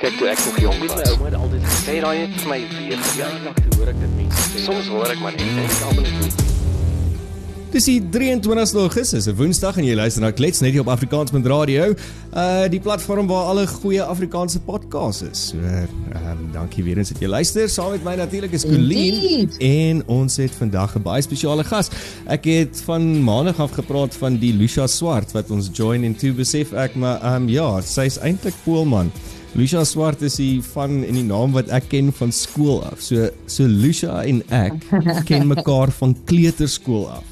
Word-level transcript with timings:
Kyk 0.00 0.14
toe 0.16 0.28
ek 0.32 0.38
nog 0.46 0.60
jonk 0.60 0.84
was. 0.88 1.10
Ouma 1.12 1.26
het 1.28 1.34
altyd 1.36 1.64
gesê 1.68 1.98
daai 2.00 2.18
het 2.22 2.36
vir 2.40 2.48
my 2.48 2.60
weer 2.72 3.00
toe 3.04 3.74
hoor 3.76 3.90
ek 3.92 3.98
dit 4.00 4.14
mense 4.16 4.44
sê. 4.46 4.62
Soms 4.64 4.86
hoor 4.88 5.10
ek 5.12 5.20
maar 5.20 5.34
net 5.36 5.44
en 5.44 5.58
ek 5.66 5.82
almal 5.90 6.06
net 6.08 6.46
Dis 7.70 7.84
die 7.86 8.00
23 8.02 8.72
Augustus, 8.80 9.28
'n 9.28 9.36
Woensdag 9.36 9.76
en 9.76 9.84
jy 9.84 9.94
luister 9.94 10.22
na 10.24 10.30
Klets 10.32 10.58
net 10.64 10.72
hier 10.72 10.80
op 10.80 10.88
Afrikaans.radio. 10.88 11.92
Uh 12.32 12.64
die 12.72 12.80
platform 12.80 13.28
waar 13.28 13.52
alle 13.52 13.66
goeie 13.66 14.02
Afrikaanse 14.02 14.60
podcasts 14.60 15.22
is. 15.22 15.42
So, 15.52 15.58
ehm 15.58 15.86
um, 16.16 16.48
dankie 16.52 16.82
weer 16.84 16.98
eens 16.98 17.12
dat 17.12 17.20
jy 17.20 17.28
luister. 17.28 17.68
Saam 17.68 17.90
met 17.90 18.04
my 18.04 18.14
natuurlik 18.14 18.52
is 18.56 18.64
Colleen 18.64 19.52
en 19.58 20.02
ons 20.06 20.36
het 20.36 20.50
vandag 20.50 20.96
'n 20.96 21.02
baie 21.02 21.22
spesiale 21.22 21.64
gas. 21.64 21.90
Ek 22.26 22.44
het 22.44 22.80
van 22.84 23.22
maandag 23.24 23.60
af 23.60 23.70
gepraat 23.70 24.16
van 24.16 24.38
die 24.38 24.52
Lucia 24.52 24.86
Swart 24.86 25.32
wat 25.32 25.50
ons 25.50 25.68
join 25.72 26.04
en 26.04 26.16
toe 26.16 26.32
besef 26.32 26.72
ek 26.72 26.94
maar 26.94 27.20
ehm 27.20 27.42
um, 27.42 27.48
ja, 27.48 27.80
sy's 27.80 28.18
eintlik 28.18 28.54
Poolman. 28.64 29.12
Lucia 29.58 29.82
Swart 29.84 30.22
is 30.22 30.36
die 30.38 30.60
van 30.62 31.00
en 31.02 31.16
die 31.18 31.26
naam 31.26 31.50
wat 31.56 31.72
ek 31.74 31.88
ken 31.90 32.12
van 32.14 32.30
skool 32.34 32.84
af. 32.86 33.02
So 33.02 33.28
so 33.50 33.66
Lucia 33.66 34.22
en 34.22 34.44
ek 34.54 34.78
ken 35.30 35.48
mekaar 35.50 35.90
van 35.98 36.14
kleuterskool 36.30 37.08
af. 37.10 37.26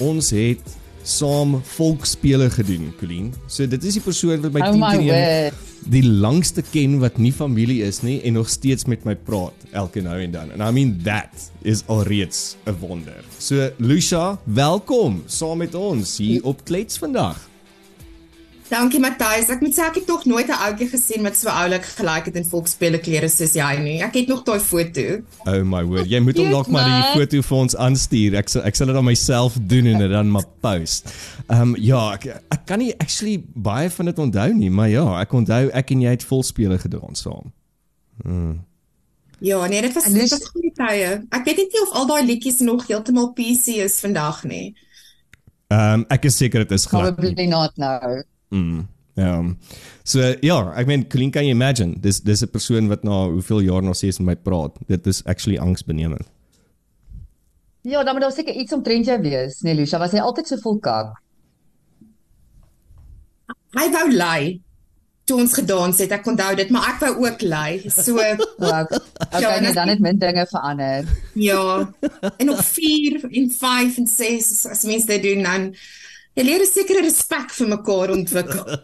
Ons 0.00 0.32
het 0.32 0.76
saam 1.08 1.58
volksspele 1.76 2.48
gedoen, 2.52 2.90
Colleen. 3.00 3.32
So 3.52 3.68
dit 3.68 3.84
is 3.84 3.98
die 4.00 4.04
persoon 4.04 4.40
wat 4.44 4.56
my 4.56 4.64
Oh 4.64 4.72
10 4.72 4.80
my 4.80 4.94
keer 4.96 5.64
die 5.88 6.02
langste 6.04 6.64
ken 6.72 6.98
wat 7.00 7.20
nie 7.22 7.32
familie 7.32 7.84
is 7.86 8.02
nie 8.04 8.18
en 8.26 8.34
nog 8.36 8.48
steeds 8.50 8.88
met 8.90 9.04
my 9.08 9.14
praat 9.14 9.68
elke 9.76 10.02
nou 10.04 10.16
en 10.20 10.32
dan. 10.34 10.50
And 10.56 10.64
I 10.64 10.72
mean 10.74 10.96
that 11.04 11.50
is 11.62 11.84
alreeds 11.86 12.56
'n 12.66 12.76
wonder. 12.80 13.24
So 13.38 13.70
Lucia, 13.78 14.38
welkom 14.44 15.22
saam 15.26 15.58
met 15.58 15.74
ons 15.74 16.16
hier 16.18 16.44
op 16.44 16.64
Klets 16.64 16.98
vandag. 16.98 17.48
Dankie 18.68 19.00
Matthys. 19.00 19.48
Ek 19.48 19.62
moet 19.64 19.72
sê 19.72 19.86
ek 19.86 19.94
het 20.00 20.06
tog 20.08 20.26
nooit 20.28 20.48
'n 20.48 20.58
ouetjie 20.66 20.88
gesien 20.92 21.22
met 21.22 21.36
so 21.36 21.48
oulik 21.48 21.84
gelyk 21.96 22.26
het 22.28 22.36
in 22.36 22.44
volksspele 22.44 22.98
klere 23.00 23.28
soos 23.28 23.54
jy 23.56 23.76
nie. 23.80 24.02
Ek 24.02 24.14
het 24.14 24.28
nog 24.28 24.42
daai 24.44 24.60
foto. 24.60 25.22
Oh 25.46 25.62
my 25.64 25.82
word, 25.84 26.10
jy 26.10 26.20
moet 26.20 26.36
hom 26.36 26.50
dalk 26.50 26.68
maar 26.68 26.84
die 26.84 27.20
foto 27.20 27.42
vir 27.42 27.58
ons 27.58 27.76
aanstuur. 27.76 28.36
Ek 28.36 28.48
sal 28.48 28.62
ek 28.62 28.76
sal 28.76 28.86
dit 28.86 28.96
aan 28.96 29.04
myself 29.04 29.56
doen 29.56 29.86
en 29.86 29.98
dit 29.98 30.10
dan 30.10 30.30
maar 30.30 30.44
post. 30.60 31.08
Ehm 31.48 31.60
um, 31.60 31.76
ja, 31.76 32.12
ek, 32.12 32.26
ek 32.50 32.66
kan 32.66 32.78
nie 32.78 32.92
actually 32.98 33.42
baie 33.54 33.90
van 33.90 34.06
dit 34.06 34.18
onthou 34.18 34.52
nie, 34.54 34.70
maar 34.70 34.88
ja, 34.88 35.20
ek 35.20 35.32
onthou 35.32 35.70
ek 35.72 35.90
en 35.90 36.00
jy 36.00 36.10
het 36.10 36.24
volspele 36.24 36.78
gedoen 36.78 37.14
saam. 37.14 37.52
Ja, 39.40 39.66
nee, 39.66 39.80
dit 39.80 39.92
was 39.92 40.04
En 40.04 40.12
dit 40.12 40.30
was 40.30 40.44
goeie 40.44 40.72
tye. 40.74 41.22
Ek 41.30 41.44
weet 41.44 41.56
net 41.56 41.72
nie 41.72 41.82
of 41.82 41.92
al 41.94 42.06
daai 42.06 42.24
liedjies 42.26 42.58
nog 42.58 42.86
heeltemal 42.86 43.32
PC 43.32 43.78
is 43.84 44.00
vandag 44.00 44.44
nie. 44.44 44.74
Ehm 45.68 46.00
um, 46.00 46.04
ek 46.08 46.24
is 46.24 46.36
seker 46.36 46.66
dit 46.66 46.70
is 46.70 46.86
glad. 46.86 47.14
Probably 47.14 47.46
not 47.46 47.76
now. 47.76 48.22
Mm. 48.50 48.86
Ja. 49.18 49.42
So 50.04 50.34
ja, 50.40 50.58
ek 50.78 50.86
meen 50.86 51.08
Colleen 51.10 51.30
kan 51.34 51.44
jy 51.44 51.50
imagine, 51.50 51.96
dis 52.00 52.20
dis 52.20 52.42
'n 52.42 52.48
persoon 52.50 52.88
wat 52.88 53.02
na 53.04 53.26
hoeveel 53.28 53.60
jaar 53.60 53.82
nog 53.82 53.96
steeds 53.96 54.18
met 54.18 54.26
my 54.26 54.36
praat. 54.36 54.76
Dit 54.86 55.06
is 55.06 55.24
actually 55.24 55.58
angsbenemend. 55.58 56.26
Ja, 57.82 58.04
dan 58.04 58.12
moet 58.14 58.22
daar 58.22 58.32
seker 58.32 58.54
iets 58.54 58.72
omtrent 58.72 59.06
jou 59.06 59.20
wees, 59.22 59.60
nee 59.60 59.74
Lucia, 59.74 59.98
was 59.98 60.12
hy 60.12 60.18
altyd 60.18 60.46
so 60.46 60.56
vol 60.56 60.78
kak? 60.78 61.16
Hy 63.76 63.90
wou 63.92 64.08
lei 64.12 64.60
toe 65.28 65.36
ons 65.42 65.52
gedans 65.52 65.98
het. 66.00 66.12
Ek 66.16 66.26
onthou 66.26 66.54
dit, 66.56 66.70
maar 66.72 66.86
ek 66.94 67.00
wou 67.04 67.26
ook 67.26 67.42
lei. 67.44 67.82
So. 67.92 68.16
Okay, 68.58 69.40
Ja, 69.42 69.60
nee, 69.60 69.72
dan 69.76 69.88
het 69.88 70.00
min 70.00 70.18
dinge 70.18 70.46
verander. 70.48 71.04
ja, 71.34 71.92
en 72.38 72.50
op 72.50 72.60
4 72.64 73.24
en 73.30 73.50
5 73.50 73.98
en 73.98 74.06
6 74.06 74.66
as 74.66 74.82
mense 74.88 75.06
dit 75.06 75.22
doen 75.22 75.42
dan 75.42 75.74
jy 76.38 76.46
leer 76.46 76.62
'n 76.62 76.70
sekere 76.70 77.02
respek 77.02 77.52
vir 77.58 77.68
mekaar 77.76 78.14
ontwikkel. 78.14 78.64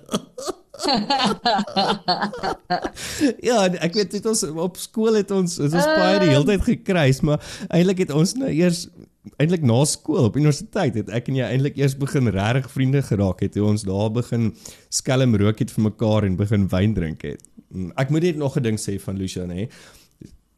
Ja, 3.47 3.69
ek 3.79 3.95
weet 3.95 4.11
dit 4.17 4.25
ons 4.27 4.43
op 4.43 4.77
skool 4.77 5.15
het 5.21 5.31
ons 5.31 5.57
het 5.63 5.71
ons 5.71 5.87
baie 5.87 6.19
die 6.19 6.33
hele 6.33 6.49
tyd 6.49 6.65
gekruis, 6.67 7.21
maar 7.23 7.39
eintlik 7.69 8.03
het 8.05 8.13
ons 8.15 8.35
nou 8.41 8.51
eers 8.51 8.89
eintlik 9.41 9.63
na 9.65 9.79
skool 9.89 10.29
op 10.29 10.37
universiteit 10.37 10.99
het 10.99 11.13
ek 11.15 11.31
en 11.31 11.39
jy 11.39 11.47
eintlik 11.47 11.79
eers 11.79 11.95
begin 11.97 12.29
regtig 12.35 12.67
vriende 12.75 13.03
geraak 13.07 13.41
het 13.45 13.55
toe 13.55 13.65
ons 13.71 13.87
daar 13.87 14.11
begin 14.13 14.51
skelm 14.93 15.37
rook 15.41 15.63
het 15.63 15.73
vir 15.73 15.87
mekaar 15.87 16.27
en 16.27 16.37
begin 16.37 16.67
wyn 16.75 16.95
drink 16.99 17.23
het. 17.25 17.41
Ek 17.97 18.11
moet 18.11 18.27
net 18.27 18.37
nog 18.43 18.59
'n 18.59 18.67
ding 18.67 18.79
sê 18.79 18.99
van 19.01 19.17
Lucia 19.17 19.47
nê. 19.47 19.71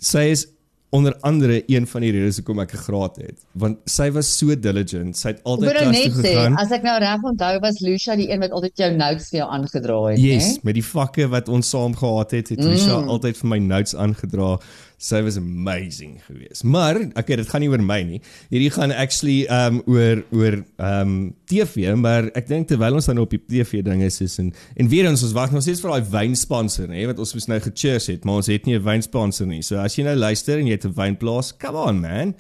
Sy 0.00 0.32
is 0.32 0.48
onder 0.94 1.16
andere 1.20 1.62
een 1.66 1.86
van 1.86 2.00
die 2.00 2.12
redes 2.14 2.38
hoekom 2.41 2.60
ek 2.62 2.72
gegraad 2.76 3.16
het, 3.20 3.41
want 3.58 3.78
sy 3.91 4.06
was 4.14 4.30
so 4.38 4.54
diligent. 4.54 5.16
Sy 5.19 5.32
het 5.34 5.41
altyd 5.44 5.72
klas 5.72 5.82
toe 5.82 5.92
net 5.92 6.14
sê, 6.14 6.32
gegaan. 6.32 6.58
as 6.62 6.74
ek 6.76 6.86
nou 6.86 6.94
reg 7.02 7.26
onthou, 7.32 7.52
was 7.64 7.80
Lucia 7.82 8.16
die 8.19 8.28
een 8.30 8.42
wat 8.44 8.54
altyd 8.54 8.82
jou 8.84 8.91
notes 8.94 9.28
vir 9.32 9.41
jou 9.41 9.48
aangedra 9.58 9.98
het, 10.10 10.20
Yes, 10.22 10.50
né? 10.56 10.66
met 10.70 10.78
die 10.78 10.86
vakke 10.86 11.28
wat 11.32 11.50
ons 11.52 11.70
saam 11.74 11.97
gehad 11.98 12.36
het, 12.38 12.52
het 12.54 12.62
Lucia 12.62 13.00
mm. 13.00 13.14
altyd 13.16 13.42
vir 13.42 13.50
my 13.54 13.60
notes 13.66 13.97
aangedra. 13.98 14.56
Sy 14.97 15.19
was 15.21 15.37
amazing 15.37 16.23
geweest. 16.25 16.65
Maar 16.65 16.97
okay, 17.12 17.37
dit 17.37 17.49
gaan 17.49 17.61
nie 17.61 17.69
oor 17.69 17.83
my 17.84 17.99
nie. 18.09 18.21
Hierdie 18.49 18.71
gaan 18.73 18.95
actually 18.97 19.45
um 19.53 19.83
oor 19.84 20.23
oor 20.33 20.57
um 20.81 21.34
TV, 21.51 21.93
maar 22.01 22.31
ek 22.39 22.49
dink 22.49 22.71
terwyl 22.71 22.97
ons 22.97 23.11
dan 23.11 23.21
op 23.21 23.34
die 23.34 23.43
TV 23.45 23.83
ding 23.84 24.01
is 24.07 24.23
is 24.25 24.39
en 24.41 24.55
en 24.73 24.89
weer 24.89 25.05
eens 25.05 25.25
ons 25.27 25.34
wag 25.37 25.53
nog 25.53 25.67
steeds 25.67 25.84
vir 25.84 25.99
daai 25.99 26.12
wynsponsor, 26.15 26.89
nê, 26.89 27.05
wat 27.11 27.21
ons 27.21 27.34
mos 27.37 27.49
nou 27.53 27.61
gecheers 27.69 28.09
het, 28.15 28.25
maar 28.25 28.41
ons 28.41 28.49
het 28.49 28.65
nie 28.65 28.79
'n 28.79 28.87
wynsponsor 28.89 29.47
nie. 29.47 29.61
So 29.62 29.77
as 29.77 29.99
jy 29.99 30.05
nou 30.05 30.17
luister 30.17 30.59
en 30.59 30.67
jy 30.67 30.79
het 30.81 30.89
'n 30.89 30.97
wynplaas, 30.97 31.53
come 31.53 31.77
on 31.77 32.01
man. 32.01 32.34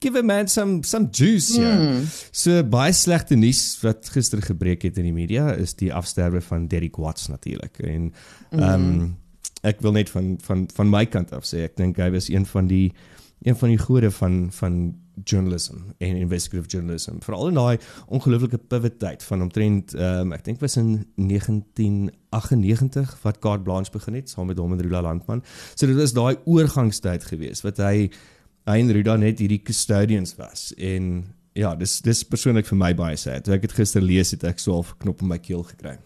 Give 0.00 0.16
a 0.16 0.22
man 0.22 0.48
some 0.48 0.82
some 0.84 1.08
juice 1.10 1.60
ja. 1.60 1.76
Mm. 1.76 2.06
So 2.32 2.62
baie 2.62 2.92
slegte 2.92 3.36
nuus 3.36 3.78
wat 3.82 4.08
gister 4.08 4.40
gebreek 4.40 4.82
het 4.82 4.96
in 4.96 5.04
die 5.04 5.12
media 5.12 5.52
is 5.52 5.74
die 5.74 5.92
afsterwe 5.92 6.40
van 6.40 6.68
Derrick 6.68 6.96
Watts 6.96 7.28
natuurlik. 7.28 7.78
En 7.78 8.12
ehm 8.50 8.72
um, 8.72 9.16
ek 9.62 9.80
wil 9.80 9.92
net 9.92 10.10
van 10.10 10.38
van 10.42 10.68
van 10.74 10.90
my 10.90 11.06
kant 11.06 11.32
af 11.32 11.44
sê 11.44 11.64
ek 11.66 11.76
dink 11.76 11.96
hy 11.96 12.10
was 12.14 12.28
een 12.28 12.46
van 12.46 12.66
die 12.70 12.92
een 13.42 13.56
van 13.56 13.68
die 13.68 13.78
gode 13.78 14.10
van 14.10 14.52
van 14.52 14.94
journalism 15.24 15.74
en 15.98 16.16
investigative 16.16 16.68
journalism. 16.68 17.12
Veral 17.18 17.48
in 17.48 17.54
daai 17.54 17.78
ongelooflike 18.06 18.58
pivot 18.70 18.98
tyd 18.98 19.22
van 19.22 19.42
omtrent 19.42 19.94
um, 19.94 20.32
ek 20.32 20.44
dink 20.46 20.60
was 20.62 20.76
in 20.78 21.06
1998 21.16 23.16
wat 23.22 23.38
Carte 23.38 23.62
Blanche 23.66 23.92
begin 23.94 24.14
het 24.18 24.30
saam 24.30 24.46
met 24.50 24.58
hom 24.58 24.72
en 24.72 24.82
Rula 24.82 25.02
Landman. 25.02 25.42
So 25.74 25.86
dit 25.86 25.96
was 25.98 26.12
daai 26.16 26.36
oorgangstyd 26.44 27.24
geweest 27.30 27.62
wat 27.66 27.76
hy 27.82 28.10
hy 28.68 28.78
en 28.82 28.92
Ruda 28.92 29.16
net 29.16 29.38
hierdie 29.40 29.62
custodians 29.64 30.36
was 30.38 30.74
en 30.76 31.24
ja, 31.58 31.74
dis 31.74 31.98
dis 32.04 32.22
persoonlik 32.28 32.66
vir 32.68 32.78
my 32.78 32.92
baie 32.94 33.16
sad. 33.18 33.46
Toe 33.46 33.56
ek 33.56 33.64
dit 33.66 33.78
gister 33.80 34.02
lees 34.04 34.30
het 34.34 34.44
ek 34.46 34.58
so 34.62 34.78
'n 34.78 34.84
knop 35.02 35.22
in 35.22 35.28
my 35.28 35.38
keel 35.38 35.64
gekry. 35.64 35.98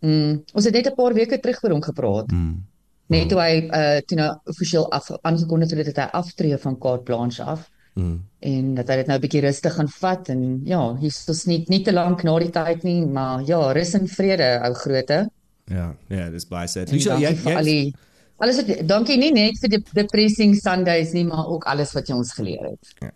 Mm, 0.00 0.42
ons 0.54 0.64
het 0.64 0.74
net 0.74 0.86
'n 0.86 0.94
paar 0.94 1.14
weke 1.14 1.38
terug 1.40 1.62
oor 1.64 1.70
hom 1.70 1.82
gepraat. 1.82 2.30
Mm. 2.30 2.64
Net 3.08 3.28
toe 3.28 3.40
hy 3.40 3.68
uh 3.72 4.00
toe 4.06 4.16
nou 4.16 4.36
offisieel 4.44 4.90
af 4.92 5.10
aangekondig 5.22 5.70
het 5.70 5.94
dat 5.94 5.96
hy 5.96 6.08
aftree 6.12 6.58
van 6.58 6.78
Carte 6.78 7.02
Blanche 7.02 7.42
af 7.42 7.68
Mm. 7.98 8.20
en 8.40 8.74
dat 8.74 8.88
hy 8.88 8.96
dit 8.96 9.06
nou 9.06 9.16
'n 9.18 9.20
bietjie 9.20 9.40
rustig 9.40 9.74
gaan 9.74 9.88
vat 9.88 10.28
en 10.28 10.60
ja, 10.64 10.96
hier's 11.00 11.24
ons 11.28 11.44
nie 11.46 11.64
nie 11.68 11.82
te 11.82 11.92
lank 11.92 12.22
na 12.22 12.38
die 12.38 12.50
tyd 12.50 12.82
nie, 12.84 13.06
maar 13.06 13.42
ja, 13.46 13.72
rus 13.72 13.94
en 13.94 14.06
vrede 14.08 14.60
ou 14.62 14.74
groote. 14.74 15.28
Ja, 15.64 15.96
ja, 16.08 16.30
dis 16.30 16.46
baie 16.46 16.68
sad. 16.68 16.92
Lucia, 16.92 17.18
jy 17.18 17.34
vir 17.34 17.56
al 17.56 17.64
jy 17.64 17.70
die 17.70 17.94
alles 18.38 18.56
wat 18.56 18.86
dankie 18.86 19.18
nie 19.18 19.32
net 19.32 19.58
vir 19.58 19.68
die 19.68 19.82
depressing 19.94 20.54
Sundays 20.54 21.12
nie, 21.12 21.24
maar 21.24 21.46
ook 21.46 21.64
alles 21.64 21.92
wat 21.92 22.06
jy 22.08 22.14
ons 22.14 22.32
geleer 22.32 22.70
het. 22.70 23.12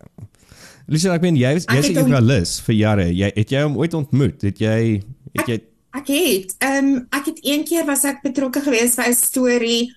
Lucia, 0.87 1.13
ek 1.13 1.21
meen 1.21 1.35
jy 1.35 1.53
is 1.55 1.65
Ek 1.65 1.75
jy's 1.75 1.89
'n 1.89 1.93
joernalis 1.93 2.59
vir 2.59 2.75
jare. 2.75 3.05
Jy 3.13 3.31
het 3.35 3.49
jy 3.49 3.61
hom 3.63 3.77
ooit 3.77 3.93
ontmoet? 3.93 4.41
Het 4.41 4.59
jy 4.59 5.03
het 5.33 5.47
jy 5.47 5.53
Ek 5.53 5.61
het, 6.01 6.55
ehm 6.57 6.85
um, 6.85 7.07
ek 7.09 7.25
het 7.25 7.39
een 7.41 7.63
keer 7.63 7.85
was 7.85 8.03
ek 8.03 8.21
betrokke 8.23 8.61
geweest 8.61 8.95
by 8.97 9.07
'n 9.09 9.13
storie. 9.13 9.95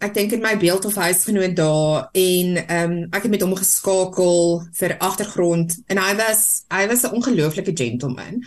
Ek 0.00 0.14
dink 0.14 0.32
in 0.32 0.40
my 0.40 0.56
beeld 0.58 0.84
of 0.84 0.94
huisgenoot 0.94 1.56
daar 1.56 2.08
en 2.12 2.66
ehm 2.66 2.90
um, 2.92 3.06
ek 3.10 3.22
het 3.22 3.30
met 3.30 3.40
hom 3.42 3.54
geskakel 3.56 4.62
vir 4.72 4.96
agtergrond 4.98 5.76
en 5.86 5.98
hy 5.98 6.14
was 6.16 6.64
hy 6.70 6.86
was 6.88 7.02
'n 7.02 7.14
ongelooflike 7.14 7.72
gentleman. 7.74 8.44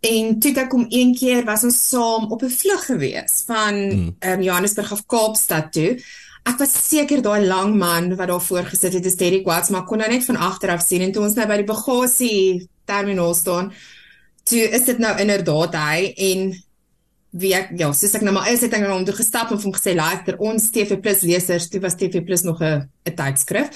En 0.00 0.38
toe 0.38 0.54
ek 0.54 0.72
hom 0.72 0.86
een 0.88 1.14
keer 1.14 1.44
was 1.44 1.64
ons 1.64 1.88
saam 1.88 2.30
op 2.30 2.42
'n 2.42 2.50
vlug 2.50 2.84
gewees 2.86 3.42
van 3.46 3.74
Mm. 3.88 4.16
ehm 4.18 4.32
um, 4.38 4.42
Johannesburg 4.42 4.92
af 4.92 5.06
Kaapstad 5.06 5.72
toe. 5.72 5.98
Ek 6.44 6.58
was 6.58 6.88
seker 6.88 7.22
daai 7.22 7.46
lang 7.46 7.74
man 7.76 8.16
wat 8.16 8.28
daar 8.28 8.40
voor 8.40 8.64
gesit 8.64 8.92
het 8.92 9.04
is 9.06 9.16
Derrick 9.16 9.44
Watts, 9.46 9.68
maar 9.68 9.80
ek 9.80 9.86
kon 9.86 9.98
nou 9.98 10.10
net 10.10 10.24
van 10.24 10.36
agter 10.36 10.70
af 10.70 10.82
sien 10.86 11.00
en 11.02 11.12
toe 11.12 11.22
ons 11.22 11.34
nou 11.34 11.46
by 11.46 11.56
die 11.56 11.64
bagasie 11.64 12.68
terminaal 12.86 13.34
staan, 13.34 13.72
toe 14.48 14.62
is 14.68 14.84
dit 14.84 14.98
nou 14.98 15.14
inderdaad 15.20 15.74
hy 15.74 16.12
en 16.30 16.50
wie 17.40 17.54
ek 17.54 17.74
ja, 17.78 17.92
soos 17.94 18.14
ek 18.18 18.24
nou 18.26 18.34
maar 18.34 18.50
is, 18.50 18.64
het 18.64 18.74
ek 18.74 18.82
na 18.82 18.94
hom 18.94 19.04
toe 19.06 19.14
gestap 19.14 19.52
en 19.52 19.58
vir 19.60 19.68
hom 19.68 19.74
gesê 19.76 19.94
luister, 19.94 20.38
ons 20.42 20.70
TV+ 20.74 20.98
lesers, 21.22 21.68
toe 21.70 21.80
was 21.80 21.94
TV+ 21.94 22.24
nog 22.44 22.62
'n 22.62 22.88
'n 23.06 23.16
tydskrif 23.16 23.70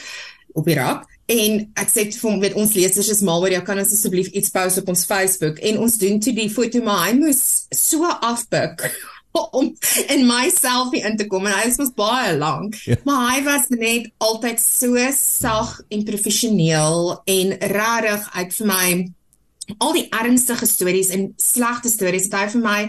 op 0.55 0.65
die 0.67 0.75
rak 0.75 1.07
en 1.27 1.73
ek 1.81 1.89
sê 1.89 2.05
vir 2.13 2.31
hom 2.31 2.41
weet 2.41 2.57
ons 2.61 2.75
lesers 2.77 3.09
is 3.09 3.23
mal 3.23 3.41
oor 3.41 3.55
jou 3.55 3.63
kan 3.65 3.79
ons 3.79 3.93
asseblief 3.93 4.29
iets 4.37 4.51
post 4.51 4.79
op 4.79 4.89
ons 4.93 5.07
Facebook 5.09 5.59
en 5.59 5.79
ons 5.79 5.97
doen 5.99 6.21
toe 6.21 6.35
die 6.37 6.51
foto 6.53 6.83
maar 6.85 7.09
hy 7.09 7.15
moes 7.17 7.67
so 7.73 8.05
afbuk 8.05 8.85
om 9.59 9.73
in 10.13 10.27
my 10.29 10.51
selfie 10.55 11.03
in 11.03 11.17
te 11.17 11.27
kom 11.27 11.47
en 11.49 11.57
hy 11.57 11.73
was 11.75 11.91
baie 11.97 12.37
lank. 12.39 12.77
Ja. 12.87 13.01
Maar 13.09 13.25
hy 13.33 13.41
was 13.49 13.67
net 13.73 14.13
altyd 14.23 14.61
so 14.63 15.09
sag 15.17 15.81
en 15.91 16.05
professioneel 16.07 17.17
en 17.25 17.57
regtig 17.59 18.29
uit 18.37 18.55
vir 18.61 18.71
my 18.71 18.87
al 19.79 19.93
die 19.93 20.09
ernstige 20.11 20.67
stories 20.67 21.09
en 21.15 21.33
slegte 21.37 21.89
stories 21.89 22.29
het 22.29 22.39
hy 22.39 22.47
vir 22.55 22.65
my 22.65 22.81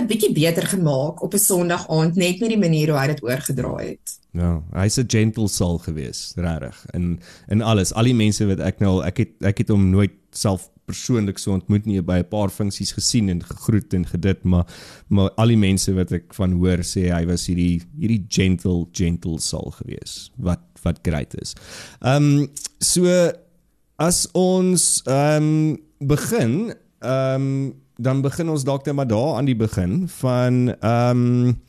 'n 0.00 0.06
bietjie 0.08 0.32
beter 0.32 0.66
gemaak 0.66 1.22
op 1.22 1.34
'n 1.34 1.38
Sondag 1.38 1.88
aand 1.88 2.14
net 2.16 2.40
met 2.40 2.48
die 2.48 2.58
manier 2.58 2.90
hoe 2.90 2.98
hy 2.98 3.06
dit 3.06 3.22
oorgedra 3.22 3.76
het. 3.76 4.18
Ja, 4.32 4.62
hy's 4.72 4.98
'n 4.98 5.08
gentle 5.08 5.48
soul 5.48 5.78
gewees, 5.78 6.32
regtig. 6.36 6.86
In 6.94 7.20
in 7.48 7.62
alles, 7.62 7.92
al 7.92 8.04
die 8.04 8.14
mense 8.14 8.46
wat 8.46 8.60
ek 8.60 8.80
nou 8.80 9.02
ek 9.04 9.16
het 9.16 9.32
ek 9.40 9.58
het 9.58 9.68
hom 9.68 9.90
nooit 9.90 10.12
self 10.30 10.70
persoonlik 10.86 11.38
so 11.38 11.52
ontmoet 11.52 11.86
nie 11.86 12.00
by 12.00 12.18
'n 12.18 12.28
paar 12.28 12.50
funksies 12.50 12.92
gesien 12.92 13.28
en 13.28 13.42
gegroet 13.42 13.94
en 13.94 14.06
gedit, 14.06 14.44
maar 14.44 14.66
maar 15.08 15.30
al 15.30 15.48
die 15.48 15.56
mense 15.56 15.92
wat 15.94 16.12
ek 16.12 16.34
van 16.34 16.52
hoor 16.52 16.78
sê 16.78 17.12
hy 17.12 17.26
was 17.26 17.46
hierdie 17.46 17.82
hierdie 17.98 18.24
gentle 18.28 18.86
gentle 18.92 19.38
soul 19.40 19.70
gewees. 19.70 20.30
Wat 20.38 20.60
wat 20.82 20.98
great 21.02 21.34
is. 21.40 21.54
Ehm 22.00 22.38
um, 22.38 22.48
so 22.80 23.32
as 23.96 24.28
ons 24.32 25.02
ehm 25.06 25.42
um, 25.42 25.78
begin, 26.06 26.74
ehm 27.00 27.34
um, 27.34 27.80
dan 28.02 28.22
begin 28.24 28.48
ons 28.48 28.64
dalk 28.64 28.86
net 28.86 28.94
maar 28.94 29.06
daar 29.06 29.36
aan 29.36 29.46
die 29.46 29.56
begin 29.58 30.08
van 30.08 30.74
ehm 30.74 31.24
um, 31.24 31.60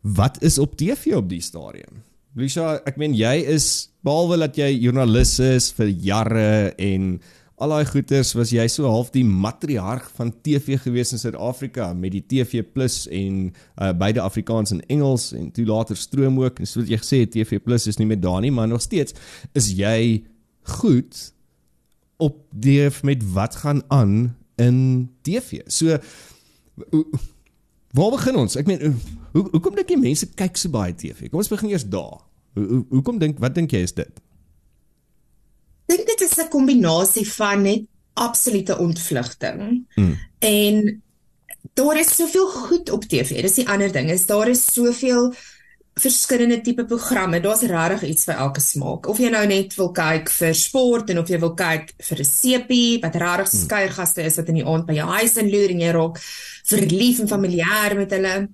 wat 0.00 0.42
is 0.42 0.58
op 0.58 0.76
TV 0.76 1.16
op 1.18 1.28
die 1.28 1.42
stadium? 1.42 2.04
Lucia, 2.36 2.76
ek 2.86 2.98
meen 3.00 3.14
jy 3.16 3.40
is 3.48 3.88
behalwe 4.04 4.38
dat 4.38 4.58
jy 4.60 4.68
joernalis 4.76 5.38
is 5.42 5.70
vir 5.74 5.88
jare 5.88 6.74
en 6.78 7.16
al 7.56 7.72
daai 7.72 7.88
goeters 7.88 8.34
was 8.36 8.52
jy 8.52 8.66
so 8.68 8.84
half 8.92 9.08
die 9.14 9.24
matriarg 9.24 10.04
van 10.18 10.34
TV 10.44 10.76
gewees 10.82 11.14
in 11.16 11.22
Suid-Afrika 11.22 11.88
met 11.96 12.12
die 12.12 12.20
TV 12.20 12.60
Plus 12.60 13.06
en 13.08 13.46
uh, 13.48 13.94
beide 13.96 14.20
Afrikaans 14.20 14.74
en 14.76 14.82
Engels 14.92 15.30
en 15.36 15.48
toe 15.56 15.64
later 15.64 15.96
stroom 15.96 16.36
ook 16.42 16.60
en 16.60 16.68
soos 16.68 16.90
jy 16.92 17.00
gesê 17.00 17.22
het 17.24 17.32
TV 17.32 17.62
Plus 17.64 17.88
is 17.88 17.96
nie 17.96 18.08
meer 18.10 18.20
daar 18.20 18.42
nie 18.44 18.52
maar 18.52 18.68
nog 18.68 18.84
steeds 18.84 19.16
is 19.56 19.72
jy 19.78 20.26
goed 20.76 21.16
op 22.16 22.44
DF 22.50 23.02
met 23.02 23.32
wat 23.32 23.56
gaan 23.56 23.82
aan 23.88 24.36
in 24.56 25.10
TV. 25.22 25.60
So 25.66 25.98
waar 27.96 28.10
begin 28.10 28.36
ons? 28.36 28.56
Ek 28.56 28.68
meen 28.68 28.96
hoe 29.32 29.48
hoekom 29.50 29.74
dink 29.76 29.90
jy 29.92 29.98
mense 30.00 30.28
kyk 30.38 30.56
so 30.56 30.72
baie 30.72 30.94
TV? 30.94 31.28
Kom 31.30 31.42
ons 31.42 31.52
begin 31.52 31.72
eers 31.72 31.88
daar. 31.88 32.22
Hoe 32.56 32.84
hoekom 32.90 33.20
dink 33.20 33.40
wat 33.42 33.56
dink 33.56 33.74
jy 33.74 33.84
is 33.84 33.96
dit? 33.96 34.22
Dink 35.86 36.06
dit 36.08 36.24
is 36.24 36.38
'n 36.40 36.48
kombinasie 36.50 37.26
van 37.36 37.62
net 37.62 37.84
absolute 38.16 38.78
ontvlugting. 38.78 39.84
Hmm. 39.94 40.16
En 40.38 41.02
daar 41.74 41.98
is 41.98 42.16
soveel 42.16 42.48
goed 42.48 42.90
op 42.90 43.04
TV. 43.04 43.42
Dis 43.42 43.60
die 43.60 43.68
ander 43.68 43.92
ding. 43.92 44.10
Is 44.10 44.26
daar 44.26 44.48
is 44.48 44.64
soveel 44.72 45.34
verskillende 46.00 46.60
tipe 46.60 46.84
programme. 46.84 47.40
Daar's 47.40 47.62
regtig 47.62 48.02
iets 48.10 48.26
vir 48.28 48.34
elke 48.44 48.60
smaak. 48.60 49.08
Of 49.08 49.20
jy 49.22 49.30
nou 49.32 49.44
net 49.48 49.74
wil 49.78 49.92
kyk 49.96 50.28
vir 50.28 50.52
sport 50.54 51.10
en 51.10 51.22
of 51.22 51.30
jy 51.32 51.38
wil 51.40 51.54
kyk 51.56 51.94
vir 52.08 52.20
'n 52.20 52.28
sepie 52.28 53.00
wat 53.00 53.16
regtig 53.16 53.50
hmm. 53.50 53.62
skuiergaste 53.64 54.22
is 54.22 54.36
wat 54.36 54.48
in 54.48 54.60
die 54.60 54.66
aand 54.66 54.86
by 54.86 54.94
jou 54.94 55.08
huis 55.08 55.36
inloer 55.36 55.70
en 55.70 55.80
jy 55.80 55.90
raak 55.96 56.20
verlief 56.68 57.20
en 57.20 57.28
familier 57.28 57.96
met 57.96 58.10
hulle. 58.10 58.48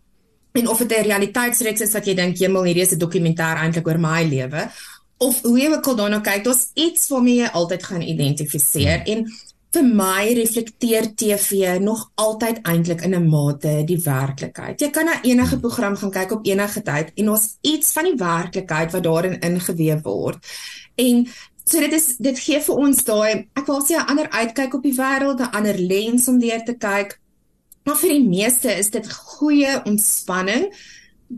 En 0.54 0.68
of 0.68 0.78
dit 0.78 0.92
'n 0.92 1.04
realiteitsreeks 1.10 1.80
is 1.80 1.92
wat 1.92 2.06
jy 2.06 2.14
dink 2.14 2.38
hemel 2.38 2.62
hierdie 2.62 2.86
is 2.86 2.92
'n 2.92 2.98
dokumentêr 2.98 3.58
eintlik 3.58 3.86
oor 3.86 3.98
my 3.98 4.22
lewe 4.22 4.70
of 5.18 5.42
hoe 5.42 5.58
jy 5.58 5.70
ook 5.70 5.86
al 5.86 5.96
daarna 5.96 6.20
kyk, 6.20 6.44
daar's 6.44 6.70
iets 6.74 7.08
waarmee 7.08 7.42
jy 7.42 7.50
altyd 7.52 7.82
gaan 7.82 8.02
identifiseer 8.02 9.02
hmm. 9.02 9.12
en 9.12 9.26
vir 9.72 9.86
my 9.88 10.32
reflekteer 10.36 11.14
TV 11.16 11.78
nog 11.80 12.10
altyd 12.20 12.60
eintlik 12.68 13.02
in 13.06 13.14
'n 13.14 13.28
mate 13.28 13.84
die 13.86 14.00
werklikheid. 14.04 14.80
Jy 14.80 14.90
kan 14.90 15.04
na 15.04 15.22
enige 15.22 15.56
hmm. 15.56 15.60
program 15.60 15.96
gaan 15.96 16.10
kyk 16.10 16.32
op 16.32 16.46
enige 16.46 16.82
tyd 16.82 17.12
en 17.14 17.28
ons 17.28 17.56
iets 17.60 17.92
van 17.92 18.04
die 18.04 18.16
werklikheid 18.16 18.92
wat 18.92 19.02
daarin 19.02 19.40
ingeweef 19.40 20.02
word. 20.02 20.38
En 20.94 21.26
so 21.64 21.80
dit 21.80 21.92
is 21.92 22.16
dit 22.16 22.38
gee 22.38 22.60
vir 22.60 22.76
ons 22.76 23.04
daai 23.04 23.48
ek 23.54 23.66
wil 23.66 23.80
sê 23.80 23.96
'n 23.96 24.08
ander 24.10 24.28
uitkyk 24.30 24.74
op 24.74 24.82
die 24.82 24.96
wêreld, 24.96 25.40
'n 25.40 25.56
ander 25.56 25.78
lens 25.78 26.28
om 26.28 26.38
deur 26.38 26.64
te 26.64 26.74
kyk. 26.74 27.18
Maar 27.84 27.96
vir 27.96 28.08
die 28.08 28.28
meeste 28.28 28.70
is 28.78 28.90
dit 28.90 29.12
goeie 29.12 29.82
ontspanning. 29.84 30.72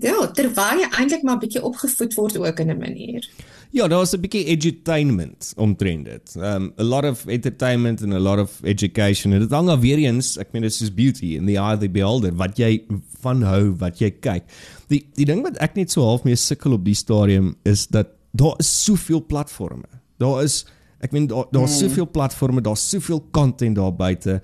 Ja, 0.02 0.26
terwyl 0.34 0.80
jy 0.82 0.88
eintlik 0.98 1.22
maar 1.22 1.38
bietjie 1.38 1.62
opgevoed 1.62 2.14
word 2.18 2.38
ook 2.38 2.60
in 2.60 2.70
'n 2.70 2.78
manier. 2.78 3.28
Ja, 3.70 3.88
daar's 3.88 4.14
'n 4.14 4.20
bietjie 4.20 4.44
edutainment 4.44 5.52
omtrent 5.56 6.04
dit. 6.04 6.34
Um 6.36 6.72
a 6.78 6.82
lot 6.82 7.04
of 7.04 7.26
entertainment 7.26 8.02
and 8.02 8.12
a 8.12 8.18
lot 8.18 8.38
of 8.38 8.60
education. 8.62 9.32
En 9.32 9.40
dit 9.40 9.50
hang 9.50 9.68
af 9.68 9.80
weer 9.80 9.98
eens, 9.98 10.36
ek 10.36 10.52
meen 10.52 10.62
dit 10.62 10.80
is 10.80 10.94
beauty 10.94 11.34
in 11.34 11.46
the 11.46 11.56
eye 11.56 11.74
of 11.74 11.80
the 11.80 11.88
beholder 11.88 12.34
wat 12.34 12.56
jy 12.56 12.84
van 13.20 13.42
hou, 13.42 13.74
wat 13.78 13.98
jy 13.98 14.10
kyk. 14.10 14.42
Die 14.88 15.06
die 15.14 15.24
ding 15.24 15.42
wat 15.42 15.56
ek 15.56 15.74
net 15.74 15.90
so 15.90 16.02
half 16.02 16.24
mee 16.24 16.36
sukkel 16.36 16.72
op 16.72 16.84
die 16.84 16.94
stadium 16.94 17.56
is 17.62 17.86
dat 17.86 18.08
daar 18.32 18.54
is 18.58 18.84
soveel 18.84 19.24
platforms. 19.26 19.86
Daar 20.18 20.42
is 20.42 20.64
ek 21.00 21.12
meen 21.12 21.26
daar 21.26 21.46
daar's 21.50 21.80
mm. 21.80 21.88
soveel 21.88 22.10
platforms, 22.10 22.62
daar's 22.62 22.88
soveel 22.90 23.28
content 23.30 23.76
daar 23.76 23.94
buite 23.94 24.40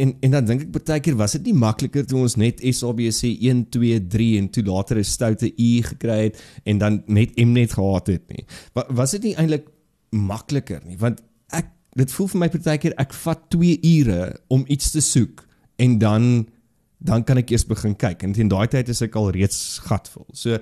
en 0.00 0.14
en 0.26 0.36
dan 0.36 0.46
dink 0.48 0.62
ek 0.66 0.72
baie 0.76 1.02
keer 1.04 1.16
was 1.20 1.36
dit 1.36 1.50
nie 1.50 1.56
makliker 1.56 2.06
toe 2.08 2.20
ons 2.24 2.36
net 2.40 2.62
SABC 2.64 3.34
1 3.50 3.66
2 3.76 3.98
3 4.12 4.28
en 4.40 4.48
toe 4.54 4.64
later 4.66 4.98
'n 4.98 5.04
stoute 5.04 5.50
U 5.50 5.70
gekry 5.90 6.20
het 6.28 6.40
en 6.64 6.78
dan 6.78 7.02
net 7.06 7.36
Mnet 7.36 7.72
gehad 7.72 8.06
het 8.06 8.24
nie. 8.28 8.44
Was, 8.74 8.84
was 8.88 9.10
dit 9.10 9.22
nie 9.22 9.34
eintlik 9.36 9.68
makliker 10.10 10.80
nie? 10.86 10.98
Want 10.98 11.20
ek 11.52 11.70
dit 11.96 12.12
voel 12.12 12.28
vir 12.28 12.40
my 12.40 12.48
baie 12.48 12.78
keer 12.78 12.94
ek 12.98 13.12
vat 13.14 13.50
2 13.50 13.78
ure 13.82 14.36
om 14.48 14.64
iets 14.68 14.90
te 14.90 15.00
soek 15.00 15.46
en 15.76 15.98
dan 15.98 16.46
dan 17.00 17.24
kan 17.24 17.38
ek 17.40 17.50
eers 17.50 17.64
begin 17.64 17.96
kyk 17.96 18.22
en 18.22 18.32
teen 18.36 18.50
daai 18.52 18.68
tyd 18.68 18.88
is 18.92 19.00
ek 19.02 19.16
al 19.16 19.30
reeds 19.32 19.80
gatvol. 19.86 20.26
So 20.36 20.58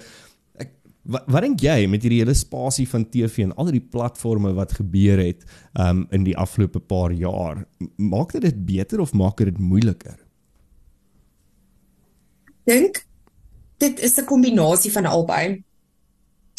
Wat 1.09 1.25
wat 1.33 1.45
dink 1.47 1.63
jy 1.65 1.87
met 1.89 2.05
hierdie 2.05 2.21
hele 2.21 2.37
spasie 2.37 2.85
van 2.89 3.07
TV 3.09 3.47
en 3.47 3.55
al 3.57 3.71
die 3.73 3.81
platforms 3.81 4.53
wat 4.59 4.75
gebeur 4.77 5.21
het 5.23 5.47
um 5.81 6.05
in 6.13 6.27
die 6.27 6.37
afgelope 6.37 6.81
paar 6.85 7.15
jaar? 7.17 7.65
Maak 7.97 8.35
dit 8.37 8.45
dit 8.45 8.59
beter 8.69 9.01
of 9.01 9.15
maak 9.17 9.41
dit 9.41 9.59
moeiliker? 9.59 10.19
Dink 12.69 13.07
dit 13.81 14.01
is 14.01 14.19
'n 14.19 14.25
kombinasie 14.27 14.93
van 14.93 15.07
albei. 15.07 15.65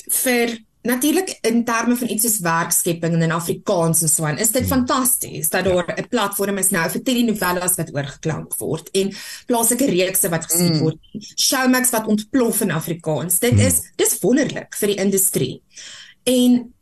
Vir 0.09 0.57
Natuurlik 0.81 1.37
in 1.41 1.65
terme 1.67 1.95
van 1.99 2.09
iets 2.09 2.23
soos 2.23 2.39
werkskepping 2.39 3.17
in 3.19 3.31
Afrikaans 3.35 4.01
en 4.01 4.09
so 4.09 4.23
aan, 4.23 4.37
is 4.39 4.53
dit 4.55 4.63
hmm. 4.63 4.71
fantasties 4.71 5.49
dat 5.51 5.65
daar 5.67 5.93
'n 5.95 6.07
platform 6.07 6.57
is 6.57 6.69
nou 6.69 6.89
vir 6.89 7.03
telenovelas 7.03 7.75
wat 7.75 7.93
oorgeklank 7.93 8.55
word 8.57 8.89
en 8.91 9.11
plaaslike 9.45 9.85
reekse 9.85 10.29
wat 10.29 10.45
gesien 10.45 10.71
hmm. 10.71 10.79
word. 10.79 10.97
Showmax 11.35 11.89
wat 11.89 12.07
ontplof 12.07 12.61
in 12.61 12.71
Afrikaans. 12.71 13.39
Dit 13.39 13.51
hmm. 13.51 13.67
is 13.67 13.81
dis 13.95 14.17
wonderlik 14.21 14.75
vir 14.75 14.87
die 14.87 14.99
industrie. 15.03 15.61
En 16.23 16.73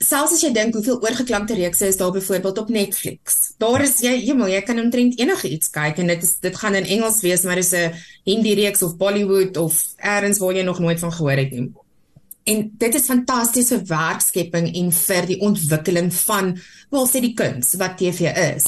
selfs 0.00 0.32
as 0.32 0.42
jy 0.44 0.52
dink 0.52 0.74
hoeveel 0.74 1.00
oorgeklankte 1.00 1.54
reekse 1.54 1.86
is 1.86 1.96
daar 1.96 2.12
byvoorbeeld 2.12 2.58
op 2.58 2.68
Netflix. 2.68 3.52
Daar 3.60 3.82
is 3.84 4.00
jy, 4.00 4.14
jy, 4.20 4.36
jy 4.52 4.62
kan 4.62 4.78
omtrent 4.78 5.18
enige 5.20 5.48
iets 5.48 5.70
kyk 5.70 5.98
en 6.00 6.06
dit 6.12 6.22
is 6.22 6.38
dit 6.40 6.56
gaan 6.56 6.74
in 6.74 6.84
Engels 6.84 7.20
wees, 7.20 7.44
maar 7.44 7.56
dis 7.56 7.72
'n 7.72 7.92
Hindi 8.24 8.54
reeks 8.54 8.82
of 8.82 8.96
Bollywood 8.96 9.56
of 9.56 9.94
elders 9.96 10.38
waar 10.38 10.54
jy 10.54 10.62
nog 10.62 10.78
nooit 10.78 10.98
van 10.98 11.12
gehoor 11.12 11.40
het 11.40 11.50
nie. 11.50 11.72
En 12.50 12.64
dit 12.82 12.94
is 12.94 13.06
fantastiese 13.06 13.78
werkskepping 13.86 14.70
en 14.80 14.90
vir 14.96 15.28
die 15.28 15.38
ontwikkeling 15.46 16.10
van 16.24 16.56
wel 16.90 17.06
sê 17.06 17.22
die 17.22 17.36
kuns 17.38 17.76
wat 17.78 17.98
TV 18.00 18.32
is. 18.56 18.66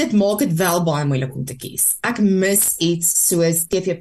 Dit 0.00 0.14
maak 0.16 0.40
dit 0.40 0.54
wel 0.56 0.80
baie 0.86 1.04
moeilik 1.04 1.34
om 1.36 1.44
te 1.44 1.56
kies. 1.60 1.96
Ek 2.00 2.22
mis 2.24 2.70
iets 2.80 3.10
soos 3.26 3.66
TV+ 3.68 3.98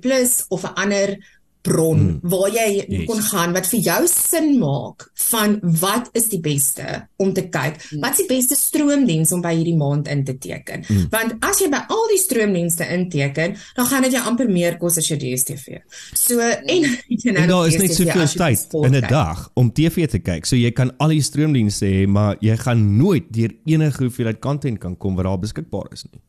of 0.49 0.63
'n 0.63 0.75
ander 0.85 1.17
bron 1.61 1.99
hmm. 1.99 2.19
waar 2.31 2.49
jy 2.49 2.67
yes. 2.79 3.05
kon 3.09 3.21
gaan 3.21 3.53
wat 3.53 3.67
vir 3.69 3.81
jou 3.85 3.99
sin 4.09 4.55
maak 4.61 5.05
van 5.29 5.57
wat 5.81 6.09
is 6.17 6.29
die 6.31 6.39
beste 6.41 6.85
om 7.21 7.33
te 7.37 7.43
kyk. 7.53 7.77
Hmm. 7.89 8.01
Wat 8.01 8.17
is 8.17 8.23
die 8.23 8.29
beste 8.31 8.57
stroomdiens 8.57 9.33
om 9.35 9.43
by 9.43 9.53
hierdie 9.55 9.77
maand 9.77 10.09
in 10.11 10.23
te 10.25 10.35
teken? 10.41 10.85
Hmm. 10.87 11.05
Want 11.13 11.37
as 11.45 11.61
jy 11.61 11.69
by 11.73 11.83
al 11.93 12.07
die 12.11 12.19
stroomdienste 12.21 12.87
inteken, 12.95 13.55
dan 13.77 13.89
gaan 13.91 14.07
dit 14.07 14.17
jou 14.17 14.23
amper 14.31 14.49
meer 14.49 14.79
kos 14.81 14.97
as 15.01 15.11
jou 15.11 15.19
DStv. 15.21 15.83
So 16.17 16.41
en 16.73 16.89
jy 17.07 17.35
nou 17.37 17.45
daar 17.53 17.69
is 17.69 17.77
net 17.81 17.95
soveel 17.97 18.25
tyd 18.25 18.75
in 18.81 18.97
'n 18.97 19.05
dag 19.11 19.45
om 19.53 19.69
TV 19.69 20.09
te 20.09 20.23
kyk. 20.23 20.49
So 20.49 20.57
jy 20.57 20.73
kan 20.73 20.93
al 20.97 21.13
die 21.13 21.21
stroomdienste 21.21 21.85
hê, 21.85 22.07
maar 22.07 22.37
jy 22.41 22.57
gaan 22.57 22.97
nooit 22.97 23.29
deur 23.29 23.53
enige 23.69 24.07
hoeveelheid 24.07 24.41
content 24.41 24.79
kan 24.81 24.97
kom 24.97 25.15
wat 25.15 25.29
daar 25.29 25.39
beskikbaar 25.39 25.93
is 25.93 26.05
nie. 26.09 26.21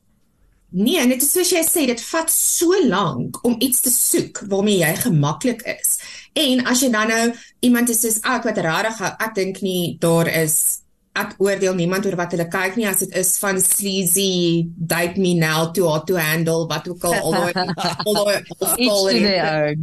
Nee, 0.73 1.05
is 1.17 1.31
soos 1.33 1.50
jy 1.52 1.61
sê, 1.67 1.85
dit 1.87 2.00
vat 2.00 2.31
so 2.33 2.73
lank 2.88 3.43
om 3.45 3.59
iets 3.61 3.83
te 3.85 3.91
soek 3.93 4.41
waarmee 4.49 4.81
jy 4.81 4.93
gemaklik 5.02 5.61
is. 5.69 5.99
En 6.33 6.64
as 6.71 6.81
jy 6.81 6.88
dan 6.93 7.12
nou 7.12 7.26
iemand 7.61 7.93
is 7.93 8.00
soos 8.00 8.23
ek 8.25 8.47
wat 8.49 8.61
rarig 8.64 9.02
ek 9.12 9.35
dink 9.37 9.61
nie 9.64 9.99
daar 10.00 10.31
is 10.33 10.81
ek 11.12 11.35
oordeel 11.45 11.75
niemand 11.76 12.07
oor 12.09 12.17
wat 12.17 12.33
hulle 12.33 12.47
kyk 12.49 12.79
nie 12.81 12.87
as 12.88 13.02
dit 13.05 13.12
is 13.21 13.35
van 13.43 13.61
sleazy 13.61 14.64
date 14.76 15.21
me 15.21 15.35
now 15.37 15.69
to 15.76 15.85
how 15.91 16.00
to 16.09 16.17
handle 16.17 16.64
wat 16.71 16.88
ook 16.88 17.05
al 17.05 17.21
al 17.21 17.33
daai 17.37 17.52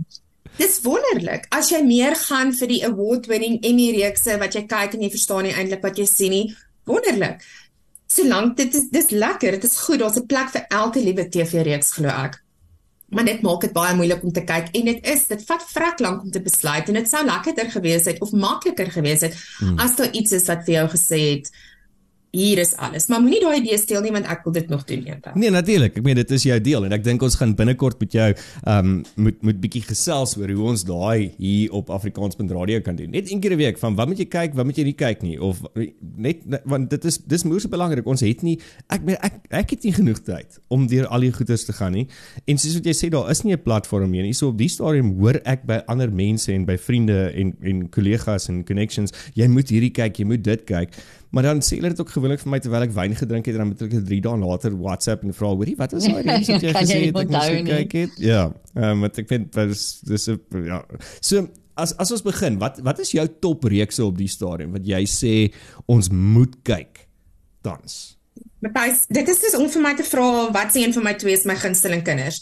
Dis 0.60 0.82
wonderlik. 0.84 1.46
As 1.56 1.70
jy 1.72 1.80
meer 1.86 2.18
gaan 2.20 2.50
vir 2.52 2.68
die 2.68 2.82
award-winning 2.84 3.62
Emmy 3.64 3.94
reekse 3.96 4.36
wat 4.42 4.58
jy 4.58 4.66
kyk 4.68 4.98
en 4.98 5.06
jy 5.06 5.12
verstaan 5.14 5.46
nie 5.48 5.54
eintlik 5.54 5.86
wat 5.86 6.02
jy 6.02 6.08
sien 6.10 6.34
nie, 6.36 6.50
wonderlik 6.90 7.46
solank 8.10 8.58
dit 8.58 8.74
is 8.76 8.90
dis 8.92 9.10
lekker, 9.10 9.58
dit 9.58 9.64
is 9.64 9.78
goed, 9.86 10.00
daar's 10.00 10.18
'n 10.18 10.26
plek 10.26 10.50
vir 10.50 10.66
elke 10.70 11.00
liewe 11.00 11.30
TV-reeks 11.30 11.92
glo 11.92 12.08
ek. 12.08 12.42
Maar 13.10 13.26
dit 13.26 13.42
maak 13.42 13.62
dit 13.62 13.74
baie 13.74 13.96
moeilik 13.96 14.24
om 14.24 14.32
te 14.32 14.44
kyk 14.44 14.70
en 14.72 14.86
dit 14.86 15.08
is 15.08 15.28
dit 15.28 15.46
vat 15.46 15.64
vrek 15.72 16.00
lank 16.00 16.22
om 16.22 16.32
te 16.32 16.42
besluit 16.42 16.88
en 16.88 16.94
dit 16.94 17.10
sou 17.10 17.26
lekkerder 17.26 17.72
gewees 17.72 18.06
het 18.06 18.22
of 18.22 18.32
makliker 18.32 18.92
gewees 18.92 19.22
het 19.22 19.38
hmm. 19.60 19.80
as 19.80 19.96
daar 19.96 20.12
iets 20.12 20.32
is 20.32 20.46
wat 20.46 20.62
vir 20.66 20.74
jou 20.74 20.88
gesê 20.94 21.20
het 21.34 21.50
hier 22.32 22.58
is 22.62 22.76
alles. 22.78 23.08
Maar 23.10 23.22
moenie 23.24 23.40
daai 23.42 23.58
idee 23.58 23.78
steel 23.82 24.04
nie 24.06 24.12
want 24.14 24.28
ek 24.30 24.44
wil 24.46 24.54
dit 24.54 24.70
nog 24.70 24.84
doen 24.90 25.02
eendag. 25.08 25.36
Nee, 25.40 25.50
natuurlik. 25.54 25.96
Ek 25.98 26.06
meen 26.06 26.20
dit 26.20 26.34
is 26.36 26.46
jou 26.46 26.58
deel 26.62 26.86
en 26.86 26.94
ek 26.94 27.04
dink 27.06 27.24
ons 27.26 27.38
gaan 27.40 27.56
binnekort 27.58 28.00
met 28.04 28.14
jou 28.14 28.28
ehm 28.30 28.78
um, 28.78 28.92
moet 29.16 29.42
moet 29.46 29.60
bietjie 29.64 29.82
gesels 29.88 30.36
oor 30.38 30.52
hoe 30.54 30.68
ons 30.72 30.84
daai 30.86 31.32
hier 31.38 31.74
op 31.76 31.90
Afrikaans.radio 31.94 32.84
kan 32.86 33.00
doen. 33.00 33.10
Net 33.16 33.32
een 33.32 33.42
keer 33.42 33.56
'n 33.56 33.62
week 33.62 33.80
van 33.82 33.96
wat 33.96 34.08
moet 34.08 34.20
jy 34.20 34.26
kyk, 34.26 34.54
wat 34.54 34.66
moet 34.66 34.78
jy 34.78 34.84
nie 34.84 34.98
kyk 34.98 35.22
nie 35.22 35.38
of 35.42 35.62
net 36.00 36.44
want 36.66 36.90
dit 36.90 37.06
is 37.06 37.18
dis 37.18 37.44
moeë 37.44 37.62
so 37.62 37.70
belangrik. 37.70 38.06
Ons 38.06 38.22
het 38.22 38.42
nie 38.44 38.60
ek 38.90 39.04
meen 39.04 39.18
ek 39.22 39.42
ek 39.50 39.70
het 39.70 39.84
nie 39.84 39.94
genoeg 39.94 40.22
tyd 40.24 40.60
om 40.68 40.88
deur 40.88 41.08
al 41.08 41.20
die 41.20 41.34
goeders 41.34 41.66
te 41.66 41.74
gaan 41.74 41.94
nie. 41.94 42.08
En 42.46 42.58
soos 42.58 42.74
wat 42.74 42.86
jy 42.86 42.94
sê 42.94 43.10
daar 43.10 43.30
is 43.30 43.44
nie 43.44 43.54
'n 43.54 43.64
platform 43.64 44.10
meer 44.10 44.24
nie. 44.24 44.34
So 44.34 44.48
op 44.48 44.58
die 44.58 44.70
stadium 44.70 45.18
hoor 45.20 45.42
ek 45.46 45.66
by 45.66 45.82
ander 45.88 46.12
mense 46.12 46.54
en 46.54 46.66
by 46.66 46.78
vriende 46.78 47.32
en 47.34 47.56
en 47.62 47.90
kollegas 47.90 48.50
en 48.50 48.64
connections, 48.64 49.12
jy 49.34 49.48
moet 49.48 49.70
hierdie 49.70 49.92
kyk, 49.92 50.18
jy 50.20 50.26
moet 50.26 50.44
dit 50.44 50.66
kyk. 50.66 50.90
Maar 51.30 51.46
dan 51.46 51.62
sê 51.62 51.78
hulle 51.78 51.92
dit 51.94 52.00
ook 52.02 52.10
gewoonlik 52.10 52.42
vir 52.42 52.50
my 52.50 52.60
terwyl 52.64 52.86
ek 52.88 52.94
wyn 52.96 53.16
gedrink 53.18 53.46
het 53.46 53.58
en 53.58 53.62
dan 53.62 53.72
moet 53.72 53.82
ek 53.86 53.96
3 54.08 54.22
dae 54.26 54.38
later 54.42 54.76
WhatsApp 54.80 55.24
en 55.24 55.34
vra, 55.38 55.54
"Hoorie, 55.54 55.76
wat 55.78 55.92
was 55.94 56.08
daai 56.10 56.24
reeks 56.26 56.50
wat 56.50 56.62
jy 56.66 56.74
gesê 56.74 57.00
het 57.06 57.18
ek 57.18 57.30
moet 57.30 57.70
kyk 57.70 57.92
het?" 57.92 58.14
Ja, 58.18 58.44
ehm 58.76 59.04
um, 59.04 59.04
ek 59.06 59.28
vind 59.28 59.54
dis 59.54 60.02
dis 60.02 60.30
ja. 60.66 60.84
So 61.22 61.48
as 61.78 61.94
as 61.98 62.12
ons 62.12 62.26
begin, 62.26 62.58
wat 62.60 62.80
wat 62.82 63.00
is 63.00 63.12
jou 63.12 63.28
top 63.40 63.64
reekse 63.64 64.04
op 64.06 64.18
die 64.18 64.28
stadium 64.28 64.72
wat 64.72 64.88
jy 64.88 65.04
sê 65.06 65.36
ons 65.86 66.10
moet 66.10 66.56
kyk 66.64 67.06
tans? 67.62 68.18
Matthys, 68.60 69.06
dit 69.08 69.30
is 69.32 69.40
dus 69.40 69.56
om 69.56 69.70
vir 69.72 69.82
my 69.82 69.94
te 69.96 70.04
vra 70.04 70.50
wat 70.52 70.74
se 70.74 70.82
een 70.82 70.94
van 70.94 71.04
my 71.04 71.14
twee 71.14 71.38
is 71.38 71.46
my 71.48 71.56
gunsteling 71.56 72.04
kinders. 72.04 72.42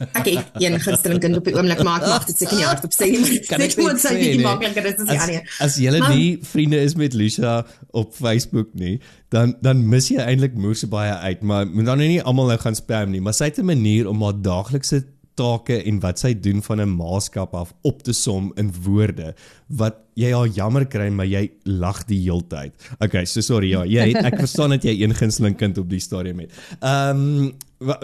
Ek 0.00 0.26
het 0.26 0.62
een 0.62 0.78
gunsteling 0.80 1.20
kind 1.20 1.36
op 1.36 1.44
die 1.44 1.54
oomblik 1.54 1.82
maar 1.84 2.00
ek 2.00 2.08
mag 2.08 2.26
dit 2.28 2.40
seker 2.40 2.56
nie 2.56 2.64
hardop 2.64 2.94
sê 2.96 3.10
nie. 3.12 3.38
Ek 3.44 3.60
net 3.60 3.76
sê 4.00 4.14
dit 4.16 4.42
makliker 4.44 4.88
is 4.88 4.98
as 5.02 5.10
die 5.10 5.20
ander. 5.26 5.54
As 5.60 5.78
jy 5.80 5.94
nie 6.08 6.26
vriende 6.52 6.80
is 6.80 6.96
met 6.96 7.16
Lucia 7.16 7.60
op 7.92 8.14
Facebook 8.16 8.72
nie, 8.72 8.98
dan 9.34 9.56
dan 9.60 9.84
mis 9.92 10.10
jy 10.12 10.24
eintlik 10.24 10.56
moeë 10.56 10.88
baie 10.90 11.14
uit, 11.28 11.44
maar 11.44 11.68
moet 11.68 11.88
dan 11.92 12.00
nie 12.00 12.20
almal 12.22 12.52
nou 12.52 12.58
gaan 12.60 12.78
spam 12.78 13.12
nie, 13.12 13.20
maar 13.20 13.36
sy 13.36 13.50
het 13.50 13.58
'n 13.58 13.66
manier 13.66 14.08
om 14.08 14.22
haar 14.22 14.40
daaglikse 14.40 15.04
take 15.40 15.82
en 15.88 16.00
wat 16.04 16.20
sy 16.20 16.34
doen 16.34 16.62
van 16.62 16.80
'n 16.80 16.96
maaskap 16.96 17.54
af 17.54 17.72
op 17.82 18.02
te 18.02 18.12
som 18.12 18.52
in 18.56 18.72
woorde 18.84 19.34
wat 19.68 19.96
jy 20.14 20.32
al 20.34 20.46
jammer 20.46 20.84
kry 20.86 21.08
maar 21.08 21.26
jy 21.26 21.50
lag 21.64 22.04
die 22.04 22.20
heeltyd. 22.20 22.72
Okay, 23.00 23.24
so 23.24 23.40
sorry 23.40 23.70
ja, 23.70 23.84
jy 23.84 24.12
het, 24.12 24.24
ek 24.24 24.38
verstaan 24.38 24.70
dat 24.70 24.84
jy 24.84 25.02
een 25.02 25.14
gunsteling 25.14 25.56
kind 25.56 25.78
op 25.78 25.88
die 25.88 26.00
stadium 26.00 26.38
het. 26.38 26.52
Ehm 26.80 27.26
um, 27.26 27.52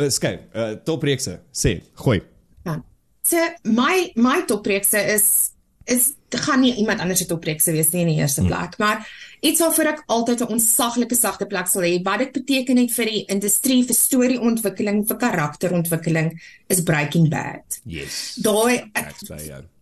skei, 0.08 0.38
uh, 0.54 0.72
topreekse, 0.84 1.40
sê, 1.52 1.76
gooi. 2.00 2.20
Ja. 2.66 2.80
So 3.26 3.42
my 3.64 4.10
my 4.16 4.40
topreekse 4.48 5.02
is 5.14 5.52
is 5.86 6.14
gaan 6.28 6.60
nie 6.60 6.74
iemand 6.74 7.00
anders 7.00 7.20
se 7.22 7.26
topreekse 7.30 7.72
wees 7.72 7.92
nie 7.92 8.02
in 8.02 8.08
die 8.10 8.18
eerste 8.18 8.42
hmm. 8.42 8.50
plek, 8.50 8.74
hmm. 8.74 8.86
maar 8.86 9.38
iets 9.46 9.62
waarvoor 9.62 9.90
ek 9.92 10.02
altyd 10.06 10.42
'n 10.42 10.52
onsaglike 10.56 11.14
sagte 11.14 11.46
plek 11.46 11.68
sal 11.70 11.86
hê, 11.86 12.02
wat 12.02 12.18
dit 12.18 12.32
beteken 12.32 12.76
het 12.82 12.92
vir 12.92 13.06
die 13.12 13.22
industrie 13.36 13.84
vir 13.86 13.94
storieontwikkeling, 13.94 15.06
vir 15.06 15.16
karakterontwikkeling 15.16 16.34
is 16.66 16.82
Breaking 16.82 17.30
Bad. 17.30 17.80
Yes. 17.84 18.34
Daai 18.42 18.90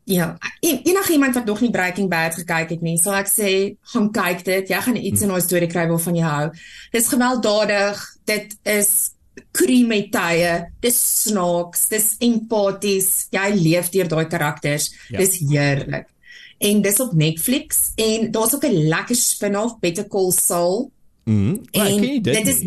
Ja, 0.05 0.37
en 0.61 0.81
enige 0.85 1.13
iemand 1.13 1.35
wat 1.35 1.45
nog 1.45 1.61
nie 1.61 1.71
Breaking 1.71 2.11
Bad 2.11 2.35
gekyk 2.35 2.69
het 2.69 2.83
nie, 2.83 2.99
sal 2.99 3.15
ek 3.15 3.29
sê, 3.33 3.77
gaan 3.95 4.11
kyk 4.13 4.45
dit. 4.45 4.69
Jy 4.69 4.81
gaan 4.81 4.97
iets 4.97 5.21
hmm. 5.21 5.31
in 5.31 5.33
daai 5.33 5.47
storie 5.49 5.69
kry 5.69 5.89
waarvan 5.89 6.17
jy 6.17 6.25
hou. 6.29 6.51
Dit 6.93 7.01
is 7.01 7.09
gewelddadig. 7.09 8.05
Dit 8.25 8.57
is 8.63 9.14
creamy 9.53 10.09
tye. 10.11 10.71
Dis 10.81 10.99
snaaks, 11.25 11.89
dis 11.89 12.17
empaties. 12.21 13.29
Jy 13.35 13.47
leef 13.55 13.91
deur 13.91 14.09
daai 14.09 14.27
karakters. 14.27 14.91
Ja. 15.11 15.19
Dis 15.19 15.39
heerlik 15.43 16.11
en 16.65 16.83
dis 16.83 17.01
op 17.01 17.13
Netflix 17.13 17.93
en 18.01 18.31
daar's 18.31 18.55
ook 18.55 18.65
'n 18.65 18.89
lekker 18.89 19.17
spin-off 19.17 19.79
Better 19.81 20.09
Call 20.09 20.33
Saul. 20.33 20.91
Mm. 21.25 21.61
En 21.71 22.01
dit, 22.01 22.25
dit 22.25 22.47
is 22.47 22.61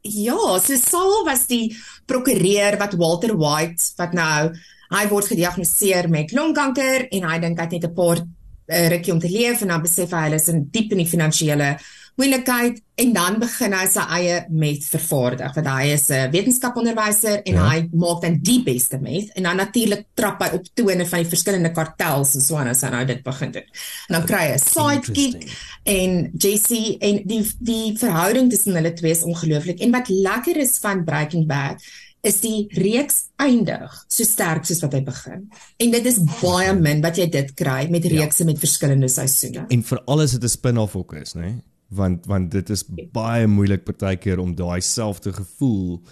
Ja, 0.00 0.58
so 0.58 0.76
Saul 0.76 1.24
was 1.24 1.46
die 1.46 1.76
prokureur 2.06 2.76
wat 2.78 2.94
Walter 2.94 3.36
White 3.36 3.82
wat 3.96 4.12
nou 4.12 4.54
hy 4.88 5.08
word 5.08 5.26
gediagnoseer 5.26 6.08
met 6.08 6.32
longkanker 6.32 7.08
en 7.10 7.26
hy 7.28 7.38
dink 7.38 7.58
hy 7.58 7.64
het 7.64 7.72
net 7.72 7.84
'n 7.84 7.94
paar 7.94 8.18
uh, 8.22 8.88
rukkie 8.88 9.12
om 9.12 9.18
te 9.18 9.28
leef 9.28 9.60
en 9.62 9.68
dan 9.68 9.82
besef 9.82 10.10
hy 10.10 10.28
hy 10.28 10.34
is 10.34 10.48
in 10.48 10.68
diep 10.70 10.92
in 10.92 10.98
die 10.98 11.10
finansiële 11.10 11.78
moeilikheid 12.18 12.80
en 12.98 13.12
dan 13.14 13.36
begin 13.38 13.74
hy 13.78 13.84
sy 13.90 14.04
eie 14.16 14.38
met 14.50 14.86
vervaardig 14.90 15.54
want 15.54 15.68
hy 15.70 15.92
is 15.94 16.08
'n 16.10 16.32
wetenskaponderwyser 16.32 17.44
en 17.44 17.58
ja. 17.60 17.66
hy 17.70 17.84
maak 17.94 18.24
dan 18.24 18.40
die 18.42 18.58
beste 18.66 18.98
met 18.98 19.30
en 19.38 19.46
dan 19.46 19.60
natuurlik 19.62 20.04
trap 20.18 20.42
hy 20.42 20.48
op 20.58 20.66
tone 20.74 21.06
van 21.06 21.22
die 21.22 21.30
verskillende 21.30 21.70
kartels 21.76 22.34
en 22.34 22.42
so 22.42 22.58
aan 22.58 22.72
as 22.72 22.82
hy 22.82 22.90
nou 22.90 23.04
dit 23.06 23.22
begin 23.22 23.54
doen. 23.54 23.68
En 24.08 24.18
dan 24.18 24.26
kry 24.26 24.42
hy 24.48 24.56
'n 24.56 24.64
sidekick 24.64 25.46
en 25.84 26.10
JC 26.34 26.98
en 26.98 27.22
die 27.24 27.44
die 27.60 27.94
verhouding 27.98 28.50
tussen 28.50 28.74
hulle 28.74 28.92
twee 28.92 29.14
is 29.14 29.22
ongelooflik 29.22 29.80
en 29.80 29.94
wat 29.94 30.08
lekker 30.08 30.56
is 30.56 30.78
van 30.82 31.04
Breaking 31.04 31.46
Bad 31.46 31.82
is 32.26 32.40
die 32.42 32.66
reeks 32.74 33.28
eindig 33.38 33.94
so 34.08 34.26
sterk 34.26 34.66
soos 34.66 34.82
wat 34.82 34.92
hy 34.92 35.02
begin. 35.06 35.46
En 35.78 35.90
dit 35.90 36.06
is 36.10 36.18
baie 36.42 36.74
min 36.74 37.00
wat 37.00 37.16
jy 37.16 37.28
dit 37.30 37.54
kry 37.54 37.86
met 37.90 38.02
ja. 38.02 38.10
reekse 38.18 38.42
ja. 38.42 38.50
met 38.50 38.58
verskillende 38.58 39.08
seisoene. 39.08 39.68
En 39.70 39.82
vir 39.82 40.02
alles 40.06 40.32
het 40.32 40.42
'n 40.42 40.48
spin-off 40.48 40.96
ook 40.96 41.14
is, 41.14 41.34
né? 41.34 41.40
Nee? 41.40 41.62
Want 41.88 42.26
want 42.26 42.50
dit 42.52 42.70
is 42.70 42.84
baie 43.12 43.46
moeilik 43.46 43.84
partykeer 43.84 44.38
om 44.38 44.54
daai 44.54 44.80
selfde 44.84 45.32
gevoel 45.32 46.02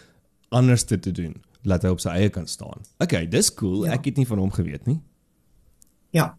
anders 0.48 0.84
te 0.84 0.98
doen 0.98 1.34
laat 1.66 1.82
hy 1.82 1.90
op 1.90 2.00
sy 2.00 2.14
eie 2.14 2.30
kan 2.30 2.46
staan. 2.46 2.84
Okay, 3.02 3.26
dis 3.28 3.50
cool. 3.58 3.84
Ja. 3.86 3.96
Ek 3.98 4.06
het 4.06 4.20
nie 4.20 4.26
van 4.28 4.38
hom 4.38 4.52
geweet 4.54 4.86
nie. 4.86 5.00
Ja. 6.14 6.36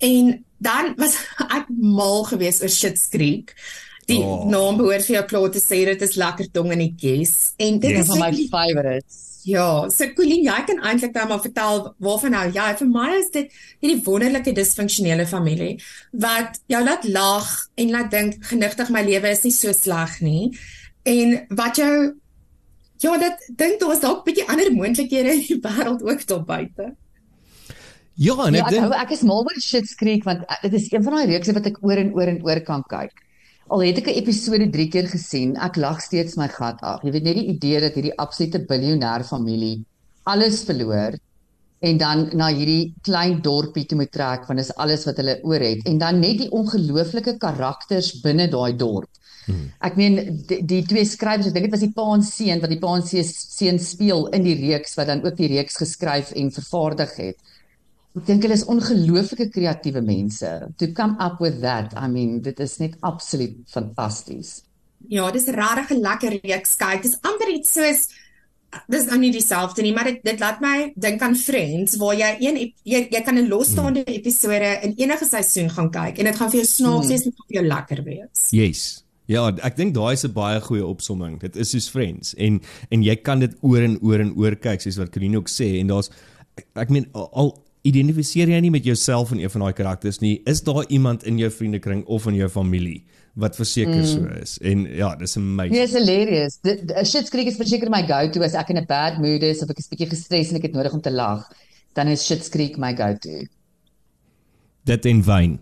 En 0.00 0.44
dan 0.64 0.94
was 0.96 1.18
ek 1.58 1.68
mal 1.68 2.24
geweest 2.30 2.64
oor 2.64 2.72
Shit's 2.72 3.08
Creek. 3.12 3.54
Die 4.08 4.20
oh. 4.24 4.46
naam 4.48 4.78
behoort 4.80 5.04
vir 5.04 5.18
jou 5.18 5.24
klaar 5.28 5.50
te 5.52 5.60
sê 5.62 5.82
dit 5.88 6.04
is 6.06 6.16
lekker 6.16 6.48
tong 6.52 6.72
in 6.72 6.86
die 6.86 6.94
kies 6.96 7.52
en 7.60 7.80
dit 7.82 7.92
yes. 7.92 8.06
is 8.06 8.12
van 8.12 8.22
my 8.24 8.46
favorites. 8.52 9.24
Ja, 9.48 9.88
so 9.88 10.08
Colleen, 10.16 10.42
jy 10.44 10.56
kan 10.68 10.80
eintlik 10.84 11.14
nou 11.16 11.26
maar 11.30 11.40
vertel 11.40 11.82
waarvan 12.04 12.34
nou. 12.34 12.44
Ja, 12.52 12.66
vir 12.76 12.88
my 12.90 13.08
is 13.16 13.30
dit 13.32 13.52
hierdie 13.80 14.00
wonderlike 14.04 14.52
disfunksionele 14.56 15.24
familie 15.30 15.76
wat 16.24 16.58
jou 16.68 16.80
laat 16.84 17.06
lag 17.08 17.48
en 17.80 17.92
laat 17.94 18.10
dink 18.12 18.42
genigtig 18.50 18.90
my 18.92 19.04
lewe 19.06 19.32
is 19.32 19.44
nie 19.46 19.54
so 19.56 19.72
sleg 19.76 20.18
nie. 20.24 20.50
En 21.08 21.36
wat 21.56 21.80
jou 21.80 21.92
ja, 22.98 23.14
dit 23.22 23.46
dink 23.60 23.78
daar 23.80 23.94
is 23.94 24.02
dalk 24.02 24.24
bietjie 24.26 24.48
ander 24.50 24.72
moontlikhede 24.74 25.36
in 25.36 25.44
die 25.46 25.60
wêreld 25.62 26.02
ook 26.02 26.26
daar 26.26 26.44
buite. 26.48 26.90
Ja, 28.18 28.34
en 28.48 28.58
ek 28.58 28.64
ja, 28.64 28.70
dink 28.74 28.98
ek 28.98 29.14
is 29.14 29.22
mal 29.22 29.46
oor 29.46 29.62
Shit's 29.62 29.94
Creek 29.96 30.26
want 30.26 30.42
eh, 30.48 30.60
dit 30.66 30.80
is 30.80 30.90
een 30.90 31.04
van 31.06 31.14
daai 31.14 31.34
reekse 31.36 31.54
wat 31.54 31.70
ek 31.70 31.78
oor 31.86 32.00
en 32.02 32.10
oor 32.16 32.32
en 32.34 32.40
oor 32.44 32.60
kan 32.66 32.82
kyk. 32.90 33.14
Al 33.68 33.82
het 33.84 33.98
ek 34.00 34.08
'n 34.08 34.18
episode 34.22 34.70
3 34.72 34.88
keer 34.88 35.08
gesien, 35.08 35.56
ek 35.56 35.76
lag 35.76 36.00
steeds 36.00 36.36
my 36.36 36.48
gat 36.48 36.80
af. 36.80 37.02
Jy 37.04 37.10
weet 37.12 37.24
net 37.24 37.36
die 37.36 37.50
idee 37.52 37.80
dat 37.80 37.94
hierdie 37.94 38.16
absolute 38.16 38.64
biljoenêr 38.64 39.24
familie 39.24 39.84
alles 40.24 40.62
verloor 40.68 41.18
en 41.80 41.98
dan 41.98 42.30
na 42.34 42.48
hierdie 42.48 42.94
klein 43.06 43.40
dorpie 43.42 43.84
toe 43.86 43.98
moet 44.00 44.10
trek 44.12 44.48
want 44.48 44.58
dis 44.58 44.72
alles 44.82 45.04
wat 45.06 45.20
hulle 45.20 45.36
oor 45.46 45.62
het 45.62 45.84
en 45.86 45.98
dan 45.98 46.18
net 46.20 46.40
die 46.42 46.50
ongelooflike 46.50 47.36
karakters 47.38 48.20
binne 48.24 48.48
daai 48.48 48.76
dorp. 48.76 49.10
Hmm. 49.46 49.68
Ek 49.80 49.96
meen 49.96 50.18
die, 50.48 50.58
die 50.66 50.82
twee 50.84 51.04
skrywers, 51.08 51.48
ek 51.48 51.54
dink 51.54 51.68
dit 51.68 51.76
was 51.76 51.84
die 51.86 51.94
pa 51.94 52.08
en 52.14 52.24
seun 52.26 52.60
wat 52.64 52.72
die 52.72 52.80
pa 52.82 52.96
en 52.98 53.06
seun 53.06 53.78
speel 53.78 54.26
in 54.36 54.48
die 54.48 54.56
reeks 54.58 54.96
wat 54.98 55.12
dan 55.12 55.24
ook 55.24 55.36
die 55.36 55.52
reeks 55.54 55.78
geskryf 55.80 56.32
en 56.36 56.50
vervaardig 56.52 57.14
het. 57.16 57.54
Ek 58.16 58.24
dink 58.26 58.42
hulle 58.42 58.54
is 58.54 58.64
ongelooflike 58.64 59.50
kreatiewe 59.52 60.00
mense. 60.02 60.48
To 60.78 60.86
come 60.92 61.16
up 61.20 61.40
with 61.40 61.60
that, 61.60 61.92
I 61.96 62.08
mean, 62.08 62.40
dit 62.42 62.60
is 62.60 62.78
net 62.78 62.96
absoluut 63.00 63.60
fantasties. 63.68 64.62
Ja, 65.08 65.30
dis 65.30 65.46
regtig 65.46 65.90
'n 65.90 66.00
lekker 66.00 66.40
reeks 66.42 66.76
kyk. 66.76 67.02
Dis 67.02 67.18
amper 67.22 67.48
iets 67.52 67.72
soos 67.72 68.08
dis 68.92 69.06
nou 69.08 69.16
nie 69.20 69.30
dieselfde 69.32 69.82
nie, 69.84 69.94
maar 69.96 70.10
dit 70.10 70.20
dit 70.26 70.40
laat 70.42 70.60
my 70.60 70.92
dink 71.00 71.22
aan 71.24 71.36
Friends 71.38 71.96
waar 72.00 72.14
jy 72.18 72.30
een 72.42 72.58
jy, 72.84 73.08
jy 73.10 73.20
kan 73.24 73.38
'n 73.38 73.48
losstaande 73.48 74.04
hmm. 74.04 74.14
episode 74.14 74.70
in 74.82 74.94
enige 74.96 75.24
seisoen 75.24 75.70
gaan 75.70 75.90
kyk 75.90 76.18
en 76.18 76.24
dit 76.24 76.36
gaan 76.36 76.50
vir 76.50 76.60
jou 76.60 76.68
snaaks 76.68 77.06
hmm. 77.06 77.12
wees 77.12 77.24
en 77.24 77.32
vir 77.32 77.56
jou 77.58 77.66
lekker 77.66 78.02
wees. 78.04 78.48
Yes. 78.50 79.04
Ja, 79.28 79.48
ek 79.62 79.76
dink 79.76 79.94
daai 79.94 80.12
is 80.12 80.24
'n 80.24 80.32
baie 80.32 80.60
goeie 80.60 80.84
opsomming. 80.84 81.40
Dit 81.40 81.56
is 81.56 81.70
soos 81.70 81.88
Friends 81.88 82.34
en 82.36 82.60
en 82.90 83.02
jy 83.02 83.16
kan 83.16 83.40
dit 83.40 83.54
oor 83.60 83.80
en 83.80 83.98
oor 84.02 84.20
en 84.20 84.34
oor 84.36 84.56
kyk 84.56 84.80
soos 84.80 84.96
wat 84.96 85.10
Karine 85.10 85.36
ook 85.36 85.48
sê 85.48 85.80
en 85.80 85.86
daar's 85.86 86.10
ek, 86.56 86.66
ek 86.74 86.90
meen 86.90 87.08
al 87.12 87.56
identifiseer 87.86 88.50
jy 88.50 88.58
nie 88.60 88.72
met 88.74 88.84
jouself 88.84 89.30
en 89.32 89.38
een 89.38 89.50
van 89.50 89.66
daai 89.66 89.76
karakters 89.76 90.18
nie, 90.22 90.40
is 90.50 90.62
daar 90.66 90.84
iemand 90.88 91.24
in 91.24 91.38
jou 91.38 91.50
vriendekring 91.50 92.04
of 92.06 92.26
in 92.26 92.34
jou 92.34 92.48
familie 92.48 93.04
wat 93.38 93.54
verseker 93.54 94.00
mm. 94.00 94.08
so 94.10 94.26
is. 94.40 94.56
En 94.66 94.82
ja, 94.98 95.12
dis 95.16 95.36
amazing. 95.38 95.76
Yes, 95.76 95.94
hilarious. 95.94 96.58
The 96.64 97.04
shit 97.06 97.30
creek 97.30 97.52
is 97.52 97.58
verseker 97.60 97.90
my 97.92 98.02
go-to 98.08 98.42
as 98.42 98.56
ek 98.58 98.72
in 98.74 98.80
'n 98.82 98.88
bad 98.88 99.20
mood 99.22 99.46
is 99.46 99.62
of 99.62 99.70
ek 99.70 99.78
is 99.78 99.88
bietjie 99.92 100.10
gestres 100.10 100.50
en 100.50 100.58
ek 100.58 100.70
het 100.70 100.74
nodig 100.74 100.92
om 100.92 101.00
te 101.00 101.14
lag, 101.14 101.46
dan 101.94 102.08
is 102.08 102.26
shit 102.26 102.48
creek 102.50 102.78
my 102.78 102.94
go-to. 102.98 103.46
Dit 104.84 105.06
in 105.06 105.22
wyn. 105.22 105.58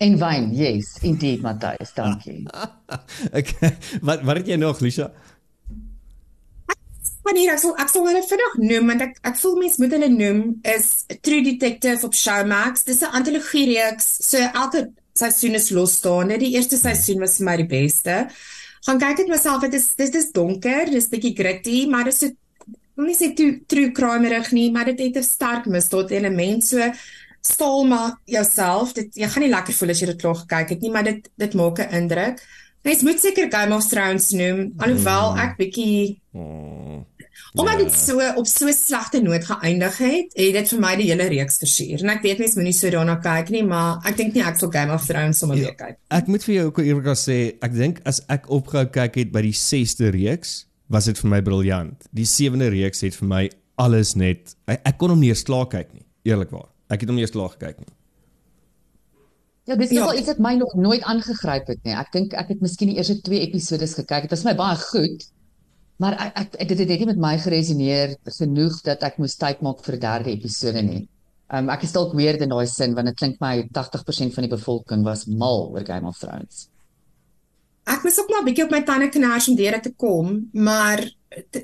In 0.00 0.16
wyn, 0.18 0.50
yes, 0.56 0.96
indeed, 1.04 1.42
Matthys, 1.44 1.92
dankie. 1.94 2.46
okay. 3.38 3.76
Wat 4.08 4.24
wat 4.24 4.40
het 4.40 4.48
jy 4.48 4.56
nog, 4.56 4.80
Lisha? 4.80 5.10
Wanneer 7.22 7.52
ek 7.52 7.60
sal 7.62 7.74
ek 7.76 7.90
sal 7.92 8.06
hulle 8.08 8.22
vinnig 8.24 8.54
noem 8.70 8.86
want 8.92 9.02
ek 9.02 9.18
ek 9.30 9.36
voel 9.42 9.58
mense 9.60 9.82
moet 9.82 9.92
hulle 9.96 10.08
noem 10.08 10.40
is 10.76 11.04
True 11.20 11.42
Detective 11.44 12.06
op 12.06 12.14
Showmax. 12.14 12.84
Dis 12.84 13.02
'n 13.02 13.14
antologie 13.18 13.66
reeks. 13.72 14.06
So 14.30 14.38
elke 14.38 14.90
seisoene 15.14 15.60
los 15.76 15.96
staan. 16.00 16.28
Net 16.28 16.40
die 16.40 16.54
eerste 16.56 16.76
seisoen 16.76 17.20
was 17.20 17.36
vir 17.38 17.46
my 17.46 17.56
die 17.56 17.68
beste. 17.68 18.28
Gaan 18.86 18.98
kyk 18.98 19.16
dit 19.16 19.28
myself, 19.28 19.60
dit 19.60 19.74
is 19.74 19.94
dit 19.94 20.14
is 20.14 20.30
donker, 20.32 20.86
dis 20.90 21.08
bietjie 21.08 21.36
gritty, 21.36 21.86
maar 21.86 22.04
dit 22.04 22.14
is 22.14 22.20
so 22.20 22.30
wil 23.00 23.08
nie 23.08 23.16
sê 23.16 23.30
true, 23.36 23.60
true 23.66 23.92
crimerig 23.96 24.52
nie, 24.52 24.70
maar 24.72 24.84
dit 24.84 25.00
het 25.00 25.16
'n 25.16 25.22
sterk 25.22 25.66
misdaad 25.66 26.10
element. 26.10 26.64
So 26.64 26.78
staal 27.40 27.84
maar 27.84 28.18
jouself. 28.24 28.92
Dit 28.92 29.14
jy 29.14 29.28
gaan 29.28 29.42
nie 29.42 29.50
lekker 29.50 29.74
voel 29.74 29.90
as 29.90 30.00
jy 30.00 30.06
dit 30.06 30.20
klaar 30.20 30.36
gekyk 30.36 30.68
het 30.68 30.80
nie, 30.80 30.90
maar 30.90 31.04
dit 31.04 31.28
dit 31.36 31.54
maak 31.54 31.78
'n 31.78 31.94
indruk. 31.94 32.40
Mens 32.82 33.02
moet 33.04 33.20
seker 33.20 33.50
Game 33.52 33.74
of 33.76 33.86
Thrones 33.90 34.30
noem, 34.32 34.70
alhoewel 34.80 35.34
ek 35.38 35.56
bietjie 35.60 36.18
Oh, 36.32 37.02
Omdat 37.58 37.78
Ja. 37.78 37.84
dit 37.84 37.92
so 37.94 38.20
op 38.38 38.46
so 38.46 38.70
slegte 38.70 39.18
noot 39.22 39.44
geëindig 39.44 39.96
het, 39.98 40.32
het 40.38 40.52
dit 40.54 40.68
vir 40.68 40.78
my 40.80 40.92
die 40.96 41.08
hele 41.10 41.26
reeks 41.28 41.56
versuur. 41.58 42.02
En 42.04 42.08
ek 42.12 42.22
weet 42.22 42.38
mense 42.38 42.54
moenie 42.54 42.72
so 42.76 42.90
daarna 42.90 43.16
kyk 43.20 43.50
nie, 43.50 43.62
maar 43.66 43.98
ek 44.06 44.16
dink 44.16 44.34
nie 44.34 44.42
ek 44.46 44.56
sal 44.60 44.70
Game 44.70 44.92
of 44.94 45.04
Thrones 45.06 45.38
sommer 45.38 45.56
Ja. 45.58 45.62
weer 45.64 45.74
kyk. 45.74 45.96
Ek 46.10 46.28
moet 46.28 46.44
vir 46.44 46.54
jou 46.54 46.66
ook 46.66 46.78
eerlik 46.78 47.16
sê, 47.18 47.56
ek 47.60 47.72
dink 47.74 48.00
as 48.06 48.20
ek 48.28 48.46
opgehou 48.48 48.86
kyk 48.92 49.14
het 49.16 49.32
by 49.32 49.42
die 49.42 49.52
6de 49.52 50.10
reeks, 50.14 50.66
was 50.88 51.04
dit 51.06 51.18
vir 51.18 51.30
my 51.30 51.40
briljant. 51.42 52.06
Die 52.14 52.24
7de 52.26 52.68
reeks 52.70 53.00
het 53.00 53.14
vir 53.16 53.28
my 53.28 53.50
alles 53.78 54.14
net 54.14 54.54
ek, 54.68 54.80
ek 54.86 54.98
kon 54.98 55.10
hom 55.10 55.20
nie 55.20 55.30
eens 55.30 55.42
klaar 55.42 55.66
kyk 55.66 55.92
nie, 55.92 56.06
eerlikwaar. 56.24 56.68
Ek 56.88 57.00
het 57.00 57.08
hom 57.08 57.16
nie 57.16 57.22
eens 57.24 57.32
klaar 57.34 57.50
gekyk 57.50 57.78
nie. 57.78 57.86
Ja, 59.70 59.76
dis 59.78 59.90
Ja. 59.94 60.00
nogal 60.00 60.18
iets 60.18 60.26
wat 60.26 60.38
my 60.42 60.54
nog 60.58 60.74
nooit 60.74 61.02
aangegryp 61.06 61.68
het 61.70 61.84
nie. 61.86 61.94
Ek 61.94 62.10
dink 62.12 62.32
ek 62.34 62.48
het 62.48 62.60
miskien 62.60 62.88
die 62.90 62.96
eerste 62.98 63.20
2 63.22 63.40
episodes 63.40 63.94
gekyk. 63.94 64.26
Dit 64.26 64.30
was 64.34 64.42
my 64.44 64.54
baie 64.58 64.76
goed. 64.76 65.28
Maar 66.00 66.16
ek, 66.34 66.56
ek 66.64 66.68
dit 66.72 66.78
het 66.78 66.88
net 66.88 66.98
nie 66.98 67.06
met 67.06 67.20
my 67.22 67.38
geresoneer 67.38 68.16
genoeg 68.24 68.80
dat 68.82 69.02
ek 69.06 69.18
moes 69.18 69.36
tyd 69.36 69.60
maak 69.62 69.84
vir 69.84 69.94
'n 69.94 70.00
derde 70.00 70.30
episode 70.30 70.82
nie. 70.82 71.08
Um, 71.52 71.68
ek 71.70 71.82
is 71.82 71.92
dalk 71.92 72.14
weird 72.14 72.40
in 72.40 72.48
daai 72.48 72.66
sin 72.66 72.94
want 72.94 73.06
dit 73.06 73.16
klink 73.16 73.40
my 73.40 73.68
80% 73.70 74.34
van 74.34 74.42
die 74.46 74.56
bevolking 74.56 75.04
was 75.04 75.26
mal 75.26 75.70
oor 75.72 75.84
Game 75.84 76.06
of 76.06 76.18
Thrones. 76.18 76.68
Ek 77.86 78.02
moes 78.04 78.18
ook 78.18 78.30
maar 78.30 78.42
'n 78.42 78.44
bietjie 78.46 78.64
op 78.64 78.70
my 78.70 78.82
tande 78.82 79.08
knars 79.08 79.48
om 79.48 79.56
deur 79.56 79.72
dit 79.72 79.82
te 79.82 79.94
kom, 79.96 80.48
maar 80.52 80.98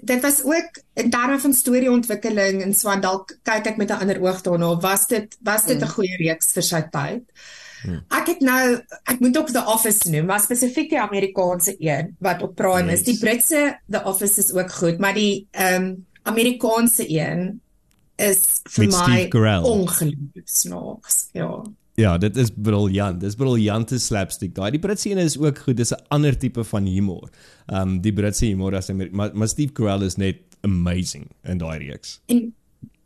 dit 0.04 0.20
was 0.22 0.44
ook 0.44 0.70
in 0.94 1.10
terme 1.10 1.38
van 1.38 1.52
storieontwikkeling 1.52 2.62
en 2.62 2.74
so 2.74 2.88
aan 2.88 3.00
dalk 3.00 3.38
kyk 3.42 3.66
ek 3.66 3.76
met 3.76 3.90
'n 3.90 4.00
ander 4.00 4.20
oog 4.22 4.42
daarna. 4.42 4.76
Was 4.80 5.06
dit 5.06 5.36
was 5.42 5.66
dit 5.66 5.80
'n 5.82 5.88
goeie 5.88 6.16
reeks 6.18 6.52
vir 6.52 6.62
sy 6.62 6.82
tyd? 6.90 7.24
Ek 8.08 8.26
het 8.26 8.40
nou 8.40 8.62
ek 9.04 9.20
moet 9.20 9.38
ook 9.38 9.52
The 9.54 9.64
Office 9.72 10.10
noem, 10.10 10.26
maar 10.26 10.40
spesifiek 10.40 10.90
die 10.90 11.00
Amerikaanse 11.00 11.76
een 11.78 12.14
wat 12.18 12.42
op 12.42 12.54
Prime 12.58 12.92
is. 12.92 13.04
Die. 13.06 13.18
Britse 13.18 13.78
The 13.90 14.02
Office 14.04 14.40
is 14.40 14.52
ook 14.52 14.72
goed, 14.72 14.98
maar 14.98 15.14
die 15.14 15.46
ehm 15.50 15.82
um, 15.82 16.06
Amerikaanse 16.26 17.06
een 17.06 17.60
is 18.16 18.60
vir 18.64 18.86
Met 18.86 19.06
my 19.06 19.60
ongelooflik 19.62 20.48
snaaks. 20.48 21.28
Ja. 21.32 21.62
Ja, 21.96 22.18
dit 22.18 22.36
is 22.36 22.50
briljant. 22.52 23.20
Dis 23.20 23.34
briljante 23.34 23.98
slapstick 23.98 24.54
daai. 24.54 24.70
Die 24.74 24.80
Britse 24.80 25.10
een 25.10 25.22
is 25.22 25.38
ook 25.38 25.58
goed. 25.58 25.76
Dis 25.76 25.92
'n 25.92 26.02
ander 26.08 26.38
tipe 26.38 26.64
van 26.64 26.84
humor. 26.84 27.30
Ehm 27.66 27.80
um, 27.80 28.00
die 28.00 28.12
Britse 28.12 28.44
humor 28.44 28.76
as 28.76 28.90
Amer 28.90 29.08
maar, 29.12 29.30
maar 29.34 29.48
Steve 29.48 29.72
Carell 29.72 30.04
is 30.04 30.16
net 30.16 30.36
amazing 30.60 31.26
in 31.42 31.58
daai 31.58 31.78
reeks. 31.78 32.20
En 32.26 32.54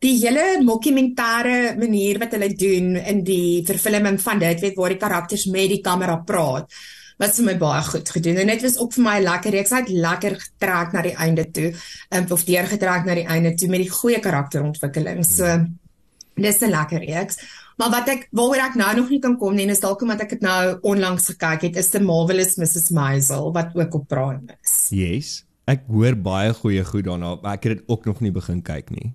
die 0.01 0.15
hele 0.23 0.63
mockumentêre 0.65 1.75
manier 1.79 2.21
wat 2.23 2.33
hulle 2.37 2.49
doen 2.57 2.95
in 2.97 3.21
die 3.25 3.61
vervilming 3.69 4.17
van 4.23 4.41
dit, 4.41 4.63
weet 4.63 4.79
waar 4.79 4.95
die 4.95 5.01
karakters 5.01 5.45
met 5.53 5.69
die 5.75 5.83
kamera 5.85 6.17
praat, 6.27 6.73
was 7.21 7.37
vir 7.37 7.51
my 7.51 7.57
baie 7.61 7.83
goed 7.85 8.09
gedoen. 8.09 8.41
En 8.41 8.49
dit 8.49 8.63
was 8.65 8.79
ook 8.81 8.95
vir 8.97 9.05
my 9.05 9.19
lekker 9.21 9.53
reeks. 9.53 9.75
Het 9.77 9.91
lekker 9.93 10.39
getrek 10.41 10.95
na 10.97 11.03
die 11.05 11.17
einde 11.21 11.45
toe, 11.53 11.69
um, 12.17 12.31
of 12.33 12.47
deurgetrek 12.49 13.05
na 13.05 13.19
die 13.19 13.27
einde 13.29 13.53
toe 13.61 13.69
met 13.69 13.85
die 13.85 13.93
goeie 13.93 14.23
karakterontwikkeling. 14.25 15.21
So 15.29 15.67
dis 16.41 16.63
'n 16.63 16.71
lekker 16.71 17.05
reeks. 17.05 17.37
Maar 17.77 17.91
wat 17.91 18.09
ek 18.09 18.29
waaroor 18.33 18.57
ek 18.57 18.75
nou 18.75 18.97
nog 18.97 19.11
nie 19.11 19.21
kan 19.21 19.37
kom 19.37 19.55
nie, 19.55 19.67
is 19.67 19.81
dalk 19.81 20.03
omdat 20.03 20.21
ek 20.21 20.31
dit 20.31 20.41
nou 20.41 20.79
onlangs 20.83 21.27
gekyk 21.27 21.63
het, 21.63 21.77
is 21.77 21.89
The 21.89 22.01
Marvelous 22.01 22.57
Mrs. 22.57 22.91
Maisel 22.91 23.53
wat 23.53 23.75
ook 23.75 23.95
op 23.95 24.09
Prime 24.09 24.57
is. 24.63 24.89
Yes. 24.91 25.45
Ek 25.67 25.85
hoor 25.89 26.17
baie 26.17 26.53
goeie 26.55 26.85
goed 26.85 27.05
daarna, 27.05 27.37
maar 27.43 27.55
ek 27.55 27.65
het 27.65 27.79
dit 27.79 27.89
ook 27.89 28.05
nog 28.05 28.21
nie 28.21 28.33
begin 28.33 28.63
kyk 28.63 28.91
nie. 28.91 29.15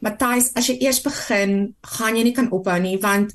Matthys, 0.00 0.52
as 0.56 0.68
jy 0.68 0.78
eers 0.82 1.00
begin, 1.04 1.74
gaan 1.82 2.16
jy 2.16 2.24
nie 2.24 2.34
kan 2.36 2.50
ophou 2.50 2.78
nie 2.80 2.98
want 3.00 3.34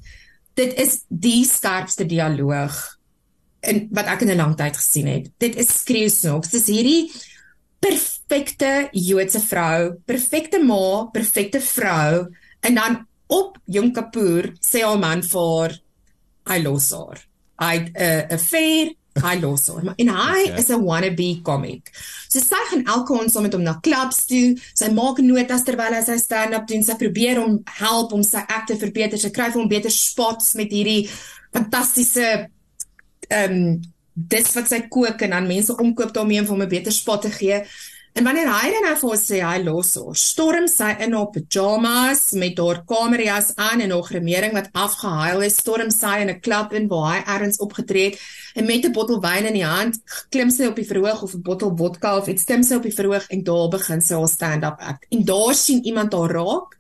dit 0.59 0.73
is 0.81 1.03
die 1.07 1.45
skerpste 1.47 2.05
dialoog 2.05 2.75
in 3.69 3.87
wat 3.95 4.07
ek 4.07 4.23
in 4.23 4.31
'n 4.31 4.37
lang 4.37 4.55
tyd 4.55 4.75
gesien 4.75 5.07
het. 5.07 5.31
Dit 5.39 5.55
is 5.55 5.67
skreeusnoks. 5.81 6.51
Dis 6.51 6.67
hierdie 6.67 7.11
perfekte 7.79 8.89
Joodse 8.91 9.39
vrou, 9.39 9.95
perfekte 10.05 10.59
ma, 10.59 11.07
perfekte 11.13 11.61
vrou 11.61 12.27
en 12.61 12.75
dan 12.75 13.07
op 13.27 13.57
Jong 13.65 13.93
Kapoor 13.93 14.53
sê 14.59 14.83
haar 14.83 14.99
man 14.99 15.21
vir 15.21 15.39
haar, 15.39 15.73
hy 16.49 16.57
los 16.63 16.91
haar. 16.91 17.19
Hy 17.59 17.75
'n 17.77 18.33
affair, 18.33 18.95
hy 19.13 19.39
los 19.41 19.67
haar. 19.67 19.83
Maar 19.83 19.93
en 19.97 20.07
hy 20.07 20.43
Okay. 20.45 20.59
is 20.59 20.69
'n 20.69 20.83
wannabe 20.83 21.41
comic. 21.43 21.91
So 22.29 22.39
sy 22.39 22.55
gaan 22.69 22.85
elke 22.85 23.13
aand 23.19 23.31
saam 23.31 23.43
met 23.43 23.53
hom 23.53 23.63
na 23.63 23.79
clubs 23.81 24.25
toe. 24.25 24.57
Sy 24.73 24.91
maak 24.91 25.17
notas 25.17 25.63
terwyl 25.63 25.93
hy 25.93 26.01
sy 26.03 26.17
stand-up 26.17 26.67
doen. 26.67 26.83
Sy 26.83 26.95
probeer 26.95 27.37
hom 27.37 27.61
help 27.65 28.13
om 28.13 28.23
sy 28.23 28.37
act 28.37 28.67
te 28.67 28.75
verbeter. 28.77 29.17
Sy 29.17 29.29
kry 29.29 29.51
vir 29.51 29.61
hom 29.61 29.67
beter 29.69 29.91
spots 29.91 30.53
met 30.53 30.71
hierdie 30.71 31.09
fantastiese 31.53 32.49
ehm 33.29 33.51
um, 33.51 33.81
dis 34.13 34.53
wat 34.55 34.67
sy 34.67 34.81
kook 34.89 35.21
en 35.21 35.29
dan 35.29 35.47
mense 35.47 35.75
omkoop 35.77 36.13
daarmee 36.13 36.39
om 36.41 36.45
vir 36.45 36.55
hom 36.55 36.61
'n 36.63 36.69
beter 36.69 36.91
spot 36.91 37.21
te 37.21 37.29
gee. 37.31 37.63
En 38.19 38.25
wanneer 38.27 38.49
hy 38.51 38.69
dan 38.73 38.83
nou 38.83 38.95
vir 38.99 39.11
ons 39.13 39.21
sê 39.29 39.37
hy 39.39 39.59
los 39.63 39.93
haar, 39.95 40.17
storm 40.19 40.65
sy 40.67 40.89
in 41.05 41.13
haar 41.15 41.29
pyjamas 41.31 42.23
met 42.41 42.57
haar 42.59 42.81
kamerjas 42.89 43.53
aan 43.55 43.79
en 43.85 43.93
haar 43.95 44.07
gremering 44.09 44.57
wat 44.57 44.65
afgehuil 44.75 45.45
is, 45.47 45.55
storm 45.61 45.87
sy 45.95 46.17
in 46.25 46.31
'n 46.33 46.41
klub 46.43 46.73
in 46.75 46.89
waar 46.91 47.13
hy 47.13 47.21
ergens 47.35 47.61
opgetree 47.63 48.09
het 48.09 48.17
en 48.55 48.65
met 48.65 48.83
'n 48.83 48.91
bottel 48.91 49.21
wyn 49.23 49.45
in 49.45 49.53
die 49.53 49.63
hand 49.63 50.01
klim 50.35 50.51
sy 50.51 50.67
op 50.67 50.75
die 50.75 50.89
verhoog 50.91 51.21
of 51.23 51.33
'n 51.33 51.41
bottel 51.41 51.71
vodka 51.77 52.17
of 52.17 52.27
iets 52.27 52.41
stem 52.41 52.63
sy 52.63 52.75
op 52.75 52.83
die 52.83 52.97
verhoog 52.99 53.25
en 53.29 53.43
daar 53.43 53.69
begin 53.69 54.01
sy 54.01 54.15
haar 54.15 54.27
stand-up 54.27 54.77
act. 54.79 55.05
En 55.11 55.23
daar 55.23 55.55
sien 55.55 55.85
iemand 55.85 56.13
haar 56.13 56.31
raak 56.31 56.75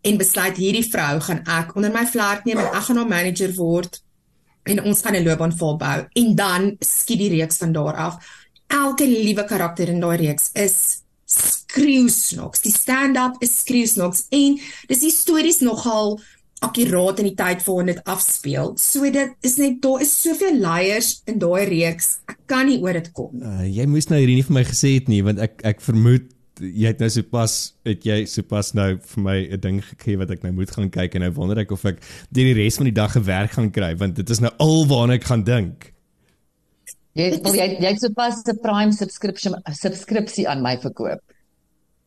en 0.00 0.16
besluit 0.16 0.56
hierdie 0.56 0.88
vrou 0.90 1.20
gaan 1.20 1.44
ek 1.44 1.76
onder 1.76 1.92
my 1.92 2.06
vlerk 2.06 2.44
neem 2.44 2.58
en 2.58 2.72
ek 2.72 2.84
gaan 2.88 2.96
haar 2.96 3.08
manager 3.08 3.52
word 3.52 4.00
en 4.64 4.82
ons 4.82 5.00
gaan 5.02 5.14
'n 5.14 5.24
loopbaan 5.24 5.52
volbou 5.52 6.06
en 6.12 6.34
dan 6.34 6.76
skiet 6.80 7.18
die 7.18 7.28
reeks 7.36 7.56
van 7.56 7.72
daar 7.72 7.96
af. 7.96 8.43
Elke 8.68 9.06
liewe 9.06 9.44
karakter 9.44 9.88
in 9.88 10.00
daai 10.00 10.16
reeks 10.16 10.50
is 10.54 11.04
skreeusnoks. 11.24 12.62
Die 12.64 12.72
stand-up 12.72 13.42
is 13.44 13.58
skreeusnoks 13.62 14.26
en 14.34 14.58
dis 14.88 15.04
histories 15.04 15.60
nogal 15.64 16.18
akkuraat 16.64 17.20
in 17.20 17.28
die 17.28 17.36
tyd 17.38 17.64
waarin 17.66 17.92
dit 17.92 18.00
afspeel. 18.08 18.74
So 18.80 19.08
dit 19.12 19.34
is 19.44 19.58
net 19.60 19.80
daar 19.84 20.04
is 20.04 20.14
soveel 20.22 20.60
layers 20.60 21.18
in 21.28 21.40
daai 21.42 21.66
reeks. 21.68 22.18
Ek 22.30 22.38
kan 22.50 22.68
nie 22.70 22.78
oor 22.82 22.96
dit 22.96 23.10
kom. 23.16 23.34
Uh, 23.40 23.66
jy 23.68 23.88
moes 23.90 24.08
nou 24.10 24.20
hierdie 24.20 24.38
nie 24.40 24.46
vir 24.46 24.58
my 24.60 24.64
gesê 24.68 24.96
het 24.96 25.10
nie 25.12 25.20
want 25.26 25.42
ek 25.44 25.60
ek 25.74 25.84
vermoed 25.84 26.30
jy 26.60 26.86
het 26.86 27.00
nou 27.02 27.08
sopas 27.10 27.54
het 27.86 28.04
jy 28.06 28.20
sopas 28.30 28.74
nou 28.78 28.94
vir 29.02 29.22
my 29.22 29.38
'n 29.56 29.60
ding 29.60 29.80
gegee 29.82 30.16
wat 30.16 30.30
ek 30.30 30.44
nou 30.44 30.52
moet 30.52 30.70
gaan 30.70 30.90
kyk 30.90 31.14
en 31.14 31.26
nou 31.26 31.32
wonder 31.34 31.58
ek 31.58 31.72
of 31.72 31.84
ek 31.84 31.98
die 32.30 32.52
res 32.54 32.76
van 32.76 32.86
die 32.86 32.94
dag 32.94 33.12
gewerk 33.12 33.52
gaan 33.58 33.70
kry 33.70 33.94
want 33.96 34.14
dit 34.14 34.30
is 34.30 34.40
nou 34.40 34.52
al 34.58 34.86
waarna 34.86 35.14
ek 35.14 35.24
gaan 35.24 35.42
dink. 35.42 35.93
Jy 37.14 37.28
wil 37.44 37.54
jy 37.54 37.66
jy 37.78 37.90
het 37.92 38.00
sopas 38.02 38.42
'n 38.46 38.58
Prime 38.62 38.92
subscription 38.92 39.54
subskripsie 39.70 40.48
aan 40.48 40.62
my 40.62 40.76
verkoop. 40.82 41.20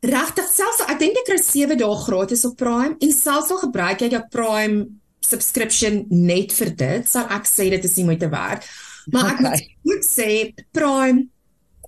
Regtig, 0.04 0.46
selfs 0.52 0.82
ek 0.88 1.00
dink 1.00 1.16
jy 1.18 1.24
kry 1.26 1.38
7 1.42 1.78
dae 1.78 1.96
gratis 1.96 2.46
op 2.46 2.58
Prime 2.58 2.96
en 3.02 3.12
selfs 3.12 3.52
al 3.52 3.58
gebruik 3.58 4.00
jy 4.02 4.10
jou 4.10 4.22
Prime 4.32 4.86
subscription 5.22 6.06
net 6.10 6.52
vir 6.54 6.70
dit, 6.76 7.08
sal 7.10 7.26
ek 7.30 7.46
sê 7.50 7.70
dit 7.70 7.84
is 7.84 7.96
nie 7.98 8.06
moeite 8.06 8.30
werd. 8.30 8.64
Maar 9.12 9.32
ek 9.34 9.40
Okay. 9.40 9.78
moet 9.84 10.04
sê 10.06 10.54
Prime 10.74 11.28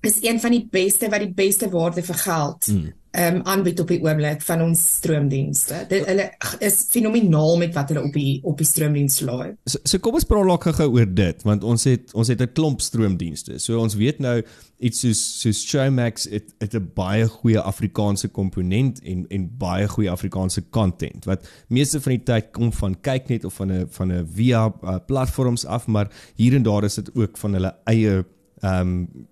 is 0.02 0.18
een 0.24 0.40
van 0.40 0.52
die 0.52 0.66
beste 0.72 1.10
wat 1.10 1.20
die 1.20 1.34
beste 1.34 1.70
waarde 1.70 2.02
vir 2.02 2.16
geld 2.16 2.68
Mm. 2.68 2.94
Ehm 3.12 3.36
um, 3.36 3.42
aanbied 3.50 3.80
op 3.80 3.88
die 3.90 4.02
oomblik 4.04 4.42
van 4.46 4.62
ons 4.62 4.82
stroomdienste. 5.00 5.86
Dit 5.90 6.06
hulle 6.06 6.28
is 6.62 6.84
fenomenaal 6.94 7.58
met 7.58 7.74
wat 7.74 7.90
hulle 7.90 8.04
op 8.06 8.14
die 8.14 8.40
op 8.46 8.58
die 8.62 8.68
stroomdiens 8.68 9.20
laai. 9.26 9.56
So, 9.66 9.82
so 9.84 9.98
kom 9.98 10.20
ons 10.20 10.28
praat 10.30 10.46
lekker 10.46 10.76
gou 10.78 10.88
oor 10.94 11.10
dit 11.18 11.42
want 11.48 11.66
ons 11.66 11.88
het 11.90 12.14
ons 12.14 12.30
het 12.30 12.42
'n 12.42 12.54
klomp 12.54 12.82
stroomdienste. 12.86 13.58
So 13.58 13.80
ons 13.82 13.96
weet 13.96 14.20
nou 14.20 14.44
iets 14.78 15.00
soos 15.00 15.42
soos 15.42 15.64
Showmax 15.66 16.30
het 16.30 16.54
het 16.60 16.76
'n 16.76 16.92
baie 16.94 17.26
goeie 17.28 17.60
Afrikaanse 17.60 18.28
komponent 18.28 19.02
en 19.02 19.26
en 19.30 19.50
baie 19.58 19.88
goeie 19.88 20.12
Afrikaanse 20.12 20.70
content 20.70 21.26
wat 21.26 21.50
meeste 21.68 22.02
van 22.02 22.12
die 22.12 22.24
tyd 22.24 22.52
kom 22.52 22.74
van 22.74 23.02
kyknet 23.02 23.46
of 23.46 23.54
van 23.54 23.72
'n 23.72 23.88
van 23.90 24.12
'n 24.12 24.28
via 24.34 24.74
uh, 24.84 24.96
platforms 25.06 25.66
af, 25.66 25.88
maar 25.88 26.08
hier 26.36 26.54
en 26.54 26.64
daar 26.64 26.84
is 26.84 26.96
dit 26.96 27.10
ook 27.16 27.38
van 27.38 27.54
hulle 27.54 27.76
eie 27.86 28.26
ehm 28.60 28.88
um, 28.88 29.28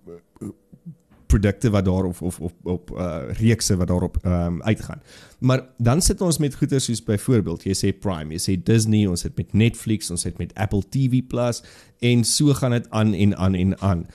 produkte 1.28 1.70
wat 1.70 1.84
daar 1.84 2.04
of 2.08 2.22
of 2.22 2.40
op 2.40 2.54
op 2.66 2.90
uh 2.90 3.30
reekse 3.40 3.76
wat 3.76 3.88
daarop 3.88 4.16
ehm 4.22 4.34
um, 4.34 4.62
uitgaan. 4.62 5.02
Maar 5.38 5.66
dan 5.76 6.02
sit 6.02 6.20
ons 6.20 6.38
met 6.38 6.54
goeie 6.54 6.80
soos 6.80 7.02
byvoorbeeld 7.04 7.66
jy 7.68 7.76
sê 7.76 7.92
Prime, 7.98 8.34
jy 8.34 8.40
sê 8.44 8.56
Disney, 8.62 9.06
ons 9.06 9.22
het 9.22 9.36
met 9.36 9.52
Netflix, 9.52 10.10
ons 10.10 10.24
het 10.24 10.38
met 10.38 10.54
Apple 10.54 10.82
TV 10.88 11.22
Plus 11.28 11.62
en 12.00 12.24
so 12.24 12.54
gaan 12.54 12.76
dit 12.76 12.90
aan 12.90 13.14
en 13.14 13.36
aan 13.36 13.54
en 13.54 13.78
aan. 13.80 14.06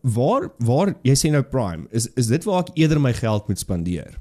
Waar 0.00 0.50
waar 0.58 0.94
jy 1.02 1.16
sê 1.16 1.30
nou 1.30 1.42
Prime, 1.42 1.86
is 1.90 2.10
is 2.14 2.26
dit 2.26 2.44
waar 2.44 2.66
ek 2.66 2.74
eerder 2.74 3.00
my 3.00 3.14
geld 3.14 3.48
moet 3.48 3.58
spandeer? 3.58 4.18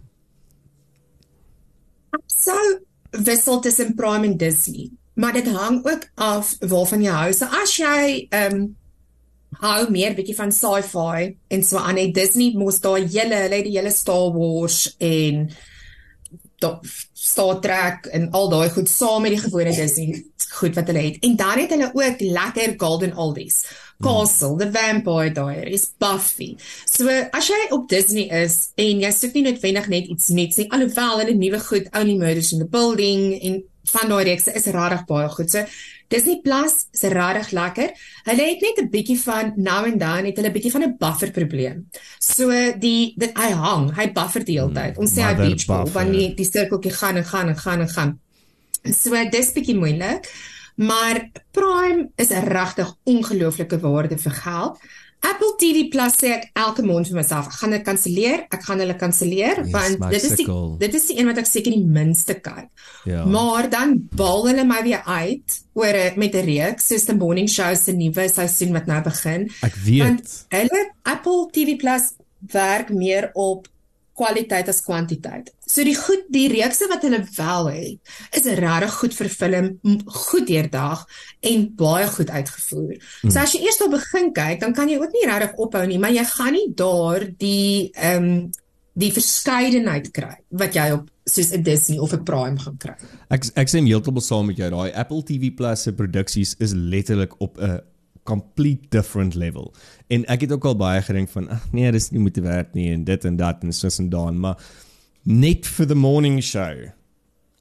sou 2.27 2.79
wissel 3.23 3.60
tussen 3.60 3.95
Prime 3.95 4.25
en 4.27 4.38
Disney. 4.38 4.91
maar 5.13 5.34
dit 5.34 5.47
hang 5.47 5.86
ook 5.86 6.10
af 6.15 6.55
waarvan 6.60 7.01
jy 7.01 7.12
hou. 7.12 7.34
So 7.34 7.45
as 7.45 7.75
jy 7.77 8.27
ehm 8.29 8.55
um, 8.55 8.69
hou 9.60 9.90
meer 9.92 10.16
bietjie 10.16 10.38
van 10.38 10.54
sci-fi 10.56 11.28
en 11.52 11.64
so 11.68 11.78
aan 11.78 12.00
net 12.00 12.14
Disney 12.16 12.56
mos 12.56 12.80
daai 12.84 13.04
hele 13.04 13.44
hulle 13.44 13.60
het 13.60 13.68
die 13.68 13.78
hele 13.78 13.92
Star 13.92 14.32
Wars 14.34 14.96
en 15.00 15.50
Star 17.14 17.60
Trek 17.60 18.08
en 18.14 18.30
al 18.38 18.50
daai 18.50 18.70
goed 18.70 18.90
saam 18.90 19.26
met 19.26 19.36
die 19.36 19.42
gewone 19.42 19.74
Disney 19.76 20.24
goed 20.52 20.76
wat 20.76 20.90
hulle 20.92 21.00
het. 21.00 21.20
En 21.26 21.36
dan 21.36 21.60
het 21.60 21.70
hulle 21.70 21.92
ook 21.94 22.20
lekker 22.20 22.74
golden 22.78 23.16
oldies. 23.18 23.64
Castle, 24.02 24.58
The 24.58 24.72
Vampire 24.72 25.32
Diaries, 25.32 25.92
Buffy. 25.98 26.56
So 26.86 27.08
as 27.08 27.48
jy 27.48 27.60
op 27.70 27.88
Disney 27.90 28.28
is 28.44 28.72
en 28.76 29.02
jy 29.04 29.12
soek 29.14 29.38
nie 29.38 29.46
noodwendig 29.46 29.90
net 29.94 30.10
iets 30.10 30.32
nuuts 30.34 30.58
nie, 30.58 30.68
alhoewel 30.74 31.22
hulle 31.22 31.38
nuwe 31.38 31.62
goed 31.68 31.90
Only 31.98 32.18
Murders 32.18 32.52
in 32.56 32.64
the 32.64 32.70
Building 32.70 33.36
en 33.40 33.62
van 33.94 34.14
daai 34.14 34.24
reeks 34.32 34.50
is 34.52 34.70
regtig 34.74 35.06
baie 35.10 35.30
goed. 35.30 35.54
So 35.54 35.66
Disney 36.12 36.41
Plus 36.43 36.86
is 36.91 37.04
regtig 37.13 37.52
lekker. 37.56 37.93
Hulle 38.28 38.47
het 38.50 38.62
net 38.62 38.82
'n 38.84 38.89
bietjie 38.91 39.19
van 39.19 39.54
now 39.56 39.86
and 39.86 40.00
then 40.00 40.26
het 40.26 40.36
hulle 40.38 40.50
'n 40.50 40.58
bietjie 40.58 40.71
van 40.71 40.84
'n 40.84 40.97
buffer 41.00 41.32
probleem. 41.32 41.88
So 42.19 42.50
die 42.80 43.13
dit 43.17 43.38
hy 43.38 43.52
hang, 43.52 43.91
hy 43.95 44.12
buffer 44.12 44.43
die 44.43 44.60
hele 44.60 44.74
tyd. 44.74 44.97
Ons 44.97 45.13
sê 45.13 45.21
hy 45.24 45.36
beach 45.36 45.65
ball 45.65 45.88
wanneer 45.91 46.36
die 46.36 46.45
sirkeltjie 46.45 46.91
gaan 46.91 47.17
en 47.17 47.26
gaan 47.26 47.47
en 47.47 47.58
gaan 47.58 47.82
en 47.82 47.89
gaan. 47.89 48.19
So 48.84 49.30
dis 49.30 49.54
bietjie 49.54 49.78
moeilik. 49.78 50.28
Maar 50.76 51.30
Prime 51.52 52.10
is 52.15 52.30
regtig 52.30 52.95
ongelooflike 53.04 53.80
waarde 53.80 54.17
vir 54.17 54.32
geld. 54.32 54.80
Apple 55.21 55.53
TV 55.62 55.84
Plus 55.93 56.15
sê 56.17 56.31
ek 56.34 56.47
elke 56.57 56.84
maand 56.86 57.10
vir 57.12 57.19
myself, 57.19 57.49
ek 57.51 57.60
gaan 57.62 57.75
dit 57.75 57.84
kanselleer, 57.86 58.45
ek 58.49 58.63
gaan 58.65 58.81
hulle 58.81 58.95
kanselleer 58.97 59.62
yes, 59.62 59.73
want 59.73 60.05
dit 60.13 60.27
is 60.29 60.38
die 60.39 60.47
dit 60.81 60.97
is 60.97 61.10
die 61.12 61.17
een 61.19 61.29
wat 61.29 61.41
ek 61.41 61.49
seker 61.49 61.75
die 61.75 61.86
minste 61.97 62.38
kyk. 62.41 62.69
Ja. 63.10 63.25
Maar 63.29 63.69
dan 63.69 63.97
bal 64.17 64.47
hulle 64.49 64.65
my 64.65 64.81
weer 64.88 65.05
uit 65.05 65.60
oor 65.77 65.99
met 66.17 66.36
'n 66.36 66.45
reeks 66.45 66.89
soos 66.89 67.05
the 67.05 67.13
morning 67.13 67.49
show 67.49 67.69
se 67.75 67.93
nuwe 67.93 68.27
seisoen 68.29 68.73
wat 68.73 68.89
nou 68.89 69.01
begin. 69.03 69.49
Ek 69.62 69.75
weet. 69.86 70.01
Want 70.01 70.45
hulle 70.49 70.81
Apple 71.03 71.47
TV 71.51 71.77
Plus 71.77 72.13
werk 72.51 72.89
meer 72.89 73.29
op 73.34 73.67
kwaliteit 74.21 74.69
as 74.69 74.81
kwantiteit. 74.86 75.51
So 75.65 75.84
die 75.88 75.97
goed 75.97 76.27
die 76.34 76.47
reekse 76.51 76.88
wat 76.91 77.05
hulle 77.07 77.21
wel 77.38 77.69
het, 77.73 78.15
is 78.38 78.47
regtig 78.62 78.97
goed 78.99 79.17
vir 79.17 79.29
film, 79.34 79.69
goed 80.27 80.47
deurdag 80.49 81.05
en 81.51 81.67
baie 81.79 82.07
goed 82.15 82.29
uitgevoer. 82.29 82.97
Hmm. 83.21 83.31
So 83.31 83.43
as 83.43 83.55
jy 83.55 83.65
eers 83.65 83.81
wil 83.81 83.93
begin 83.97 84.34
kyk, 84.36 84.60
dan 84.63 84.75
kan 84.77 84.91
jy 84.91 84.99
ook 85.01 85.15
nie 85.15 85.27
regtig 85.29 85.55
ophou 85.65 85.86
nie, 85.89 86.01
maar 86.01 86.13
jy 86.13 86.25
gaan 86.36 86.57
nie 86.57 86.67
daar 86.75 87.29
die 87.41 87.91
ehm 87.95 88.34
um, 88.34 88.51
die 89.01 89.07
verskeidenheid 89.15 90.10
kry 90.12 90.34
wat 90.60 90.75
jy 90.75 90.89
op 90.97 91.05
soos 91.23 91.53
'n 91.55 91.63
Disney 91.63 91.99
of 91.99 92.13
'n 92.13 92.23
Prime 92.27 92.60
gaan 92.60 92.77
kry. 92.77 92.95
Ek 93.29 93.45
ek 93.55 93.69
sê 93.69 93.79
heeltemal 93.79 94.21
saam 94.21 94.45
met 94.45 94.57
jou. 94.57 94.69
Daai 94.69 94.91
Apple 94.93 95.23
TV 95.23 95.53
Plus 95.55 95.81
se 95.81 95.93
produksies 95.93 96.55
is 96.60 96.73
letterlik 96.73 97.39
op 97.39 97.57
'n 97.57 97.79
complete 98.23 98.89
different 98.89 99.36
level. 99.36 99.73
En 100.07 100.25
ek 100.25 100.41
het 100.41 100.51
ook 100.51 100.65
al 100.65 100.75
baie 100.75 101.01
gedink 101.01 101.29
van 101.29 101.49
ag 101.49 101.71
nee, 101.71 101.91
dis 101.91 102.12
nie 102.12 102.21
moet 102.21 102.38
werk 102.38 102.73
nie 102.73 102.91
en 102.93 103.03
dit 103.03 103.25
en 103.25 103.36
dat 103.36 103.63
en 103.63 103.73
soos 103.73 103.99
en 103.99 104.10
dan, 104.10 104.39
maar 104.39 104.57
net 105.23 105.67
for 105.67 105.86
the 105.86 105.95
morning 105.95 106.41
show 106.43 106.89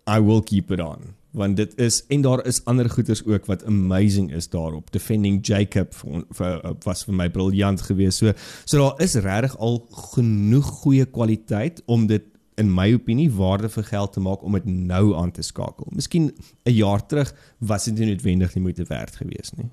I 0.09 0.21
will 0.21 0.43
keep 0.43 0.71
it 0.71 0.81
on 0.81 1.17
want 1.31 1.57
dit 1.57 1.79
is 1.79 2.05
en 2.09 2.21
daar 2.21 2.47
is 2.47 2.65
ander 2.65 2.91
goeters 2.91 3.25
ook 3.25 3.47
wat 3.47 3.65
amazing 3.65 4.33
is 4.35 4.49
daarop 4.49 4.91
defending 4.93 5.47
Jacob 5.47 5.95
vir, 5.95 6.25
vir 6.31 6.75
was 6.83 7.05
vir 7.07 7.15
my 7.15 7.29
briljant 7.31 7.83
geweest 7.87 8.19
so 8.19 8.33
so 8.65 8.81
daar 8.83 9.05
is 9.05 9.15
regtig 9.15 9.57
al 9.59 9.79
genoeg 10.15 10.67
goeie 10.83 11.07
kwaliteit 11.07 11.83
om 11.87 12.09
dit 12.11 12.27
in 12.61 12.73
my 12.75 12.91
opinie 12.93 13.31
waarde 13.33 13.71
vir 13.73 13.87
geld 13.89 14.13
te 14.13 14.21
maak 14.21 14.43
om 14.45 14.57
dit 14.59 14.67
nou 14.69 15.15
aan 15.17 15.31
te 15.33 15.43
skakel. 15.43 15.87
Miskien 15.97 16.33
'n 16.67 16.73
jaar 16.73 17.07
terug 17.07 17.35
was 17.59 17.85
dit 17.85 17.99
nie 17.99 18.11
noodwendig 18.11 18.55
nie 18.55 18.63
moeite 18.63 18.85
werd 18.85 19.17
geweest 19.17 19.57
nie. 19.57 19.71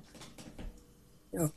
Ja. 1.38 1.50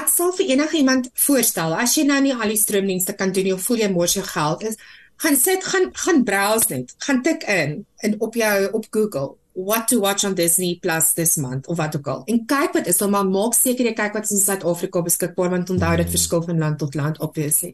Ek 0.00 0.10
sal 0.10 0.32
vir 0.38 0.52
enige 0.54 0.78
iemand 0.80 1.10
voorstel 1.26 1.74
as 1.78 1.94
jy 1.98 2.06
nou 2.08 2.20
nie 2.24 2.34
al 2.34 2.52
die 2.54 2.60
stroomdienste 2.60 3.14
kan 3.18 3.34
doen 3.34 3.50
nie 3.50 3.54
of 3.54 3.64
voel 3.66 3.82
jy 3.84 3.90
mors 3.94 4.14
jou 4.18 4.24
geld 4.26 4.62
is, 4.70 4.78
gaan 5.22 5.36
sit 5.40 5.64
gaan 5.64 5.90
gaan 6.04 6.22
browse 6.28 6.70
net. 6.70 6.94
Gaan 7.06 7.22
tik 7.26 7.46
in 7.50 7.82
in 8.06 8.16
op 8.20 8.38
jou 8.38 8.54
op 8.72 8.86
Google 8.90 9.34
what 9.56 9.88
to 9.88 10.00
watch 10.00 10.24
on 10.24 10.34
Disney 10.34 10.78
Plus 10.82 11.14
this 11.14 11.36
month 11.36 11.66
of 11.66 11.78
wat 11.78 11.96
ook 11.96 12.06
al. 12.06 12.22
En 12.28 12.44
kyk 12.46 12.74
wat 12.76 12.86
is, 12.86 13.00
maar 13.00 13.24
maak 13.24 13.54
seker 13.56 13.88
jy 13.88 13.94
kyk 13.96 14.12
wat 14.18 14.28
is 14.28 14.34
in 14.36 14.42
Suid-Afrika 14.42 15.00
beskikbaar 15.06 15.54
want 15.54 15.72
onthou 15.72 15.94
dit 15.96 16.06
mm. 16.06 16.12
verskil 16.12 16.42
van 16.44 16.58
land 16.58 16.78
tot 16.78 16.94
land 16.94 17.20
obviously. 17.24 17.72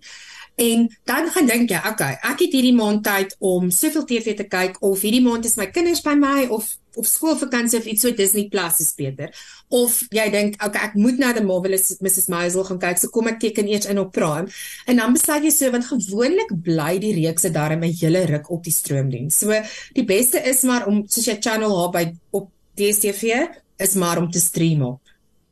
En 0.61 0.87
dan 1.09 1.31
gaan 1.33 1.47
dink 1.47 1.71
jy, 1.73 1.81
okay, 1.89 2.19
ek 2.21 2.45
het 2.45 2.53
hierdie 2.53 2.77
maand 2.77 3.05
tyd 3.07 3.35
om 3.41 3.71
soveel 3.73 4.05
TV 4.05 4.37
te 4.37 4.47
kyk 4.51 4.79
of 4.85 5.01
hierdie 5.01 5.25
maand 5.25 5.49
is 5.49 5.57
my 5.57 5.71
kinders 5.73 6.05
by 6.05 6.15
my 6.19 6.47
of 6.51 6.77
of 6.97 7.07
skoolvakansie 7.09 7.79
of 7.79 7.87
iets 7.89 8.03
so 8.05 8.13
Disney 8.13 8.49
Plus 8.53 8.81
is 8.81 8.91
beter. 8.93 9.31
Of 9.73 10.03
jy 10.13 10.27
dink, 10.33 10.59
okay, 10.61 10.91
ek 10.91 10.97
moet 11.01 11.21
na 11.23 11.31
die 11.33 11.45
Marvelous 11.45 11.95
Mrs. 12.05 12.29
Maisel 12.33 12.67
gaan 12.69 12.81
kyk, 12.83 13.01
so 13.01 13.13
kom 13.15 13.31
ek 13.31 13.39
teken 13.41 13.71
eers 13.71 13.89
in 13.89 14.01
op 14.03 14.13
Prime. 14.13 14.53
En 14.85 15.01
dan 15.01 15.17
besluit 15.17 15.47
jy 15.49 15.55
so 15.57 15.73
want 15.73 15.89
gewoonlik 15.89 16.53
bly 16.67 16.99
die 17.01 17.15
reekse 17.17 17.53
daarin 17.55 17.81
'n 17.81 17.97
hele 18.03 18.27
ruk 18.29 18.51
op 18.51 18.65
die 18.65 18.75
stroomdiens. 18.77 19.39
So 19.41 19.57
die 19.97 20.05
beste 20.05 20.45
is 20.45 20.63
maar 20.69 20.87
om 20.87 21.05
soos 21.09 21.25
jy 21.25 21.39
channel 21.41 21.73
haar 21.81 21.93
by 21.97 22.05
op 22.31 22.51
DStv 22.77 23.49
is 23.79 23.95
maar 23.95 24.19
om 24.19 24.31
te 24.31 24.41
stream 24.41 24.83
op. 24.83 25.01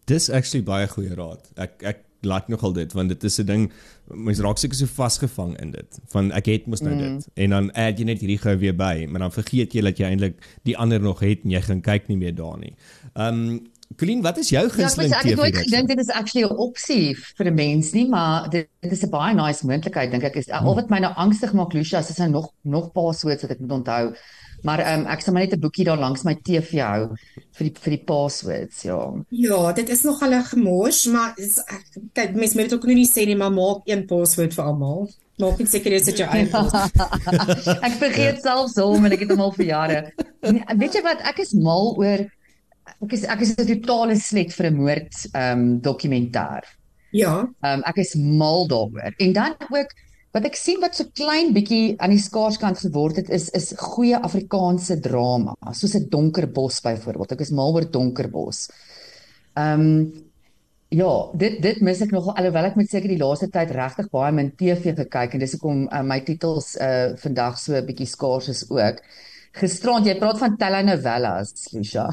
Dis 0.05 0.31
actually 0.31 0.65
baie 0.65 0.89
goeie 0.89 1.15
raad. 1.15 1.41
Ek 1.57 1.83
ek 1.83 2.05
laat 2.27 2.49
nogal 2.49 2.73
dit 2.73 2.93
want 2.93 3.09
dit 3.09 3.25
is 3.25 3.39
'n 3.41 3.47
ding 3.47 3.73
mens 4.15 4.41
raak 4.41 4.59
seker 4.59 4.77
so 4.77 4.87
vasgevang 4.87 5.57
in 5.61 5.71
dit 5.71 6.01
van 6.13 6.33
ek 6.33 6.47
het 6.47 6.67
mos 6.67 6.81
nou 6.81 6.95
mm. 6.95 7.01
dit 7.01 7.29
en 7.35 7.51
dan 7.51 7.73
add 7.73 7.99
jy 7.99 8.05
net 8.05 8.21
hierdie 8.21 8.39
gou 8.39 8.57
weer 8.59 8.77
by 8.77 9.07
maar 9.09 9.21
dan 9.21 9.33
vergeet 9.33 9.73
jy 9.73 9.81
dat 9.81 9.99
jy 9.99 10.07
eintlik 10.07 10.41
die 10.63 10.77
ander 10.77 11.01
nog 11.01 11.21
het 11.21 11.45
en 11.45 11.51
jy 11.51 11.61
gaan 11.61 11.81
kyk 11.81 12.09
nie 12.09 12.17
meer 12.17 12.35
daar 12.35 12.59
nie. 12.59 12.75
Um 13.15 13.61
Colleen, 13.97 14.23
wat 14.23 14.39
is 14.39 14.49
jou 14.49 14.69
gunsteling 14.71 15.11
TV? 15.11 15.35
Ja, 15.51 15.61
ek 15.61 15.71
dink 15.71 15.89
dit 15.91 15.99
is 15.99 16.11
actually 16.15 16.47
'n 16.47 16.57
opsie 16.63 17.17
vir 17.37 17.47
'n 17.47 17.55
mens 17.55 17.91
nie, 17.93 18.07
maar 18.09 18.49
dit, 18.51 18.69
dit 18.81 18.93
is 18.93 19.03
'n 19.03 19.11
baie 19.11 19.35
nice 19.35 19.67
moontlikheid 19.67 20.11
dink 20.11 20.23
ek 20.23 20.37
is 20.37 20.49
al 20.49 20.75
wat 20.75 20.91
my 20.91 20.99
nou 20.99 21.13
angstig 21.15 21.53
maak 21.53 21.73
Lucia 21.73 21.99
is 21.99 22.19
hy 22.19 22.27
nog 22.27 22.53
nog 22.63 22.93
passwords 22.93 23.43
wat 23.43 23.51
ek 23.51 23.59
moet 23.59 23.73
onthou. 23.73 24.15
Maar 24.63 24.83
um, 24.93 25.07
ek 25.07 25.23
sal 25.25 25.35
maar 25.35 25.47
net 25.47 25.55
'n 25.57 25.61
boekie 25.61 25.85
daar 25.85 25.99
langs 25.99 26.25
my 26.25 26.35
TV 26.35 26.81
hou 26.85 27.15
vir 27.59 27.69
die 27.69 27.75
vir 27.85 27.97
die 27.97 28.05
passwords, 28.05 28.83
ja. 28.83 28.99
Ja, 29.29 29.73
dit 29.73 29.89
is 29.89 30.03
nog 30.03 30.23
al 30.23 30.35
'n 30.35 30.45
gemors, 30.53 31.07
maar 31.07 31.33
is, 31.37 31.61
kyk 32.13 32.35
mense 32.35 32.57
moet 32.57 32.71
dit 32.71 32.75
ook 32.75 32.87
nie 32.87 33.09
sê 33.09 33.27
nie, 33.27 33.37
maar 33.37 33.53
maak 33.53 33.83
een 33.85 34.07
password 34.07 34.55
vir 34.55 34.65
almal. 34.65 35.09
Maak 35.39 35.59
net 35.59 35.71
seker 35.71 35.93
jy 35.93 36.03
sit 36.05 36.19
jou 36.19 36.29
eie. 36.29 36.45
ek 37.89 37.97
vergeet 37.97 38.37
ja. 38.37 38.41
self 38.41 38.71
so, 38.71 38.99
maar 38.99 39.13
ek 39.13 39.21
het 39.21 39.31
hom 39.31 39.41
al 39.41 39.53
vir 39.53 39.67
jare. 39.67 40.13
Nee, 40.43 40.65
weet 40.77 40.95
jy 40.95 41.03
wat, 41.03 41.21
ek 41.25 41.39
is 41.39 41.53
mal 41.53 41.97
oor 41.97 42.29
ek 43.01 43.13
is 43.17 43.25
ek 43.25 43.41
is 43.45 43.55
'n 43.57 43.67
totale 43.67 44.17
slet 44.17 44.53
vir 44.53 44.67
'n 44.71 44.77
moord 44.77 45.15
ehm 45.33 45.59
um, 45.59 45.81
dokumentêr. 45.81 46.65
Ja. 47.13 47.49
Ehm 47.63 47.81
um, 47.81 47.83
ek 47.87 47.97
is 47.97 48.15
mal 48.15 48.67
daaroor. 48.69 49.15
En 49.17 49.33
dan 49.33 49.55
ook 49.71 49.91
Wat 50.31 50.45
ek 50.47 50.55
sien 50.55 50.79
wat 50.83 50.95
so 50.95 51.11
klein 51.11 51.51
bietjie 51.55 51.97
aan 51.99 52.13
die 52.15 52.23
skaarskant 52.23 52.79
geword 52.79 53.17
het 53.19 53.31
is 53.35 53.49
is 53.57 53.73
goeie 53.79 54.19
Afrikaanse 54.19 55.01
drama, 55.03 55.57
soos 55.75 55.97
'n 55.99 56.09
Donkerbos 56.13 56.81
byvoorbeeld. 56.81 57.33
Ek 57.33 57.41
is 57.41 57.51
mal 57.51 57.75
oor 57.75 57.91
Donkerbos. 57.91 58.69
Ehm 59.59 59.81
um, 59.81 60.13
ja, 60.91 61.11
dit 61.35 61.61
dit 61.63 61.81
mis 61.81 62.01
ek 62.03 62.13
nogal 62.15 62.37
alhoewel 62.37 62.71
ek 62.71 62.77
met 62.77 62.91
seker 62.91 63.09
die 63.09 63.19
laaste 63.19 63.51
tyd 63.51 63.71
regtig 63.75 64.11
baie 64.11 64.33
min 64.33 64.53
TV 64.55 64.95
gekyk 64.95 65.35
en 65.35 65.41
dis 65.41 65.53
hoekom 65.53 65.89
uh, 65.89 66.03
my 66.03 66.21
titels 66.21 66.77
uh 66.77 67.17
vandag 67.25 67.59
so 67.59 67.75
'n 67.75 67.87
bietjie 67.87 68.07
skaars 68.07 68.49
is 68.49 68.65
ook. 68.71 69.03
Gisterand 69.53 70.07
jy 70.07 70.15
praat 70.19 70.39
van 70.39 70.57
telenovelas, 70.57 71.73
Lucia. 71.73 72.07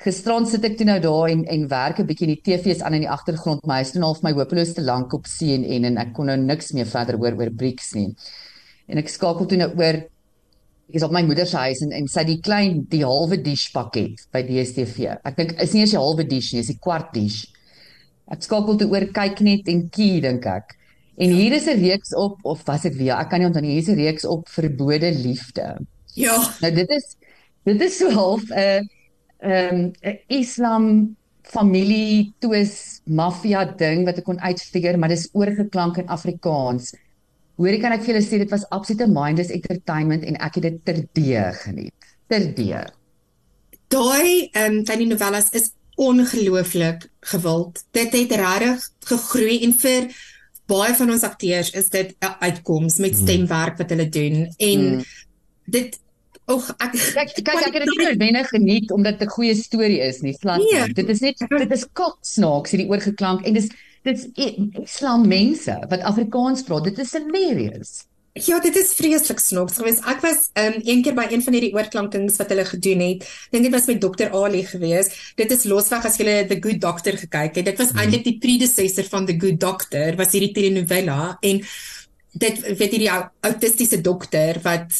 Gisterand 0.00 0.48
sit 0.48 0.64
ek 0.64 0.78
toe 0.78 0.86
nou 0.88 0.96
daar 1.04 1.28
en 1.28 1.42
en 1.44 1.66
werk 1.68 1.98
'n 2.00 2.06
bietjie 2.08 2.26
in 2.26 2.34
die 2.34 2.44
TV's 2.44 2.80
aan 2.80 2.94
in 2.96 3.02
die 3.04 3.10
agtergrond, 3.10 3.66
maar 3.66 3.82
hy's 3.82 3.92
toe 3.92 4.02
al 4.02 4.14
vir 4.14 4.24
my 4.24 4.32
hopeloos 4.32 4.72
te 4.72 4.82
lank 4.82 5.12
op 5.12 5.26
CNN 5.28 5.84
en 5.84 5.98
ek 5.98 6.14
kon 6.14 6.26
nou 6.26 6.36
niks 6.36 6.72
meer 6.72 6.86
verder 6.86 7.18
hoor 7.20 7.36
oor 7.36 7.50
BRICS 7.50 7.92
nie. 7.94 8.14
En 8.88 8.98
ek 8.98 9.08
skakel 9.08 9.46
toe 9.46 9.58
nou 9.58 9.68
oor 9.76 10.00
ek 10.90 10.96
is 10.96 11.02
op 11.02 11.12
my 11.12 11.20
moeder 11.22 11.46
se 11.46 11.56
huis 11.56 11.82
en 11.84 11.92
en 11.92 12.08
sy 12.08 12.24
die 12.24 12.40
klein 12.40 12.86
die 12.88 13.04
halwe 13.04 13.36
dish 13.44 13.68
pakket 13.74 14.24
by 14.32 14.42
DStv. 14.42 15.18
Ek 15.22 15.36
dink 15.36 15.52
is 15.60 15.74
nie 15.74 15.82
eens 15.82 15.92
die 15.92 16.00
halwe 16.00 16.24
dish 16.24 16.52
nie, 16.52 16.60
is 16.60 16.72
die 16.72 16.78
kwart 16.80 17.12
dish. 17.12 17.44
Ek 18.32 18.42
skakel 18.42 18.78
toe 18.80 18.88
oor 18.88 19.06
kyk 19.12 19.42
net 19.44 19.68
en 19.68 19.88
kie 19.92 20.20
dink 20.24 20.46
ek. 20.46 20.76
En 21.20 21.28
hier 21.28 21.52
is 21.52 21.66
'n 21.68 21.76
reeks 21.76 22.14
op 22.16 22.38
of 22.42 22.64
was 22.64 22.82
dit 22.82 22.96
weer? 22.96 23.20
Ek 23.20 23.28
kan 23.28 23.38
nie 23.40 23.46
onthou 23.46 23.60
nie. 23.60 23.76
Hier 23.76 23.82
is 23.82 23.88
'n 23.88 24.00
reeks 24.00 24.24
op 24.24 24.48
verbode 24.48 25.12
liefde. 25.12 25.76
Ja. 26.14 26.40
Nou 26.62 26.72
dit 26.72 26.88
is 26.88 27.16
dit 27.64 27.80
is 27.82 27.98
so 27.98 28.10
half 28.10 28.48
'n 28.48 28.58
uh, 28.58 28.80
ehm 29.40 29.90
um, 30.02 30.16
Islam 30.28 31.16
familie 31.50 32.32
twis 32.38 33.00
maffia 33.04 33.64
ding 33.64 34.04
wat 34.06 34.20
ek 34.20 34.26
kon 34.28 34.40
uitfigure, 34.40 34.98
maar 35.00 35.12
dis 35.12 35.28
oorgeklank 35.32 35.98
in 36.02 36.12
Afrikaans. 36.12 36.92
Hoorie 37.60 37.80
kan 37.82 37.92
ek 37.92 38.04
vir 38.04 38.14
julle 38.14 38.24
sê 38.24 38.38
dit 38.40 38.52
was 38.52 38.68
absolute 38.70 39.08
mindless 39.10 39.52
entertainment 39.52 40.24
en 40.24 40.38
ek 40.40 40.60
het 40.60 40.68
dit 40.68 40.80
terdee 40.88 41.44
geniet. 41.64 42.10
Terdee. 42.30 42.84
Daai 43.90 44.48
ehm 44.52 44.80
um, 44.80 44.82
tiny 44.88 45.08
novellas 45.10 45.50
is 45.58 45.72
ongelooflik 46.00 47.08
gewild. 47.32 47.82
Dit 47.92 48.14
het 48.16 48.36
regtig 48.40 48.86
gegroei 49.10 49.58
en 49.66 49.74
vir 49.82 50.12
baie 50.70 50.94
van 50.94 51.10
ons 51.10 51.26
akteurs 51.26 51.72
is 51.76 51.90
dit 51.90 52.14
'n 52.20 52.36
uitkoms 52.40 52.96
met 52.98 53.16
hmm. 53.16 53.22
stemwerk 53.26 53.78
wat 53.78 53.90
hulle 53.90 54.08
doen 54.08 54.36
en 54.56 54.80
mm. 54.80 55.02
dit 55.64 55.98
Oek, 56.50 56.72
ek 56.82 56.96
kyk 56.96 57.32
kyk 57.48 57.62
ek 57.68 57.78
het 57.78 57.84
dit 57.84 57.92
nie 57.92 58.06
noodwendig 58.08 58.50
geniet 58.54 58.92
omdat 58.94 59.18
dit 59.18 59.28
'n 59.28 59.34
goeie 59.36 59.54
storie 59.54 60.00
is 60.02 60.20
nie. 60.26 60.34
Slat. 60.34 60.58
Nee. 60.64 60.92
Dit 60.94 61.08
is 61.08 61.20
net 61.20 61.38
dit 61.48 61.72
is 61.72 61.86
kak 61.92 62.18
snaaks 62.26 62.74
hierdie 62.74 62.90
oorgeklank 62.90 63.46
en 63.46 63.54
dis 63.54 63.70
dit's 64.02 64.28
Islam 64.34 65.26
mense 65.28 65.74
wat 65.88 66.06
Afrikaans 66.08 66.64
praat. 66.64 66.88
Dit 66.90 66.98
is 66.98 67.12
hilarious. 67.12 68.06
Ja, 68.38 68.60
dit 68.62 68.76
is 68.78 68.92
vreeslik 68.94 69.40
snaaks 69.42 69.80
geweest. 69.80 70.04
Ek 70.06 70.22
was 70.22 70.50
um 70.54 70.76
een 70.86 71.02
keer 71.02 71.14
by 71.14 71.26
een 71.30 71.42
van 71.42 71.56
hierdie 71.56 71.74
oorklankings 71.74 72.38
wat 72.38 72.52
hulle 72.54 72.64
gedoen 72.64 73.02
het. 73.02 73.26
Dink 73.50 73.66
dit 73.66 73.74
was 73.74 73.86
met 73.90 74.00
Dr. 74.00 74.30
Ali 74.30 74.62
geweest. 74.64 75.16
Dit 75.36 75.50
is 75.50 75.66
losweg 75.66 76.06
as 76.06 76.18
jy 76.18 76.46
The 76.46 76.58
Good 76.62 76.80
Doctor 76.80 77.18
gekyk 77.18 77.58
het. 77.58 77.64
Dit 77.72 77.78
was 77.78 77.92
mm. 77.92 77.98
eintlik 77.98 78.24
die 78.24 78.38
predecessor 78.38 79.04
van 79.10 79.26
The 79.26 79.36
Good 79.38 79.60
Doctor, 79.60 80.16
was 80.16 80.32
hierdie 80.32 80.54
telenovela 80.54 81.36
en 81.40 81.62
dit 82.32 82.60
weet 82.78 82.94
hierdie 82.94 83.10
autistiese 83.10 83.98
dokter 84.00 84.60
wat 84.62 84.94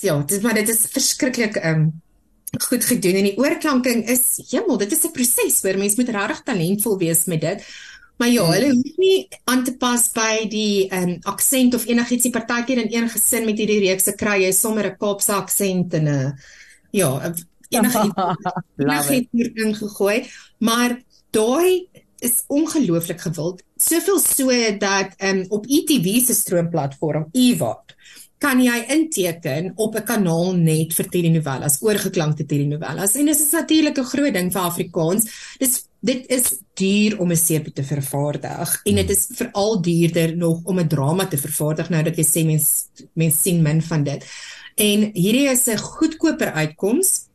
ja, 0.00 0.18
dit 0.18 0.42
maar 0.42 0.54
dit 0.54 0.68
is 0.68 0.86
verskriklik 0.92 1.56
um 1.64 1.92
goed 2.68 2.84
gedoen 2.84 3.18
en 3.18 3.26
die 3.26 3.38
oorklanking 3.38 4.06
is 4.08 4.38
hemel, 4.50 4.78
dit 4.78 4.92
is 4.92 5.04
'n 5.04 5.12
proses 5.12 5.62
hoor. 5.62 5.78
Mens 5.78 5.96
moet 5.96 6.08
regtig 6.08 6.42
talentvol 6.42 6.98
wees 6.98 7.24
met 7.24 7.40
dit. 7.40 7.64
Maar 8.16 8.28
ja, 8.28 8.44
hulle 8.48 8.72
hoef 8.72 8.96
nie 8.96 9.28
aan 9.44 9.64
te 9.64 9.76
pas 9.76 10.10
by 10.12 10.46
die 10.48 10.88
ehm 10.88 11.08
um, 11.08 11.18
aksent 11.22 11.74
of 11.74 11.86
enigiets 11.86 12.24
nie. 12.24 12.32
Partykeer 12.32 12.78
in 12.78 13.02
een 13.02 13.10
gesin 13.12 13.44
met 13.44 13.58
hierdie 13.58 13.80
reekse 13.84 14.14
kry 14.14 14.42
jy 14.42 14.52
sommer 14.52 14.86
'n 14.86 14.96
Kaapse 14.96 15.32
aksent 15.32 15.94
en 15.94 16.08
'n 16.08 16.38
ja, 16.90 17.34
enigiets 17.68 18.14
enigiets 18.76 19.28
hier 19.32 19.50
ingegooi, 19.54 20.30
maar 20.58 21.02
daai 21.30 21.88
is 22.18 22.44
ongelooflik 22.46 23.20
gewild. 23.20 23.62
Soveel 23.76 24.18
so 24.18 24.48
dat 24.78 25.12
ehm 25.16 25.38
um, 25.38 25.44
op 25.48 25.66
ETV 25.66 26.24
se 26.24 26.34
stroomplatform 26.34 27.28
Ewart 27.32 27.96
kan 28.38 28.60
jy 28.60 28.84
inteken 28.92 29.72
op 29.76 29.96
'n 29.96 30.04
kanaal 30.04 30.54
net 30.56 30.94
vir 30.94 31.08
telenovelas, 31.08 31.80
oorgeklankte 31.80 32.46
telenovelas. 32.46 33.14
En 33.14 33.26
dit 33.26 33.40
is 33.40 33.50
natuurlik 33.50 33.98
'n 33.98 34.04
groot 34.04 34.34
ding 34.34 34.52
vir 34.52 34.60
Afrikaans. 34.60 35.54
Dis 35.58 35.86
dit 36.00 36.26
is 36.30 36.60
duur 36.74 37.18
om 37.18 37.30
'n 37.30 37.36
seepie 37.36 37.72
te 37.72 37.82
vervaardig 37.84 38.80
en 38.84 38.94
dit 38.94 39.10
is 39.10 39.28
veral 39.30 39.82
duurder 39.82 40.36
nog 40.36 40.60
om 40.64 40.78
'n 40.78 40.88
drama 40.88 41.26
te 41.26 41.38
vervaardig 41.38 41.88
nou 41.88 42.02
dat 42.02 42.16
jy 42.16 42.24
sê 42.24 42.44
mens 42.44 42.86
mens 43.12 43.42
sien 43.42 43.62
min 43.62 43.82
van 43.82 44.04
dit. 44.04 44.24
En 44.74 45.10
hierdie 45.12 45.48
is 45.48 45.66
'n 45.66 45.78
goedkoper 45.78 46.52
uitkoms 46.52 47.28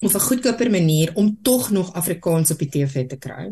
of 0.00 0.14
'n 0.14 0.26
goedkoper 0.28 0.70
manier 0.70 1.10
om 1.14 1.38
tog 1.42 1.70
nog 1.70 1.92
Afrikaans 1.92 2.50
op 2.50 2.58
die 2.58 2.68
TV 2.68 3.06
te 3.06 3.16
kry. 3.16 3.50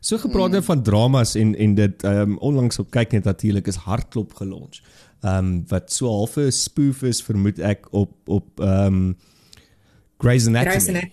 So 0.00 0.18
gepraat 0.18 0.50
hmm. 0.50 0.62
van 0.62 0.82
dramas 0.82 1.34
en 1.34 1.56
en 1.56 1.74
dit 1.74 2.02
ehm 2.02 2.20
um, 2.20 2.38
onlangs 2.38 2.78
op 2.78 2.90
kyk 2.90 3.12
net 3.12 3.24
natuurlik 3.24 3.66
is 3.66 3.74
Hartklop 3.74 4.34
gelons 4.34 4.82
ehm 5.26 5.38
um, 5.38 5.64
wat 5.68 5.92
so 5.92 6.08
half 6.08 6.36
'n 6.36 6.52
spoof 6.52 7.02
is 7.02 7.22
vermoed 7.22 7.58
ek 7.58 7.88
op 7.90 8.12
op 8.24 8.60
ehm 8.60 8.86
um, 8.86 9.16
Grey's 10.18 10.46
Anatomy. 10.46 11.10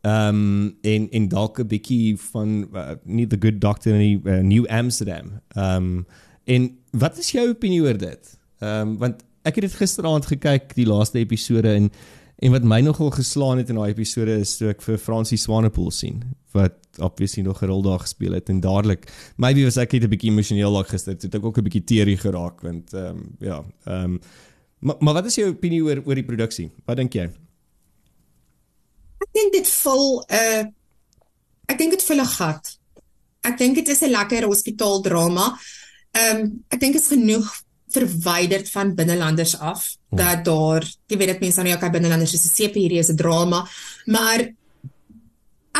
Ehm 0.00 0.28
um, 0.28 0.76
en 0.80 1.10
en 1.10 1.28
dalk 1.28 1.58
'n 1.58 1.66
bietjie 1.66 2.16
van 2.30 2.68
uh, 2.74 2.90
nie 3.04 3.26
the 3.26 3.36
good 3.40 3.60
doctor 3.60 3.94
in 3.94 4.20
uh, 4.24 4.38
New 4.40 4.66
Amsterdam. 4.66 5.40
Ehm 5.48 5.76
um, 5.76 6.06
en 6.44 6.78
wat 6.90 7.18
is 7.18 7.30
jou 7.30 7.48
opinie 7.48 7.82
oor 7.82 7.98
dit? 7.98 8.38
Ehm 8.58 8.88
um, 8.88 8.98
want 8.98 9.24
ek 9.42 9.54
het 9.54 9.64
dit 9.64 9.74
gisteraand 9.74 10.26
gekyk 10.26 10.74
die 10.74 10.86
laaste 10.86 11.18
episode 11.18 11.74
en 11.74 11.90
En 12.36 12.52
wat 12.52 12.62
my 12.62 12.80
nogal 12.80 13.10
geslaan 13.10 13.56
het 13.56 13.68
in 13.68 13.74
daai 13.74 13.90
episode 13.90 14.34
is 14.38 14.56
toe 14.56 14.68
ek 14.68 14.82
vir 14.84 14.98
Francie 15.00 15.38
Swanepoel 15.40 15.88
sien 15.90 16.18
wat 16.56 16.76
obviously 16.98 17.42
nog 17.44 17.62
'n 17.62 17.68
rol 17.68 17.82
daar 17.82 18.00
gespeel 18.00 18.32
het 18.32 18.48
en 18.48 18.60
dadelik 18.60 19.06
maybe 19.36 19.64
was 19.64 19.76
ek 19.76 19.92
net 19.92 20.04
'n 20.04 20.12
bietjie 20.14 20.30
emosioneel 20.30 20.72
daar 20.72 20.88
gister 20.88 21.12
het 21.12 21.34
ek 21.34 21.44
ook 21.44 21.58
'n 21.58 21.68
bietjie 21.68 21.84
teerie 21.84 22.16
geraak 22.16 22.60
want 22.60 22.92
ehm 22.92 23.16
um, 23.16 23.36
ja 23.40 23.64
ehm 23.84 24.04
um, 24.04 24.20
maar, 24.78 24.96
maar 24.98 25.14
wat 25.14 25.26
is 25.26 25.34
jou 25.34 25.48
opinie 25.50 25.82
oor 25.82 26.02
oor 26.04 26.14
die 26.14 26.24
produksie? 26.24 26.70
Wat 26.84 26.96
dink 26.96 27.14
jy? 27.16 27.26
Ek 29.24 29.30
dink 29.32 29.52
dit 29.52 29.68
vul 29.68 30.24
'n 30.28 30.34
uh, 30.34 30.64
ek 31.66 31.78
dink 31.78 31.90
dit 31.90 32.02
vul 32.02 32.20
'n 32.20 32.32
gat. 32.38 32.78
Ek 33.42 33.58
dink 33.58 33.74
dit 33.74 33.88
is 33.88 34.02
'n 34.02 34.10
lekker 34.10 34.44
hospitaaldrama. 34.44 35.58
Ehm 36.12 36.36
um, 36.36 36.64
ek 36.68 36.80
dink 36.80 36.94
is 36.94 37.08
genoeg 37.08 37.64
verwyderd 37.96 38.70
van 38.70 38.94
binnelanders 38.94 39.58
af 39.58 39.96
hmm. 40.08 40.18
dat 40.18 40.44
daar 40.44 40.82
jy 41.06 41.16
weet 41.16 41.28
dit 41.34 41.40
mense 41.40 41.60
aan 41.60 41.70
jou 41.70 41.78
kan 41.78 41.92
binnelanders 41.94 42.34
is 42.34 42.44
'n 42.44 42.54
sepe 42.54 42.78
hierdie 42.78 42.98
is 42.98 43.10
'n 43.10 43.16
drama 43.16 43.66
maar 44.04 44.42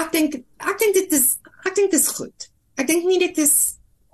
ek 0.03 0.13
dink 0.13 0.37
ek 0.59 0.79
dink 0.83 0.95
dit 0.95 1.17
is 1.19 1.39
ek 1.67 1.75
dink 1.79 1.91
dit 1.91 2.01
is 2.01 2.09
goed. 2.19 2.49
Ek 2.77 2.87
dink 2.87 3.09
nie 3.09 3.19
dit 3.23 3.39
is 3.43 3.57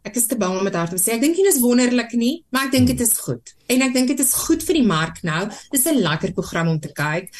ek 0.06 0.16
is 0.18 0.26
te 0.26 0.36
bang 0.38 0.56
om 0.58 0.66
dit 0.66 0.74
hard 0.74 0.90
te 0.94 1.00
sê. 1.00 1.14
Ek 1.14 1.22
dink 1.22 1.36
nie 1.38 1.46
dis 1.46 1.60
wonderlik 1.62 2.14
nie 2.18 2.44
maar 2.50 2.68
ek 2.68 2.76
dink 2.76 2.92
dit 2.92 3.00
is 3.00 3.16
goed. 3.24 3.54
En 3.68 3.82
ek 3.88 3.96
dink 3.96 4.12
dit 4.14 4.22
is 4.22 4.32
goed 4.46 4.62
vir 4.68 4.80
die 4.80 4.86
mark 4.86 5.22
nou. 5.26 5.48
Dis 5.74 5.86
'n 5.86 6.02
lekker 6.02 6.32
program 6.38 6.68
om 6.68 6.80
te 6.80 6.92
kyk. 6.92 7.30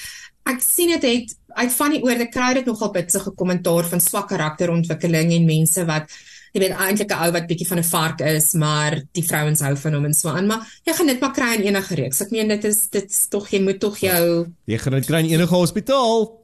Ek 0.47 0.61
sien 0.61 0.91
dit 0.91 1.03
het 1.03 1.35
uit 1.55 1.73
van 1.73 1.91
die 1.91 2.03
oorde 2.03 2.27
kry 2.29 2.53
dit 2.55 2.67
nogal 2.67 2.91
bitsige 2.91 3.31
kommentaar 3.39 3.85
van 3.85 4.01
swak 4.01 4.29
karakterontwikkeling 4.29 5.33
en 5.33 5.47
mense 5.47 5.85
wat 5.87 6.11
jy 6.53 6.61
weet 6.61 6.77
eintlik 6.77 7.13
'n 7.13 7.23
ou 7.25 7.31
wat 7.33 7.47
bietjie 7.49 7.67
van 7.69 7.79
'n 7.79 7.85
vark 7.85 8.21
is, 8.21 8.53
maar 8.53 9.01
die 9.13 9.25
vrouens 9.25 9.61
hou 9.61 9.77
van 9.77 9.95
hom 9.95 10.05
en 10.05 10.15
so 10.15 10.29
aan, 10.29 10.47
maar 10.47 10.67
jy 10.85 10.93
gaan 10.93 11.07
dit 11.07 11.21
maar 11.21 11.33
kry 11.33 11.55
in 11.55 11.63
enige 11.63 11.95
reeks. 11.95 12.21
Ek 12.21 12.31
meen 12.31 12.49
dit 12.49 12.65
is 12.65 12.89
dit 12.91 13.11
is 13.11 13.27
tog 13.29 13.49
jy 13.49 13.61
moet 13.61 13.81
tog 13.81 13.99
jou 13.99 14.47
jy 14.67 14.79
gaan 14.79 14.93
dit 14.93 15.07
kry 15.07 15.19
in 15.19 15.31
enige 15.31 15.55
hospitaal. 15.55 16.42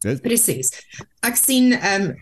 Presies. 0.00 0.72
Ek 1.26 1.36
sien 1.36 1.72
ehm 1.72 2.08
um, 2.08 2.16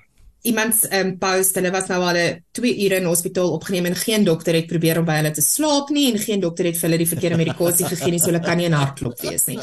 iemand 0.47 0.79
ehm 0.89 1.07
um, 1.07 1.13
post 1.19 1.57
hulle 1.59 1.71
was 1.75 1.89
nou 1.91 1.99
al 2.07 2.19
2 2.55 2.73
ure 2.85 3.01
in 3.01 3.09
hospitaal 3.09 3.51
opgeneem 3.57 3.89
en 3.91 3.97
geen 3.99 4.25
dokter 4.25 4.55
het 4.55 4.69
probeer 4.71 5.01
om 5.01 5.07
by 5.09 5.17
hulle 5.19 5.33
te 5.35 5.43
slaap 5.43 5.91
nie 5.95 6.07
en 6.13 6.19
geen 6.23 6.41
dokter 6.41 6.69
het 6.69 6.79
vir 6.79 6.89
hulle 6.89 7.01
die 7.03 7.09
verkeerde 7.11 7.41
medikasie 7.41 7.89
gegee 7.91 8.15
nie 8.15 8.21
so 8.23 8.31
hulle 8.31 8.43
kan 8.45 8.61
nie 8.61 8.69
in 8.71 8.77
hartklop 8.79 9.19
wees 9.27 9.49
nie. 9.51 9.59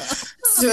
So 0.54 0.68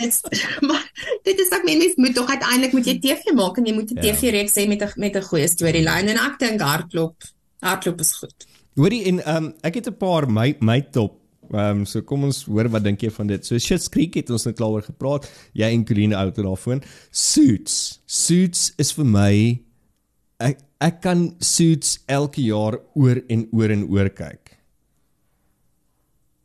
dit 0.00 0.40
maar 0.68 0.82
dit 1.28 1.44
is 1.46 1.54
ek 1.54 1.66
meen 1.68 1.82
mens 1.84 1.96
moet 1.96 2.18
tog 2.18 2.30
uiteindelik 2.34 2.76
moet 2.78 2.90
jy 2.90 2.98
TV 3.06 3.36
maak 3.38 3.62
en 3.62 3.70
jy 3.70 3.76
moet 3.78 3.94
'n 3.94 4.02
ja. 4.02 4.10
TV 4.10 4.34
reeks 4.38 4.58
hê 4.58 4.66
met 4.68 4.82
'n 4.82 4.92
met 4.96 5.16
'n 5.16 5.28
goeie 5.30 5.48
storielyn 5.48 6.12
en 6.14 6.22
ek 6.26 6.38
dink 6.38 6.60
hartklop 6.60 7.30
hartklop 7.62 8.00
is 8.00 8.12
goed. 8.18 8.48
Hoorie 8.74 9.04
en 9.04 9.24
ehm 9.24 9.36
um, 9.36 9.54
ek 9.62 9.74
het 9.74 9.86
'n 9.88 9.96
paar 9.96 10.26
my 10.26 10.56
my 10.60 10.80
top 10.80 11.21
Ehm 11.52 11.82
um, 11.82 11.86
so 11.86 12.00
kom 12.08 12.24
ons 12.24 12.44
hoor 12.48 12.70
wat 12.72 12.84
dink 12.86 13.02
jy 13.04 13.10
van 13.12 13.28
dit? 13.28 13.44
So 13.44 13.60
Shit's 13.60 13.90
Creek 13.92 14.16
het 14.16 14.30
ons 14.32 14.46
net 14.48 14.56
klaar 14.56 14.84
gepraat. 14.86 15.28
Jy 15.52 15.68
en 15.68 15.84
Coline 15.84 16.16
out 16.16 16.38
daarvan. 16.40 16.80
Suits. 17.10 18.00
Suits 18.06 18.70
is 18.80 18.92
vir 18.96 19.08
my 19.08 19.34
ek 20.40 20.62
ek 20.82 21.02
kan 21.04 21.26
Suits 21.44 21.98
elke 22.10 22.42
jaar 22.42 22.78
oor 22.98 23.20
en 23.28 23.44
oor 23.52 23.74
en 23.74 23.84
oor 23.92 24.08
kyk. 24.08 24.56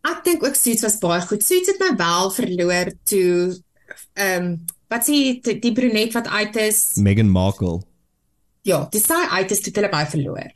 Ek 0.08 0.24
dink 0.28 0.44
ook 0.44 0.60
Suits 0.60 0.84
was 0.84 1.00
baie 1.00 1.24
goed. 1.24 1.44
Suits 1.44 1.72
het 1.72 1.80
my 1.84 1.94
wel 2.00 2.34
verloor 2.42 2.92
toe 3.08 3.32
ehm 4.20 4.44
um, 4.44 4.52
wat 4.92 5.04
sê 5.04 5.16
die, 5.44 5.58
die 5.64 5.74
brunet 5.76 6.14
wat 6.16 6.28
uit 6.28 6.60
is? 6.68 6.96
Meghan 7.00 7.32
Markle. 7.32 7.82
Ja, 8.68 8.84
dis 8.92 9.08
sy 9.08 9.18
uit 9.40 9.52
is 9.52 9.64
toe 9.64 9.74
hulle 9.80 9.92
baie 9.92 10.08
verloor. 10.12 10.52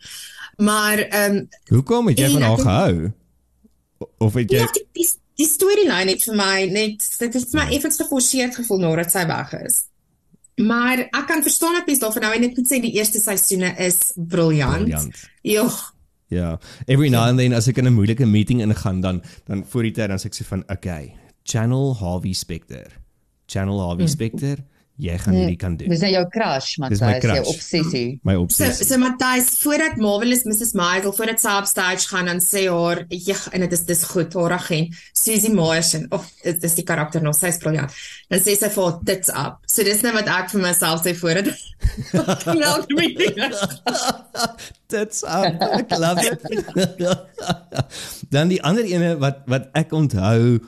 Maar 0.59 1.07
ehm 1.07 1.39
um, 1.39 1.49
Hoekom 1.71 2.11
het 2.11 2.19
jy 2.19 2.29
van 2.35 2.47
haar 2.49 2.63
gehou? 2.67 3.11
Of 4.17 4.33
het 4.39 4.51
jy 4.51 4.63
Ja, 4.63 4.67
die 4.75 4.85
die, 4.97 5.07
die 5.41 5.47
storyline 5.49 6.13
het 6.13 6.25
vir 6.27 6.37
my 6.37 6.65
net 6.71 7.07
dit 7.19 7.37
het 7.37 7.55
my 7.57 7.67
effens 7.75 8.01
geforseerd 8.01 8.55
gevoel 8.59 8.83
nadat 8.83 9.13
sy 9.13 9.25
weg 9.29 9.53
is. 9.61 9.83
Maar 10.61 11.07
ek 11.07 11.25
kan 11.29 11.41
verstaan 11.45 11.77
dat 11.79 11.87
mense 11.87 12.03
daarvan 12.03 12.27
nou 12.27 12.39
net 12.43 12.57
moet 12.57 12.69
sê 12.69 12.81
die 12.83 12.93
eerste 12.99 13.21
seisoene 13.23 13.73
is 13.81 14.11
briljant. 14.15 15.17
Ja. 15.41 15.69
Ja. 16.31 16.59
Every 16.87 17.09
now 17.09 17.27
and 17.27 17.39
then 17.39 17.53
as 17.53 17.67
ek 17.67 17.77
in 17.77 17.87
'n 17.87 17.93
moeilike 17.93 18.25
meeting 18.25 18.61
ingaan 18.61 19.01
dan 19.01 19.23
dan 19.45 19.65
voor 19.65 19.83
die 19.83 19.91
tyd 19.91 20.09
dan 20.09 20.19
sê 20.19 20.25
ek 20.25 20.35
sê 20.35 20.45
van 20.45 20.63
okay, 20.69 21.15
Channel 21.43 21.95
Harvey 21.95 22.33
Specter. 22.33 22.87
Channel 23.47 23.79
Harvey 23.79 24.05
hmm. 24.05 24.13
Specter. 24.13 24.57
Mm 24.57 24.69
jy 25.01 25.15
gaan 25.23 25.35
hierdie 25.35 25.57
kan 25.59 25.75
doen. 25.79 25.89
Dis 25.89 26.03
nou 26.05 26.11
jou 26.13 26.23
crush, 26.33 26.75
Matthys, 26.81 27.25
jou 27.25 27.45
obsessie. 27.49 28.05
My 28.27 28.35
obsessie. 28.37 28.85
So, 28.85 28.93
so 28.93 29.01
Matthys, 29.01 29.49
voordat 29.63 29.97
Marvelous 30.01 30.43
Mrs. 30.45 30.75
Maisel 30.77 31.15
voordat 31.17 31.41
sy 31.41 31.55
op 31.57 31.69
stage 31.69 32.09
gaan 32.11 32.29
dan 32.29 32.41
sê 32.43 32.67
haar, 32.69 33.05
"Ja, 33.09 33.37
en 33.51 33.65
dit 33.65 33.71
is 33.71 33.85
dis 33.85 34.03
goed, 34.03 34.33
haar 34.33 34.53
agent, 34.59 34.93
Susie 35.13 35.53
Martian, 35.53 36.05
of 36.11 36.29
dit 36.43 36.63
is 36.63 36.75
die 36.75 36.83
karakter 36.83 37.21
nog, 37.21 37.35
sy's 37.35 37.57
briljant." 37.57 37.91
Dan 38.29 38.39
sê 38.39 38.57
sy 38.57 38.69
vir 38.69 38.99
tits 39.05 39.29
up. 39.29 39.57
So 39.65 39.83
dis 39.83 40.01
net 40.01 40.13
wat 40.13 40.27
ek 40.27 40.49
vir 40.49 40.61
myself 40.61 41.01
sê 41.01 41.15
voordat 41.15 41.49
Nou, 42.61 42.85
Tits 44.87 45.23
up. 45.23 45.91
I 45.91 45.97
love 45.97 46.19
it. 46.21 46.41
dan 48.33 48.47
die 48.47 48.63
ander 48.63 48.85
ene 48.85 49.17
wat 49.17 49.41
wat 49.45 49.69
ek 49.73 49.91
onthou 49.95 50.59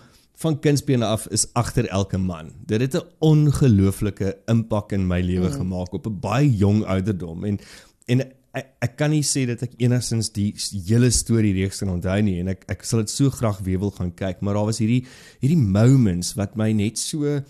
van 0.43 0.59
kindsbene 0.59 1.07
af 1.07 1.25
is 1.31 1.47
agter 1.59 1.87
elke 1.87 2.19
man. 2.19 2.51
Dit 2.67 2.81
het 2.81 2.95
'n 2.95 3.07
ongelooflike 3.19 4.37
impak 4.45 4.91
in 4.91 5.07
my 5.07 5.21
lewe 5.21 5.49
mm. 5.49 5.57
gemaak 5.59 5.93
op 5.93 6.07
'n 6.07 6.19
baie 6.19 6.49
jong 6.55 6.83
ouderdom 6.85 7.45
en 7.45 7.59
en 8.05 8.21
ek, 8.53 8.67
ek 8.85 8.95
kan 8.99 9.09
nie 9.09 9.23
sê 9.23 9.45
dat 9.49 9.63
ek 9.65 9.73
enigstens 9.77 10.29
die 10.35 10.53
hele 10.87 11.09
storie 11.11 11.53
reeks 11.53 11.81
kan 11.81 11.89
onthou 11.89 12.21
nie 12.21 12.39
en 12.39 12.53
ek 12.53 12.65
ek 12.67 12.83
sal 12.83 12.99
dit 12.99 13.09
so 13.09 13.29
graag 13.29 13.59
weer 13.65 13.79
wil 13.79 13.91
gaan 13.91 14.13
kyk, 14.13 14.41
maar 14.41 14.53
daar 14.53 14.69
was 14.69 14.81
hierdie 14.83 15.05
hierdie 15.41 15.57
moments 15.59 16.35
wat 16.39 16.55
my 16.55 16.71
net 16.71 17.01
so 17.01 17.41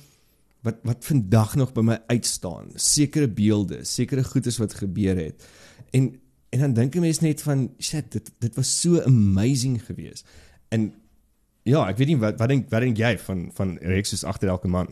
wat 0.63 0.79
wat 0.87 1.03
vandag 1.03 1.55
nog 1.59 1.73
by 1.75 1.83
my 1.83 1.97
uitstaan. 2.07 2.71
Sekere 2.75 3.27
beelde, 3.27 3.83
sekere 3.83 4.23
goedes 4.23 4.57
wat 4.57 4.73
gebeur 4.79 5.19
het. 5.19 5.43
En 5.91 6.13
en 6.53 6.59
dan 6.59 6.73
dink 6.73 6.95
'n 6.95 7.01
mens 7.01 7.19
net 7.19 7.41
van 7.41 7.69
shit, 7.79 8.11
dit 8.11 8.31
dit 8.39 8.55
was 8.55 8.81
so 8.81 9.01
amazing 9.01 9.81
geweest. 9.85 10.25
En 10.69 10.93
ja, 11.63 11.85
ek 11.89 11.97
weet 11.97 12.13
nie 12.13 12.19
wat 12.21 12.39
wat 12.41 12.51
dink 12.51 12.69
wat 12.71 12.85
dink 12.85 12.99
jy 12.99 13.15
van 13.27 13.47
van 13.55 13.77
Rex 13.81 14.13
soos 14.13 14.25
agter 14.27 14.51
elke 14.53 14.67
man? 14.71 14.91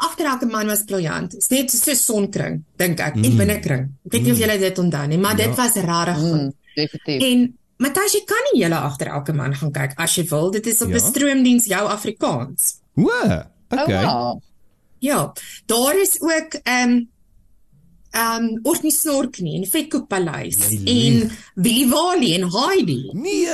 Agter 0.00 0.30
elke 0.30 0.48
man 0.48 0.70
was 0.72 0.84
briljant. 0.88 1.34
Dit's 1.36 1.50
net 1.52 1.70
so 1.70 1.94
sonkring, 1.94 2.62
dink 2.80 3.00
ek, 3.04 3.18
mm. 3.18 3.24
en 3.28 3.36
binnekring. 3.36 3.88
Ek 4.08 4.14
weet 4.14 4.22
nie 4.22 4.32
mm. 4.32 4.38
of 4.38 4.44
julle 4.44 4.58
dit 4.62 4.78
onthou 4.84 5.06
nie, 5.06 5.18
maar 5.20 5.36
ja. 5.36 5.46
dit 5.46 5.56
was 5.58 5.76
rarig 5.84 6.20
goed. 6.20 6.46
Mm, 6.46 6.52
definitief. 6.74 7.26
En 7.28 7.46
Matthys, 7.80 8.14
jy 8.18 8.24
kan 8.28 8.46
nie 8.50 8.62
julle 8.62 8.80
agter 8.80 9.08
elke 9.08 9.32
man 9.36 9.54
gaan 9.56 9.72
kyk 9.72 9.96
as 10.00 10.16
jy 10.16 10.26
wil. 10.32 10.50
Dit 10.52 10.66
is 10.68 10.80
op 10.84 10.90
'n 10.90 10.98
ja. 10.98 11.04
stroomdiens 11.04 11.66
jou 11.68 11.84
Afrikaans. 11.88 12.80
O, 12.96 13.08
okay. 13.68 14.04
Oh, 14.04 14.04
wow. 14.04 14.40
Ja, 15.00 15.32
daar 15.66 16.00
is 16.00 16.20
ook 16.20 16.60
ehm 16.62 16.90
um, 16.90 17.09
ehm 18.10 18.44
um, 18.44 18.58
Orkney 18.66 18.90
Snorknie 18.90 19.54
en 19.60 19.66
Vetkoek 19.70 20.08
Paleis 20.10 20.58
en 20.70 21.30
Willie 21.54 21.88
Wally 21.88 22.32
en 22.34 22.48
Heidi. 22.50 23.10
Nee. 23.12 23.44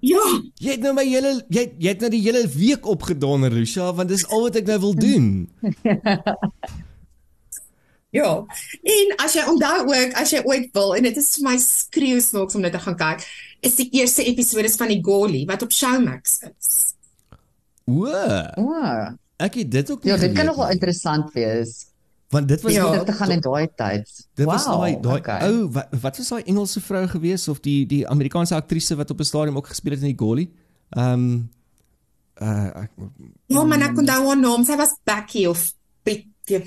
Ja. 0.00 0.24
Jy 0.58 0.74
het 0.74 0.82
nou 0.82 0.94
my 0.96 1.04
hele 1.06 1.36
jy 1.48 1.68
jy 1.78 1.92
het 1.92 2.02
nou 2.02 2.10
die 2.10 2.22
hele 2.24 2.42
week 2.50 2.88
opgedonder, 2.90 3.52
Lucia, 3.54 3.92
want 3.94 4.10
dis 4.10 4.26
al 4.26 4.48
wat 4.48 4.58
ek 4.58 4.66
nou 4.72 4.78
wil 4.86 4.96
doen. 4.98 5.28
ja. 8.18 8.32
En 8.96 9.14
as 9.22 9.36
jy 9.38 9.44
onthou 9.52 9.86
ook, 9.86 10.18
as 10.18 10.34
jy 10.34 10.42
ooit 10.50 10.74
wil 10.74 10.96
en 10.98 11.06
dit 11.06 11.22
is 11.22 11.30
vir 11.38 11.46
my 11.46 11.54
skreeu 11.62 12.18
snoks 12.24 12.58
om 12.58 12.66
net 12.66 12.74
te 12.74 12.82
gaan 12.82 12.98
kyk, 12.98 13.22
is 13.62 13.78
die 13.78 13.86
eerste 14.00 14.26
episode 14.26 14.72
van 14.82 14.90
die 14.90 14.98
Golly 15.04 15.44
wat 15.46 15.62
op 15.62 15.76
Showmax 15.76 16.40
is. 16.50 16.74
O. 17.86 18.10
O. 18.58 18.82
Ek 19.40 19.62
het 19.62 19.70
dit 19.72 19.94
ook 19.94 20.02
Ja, 20.04 20.18
dit 20.20 20.34
kan 20.34 20.50
nogal 20.50 20.74
interessant 20.74 21.30
wees 21.38 21.89
want 22.30 22.48
dit 22.48 22.62
was 22.62 22.72
ja, 22.72 23.02
te 23.04 23.12
gaan 23.12 23.30
in 23.30 23.40
daai 23.42 23.68
tyd. 23.74 24.10
Dit 24.38 24.46
wow, 24.46 24.54
was 24.54 24.64
daai 24.64 25.00
daai 25.02 25.18
okay. 25.18 25.48
ou 25.48 25.70
wat, 25.74 25.88
wat 26.00 26.20
was 26.20 26.28
daai 26.28 26.42
Engelse 26.44 26.80
vrou 26.80 27.06
gewees 27.10 27.48
of 27.50 27.60
die 27.60 27.86
die 27.90 28.04
Amerikaanse 28.08 28.54
aktrise 28.54 28.96
wat 28.96 29.10
op 29.10 29.18
'n 29.18 29.24
stadium 29.24 29.56
ook 29.56 29.66
gespeel 29.66 29.92
het 29.92 30.02
in 30.02 30.12
die 30.14 30.20
Golly? 30.24 30.50
Ehm 30.90 31.12
um, 31.12 31.50
uh 32.40 32.84
ek 32.84 32.90
Ja, 33.46 33.64
man, 33.64 33.82
ek 33.82 33.94
kon 33.94 34.06
daai 34.06 34.22
one 34.22 34.40
naam, 34.40 34.64
sy 34.64 34.76
was 34.76 34.94
Becky 35.04 35.46
of 35.46 35.72
Betty. 36.02 36.62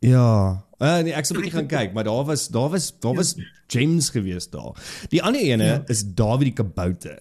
Ja. 0.00 0.64
Uh, 0.82 0.98
nee, 1.06 1.12
ek 1.14 1.28
sou 1.28 1.36
'n 1.36 1.42
bietjie 1.42 1.58
gaan 1.60 1.68
kyk, 1.70 1.92
maar 1.92 2.04
daar 2.04 2.24
was 2.24 2.48
daar 2.48 2.70
was 2.70 2.90
daar 3.00 3.14
was 3.14 3.36
James 3.68 4.08
gewees 4.10 4.48
daar. 4.50 4.72
Die 5.08 5.22
ander 5.22 5.40
ene 5.40 5.64
ja. 5.64 5.82
is 5.86 6.02
Dawie 6.04 6.50
die 6.50 6.56
kabouter. 6.56 7.20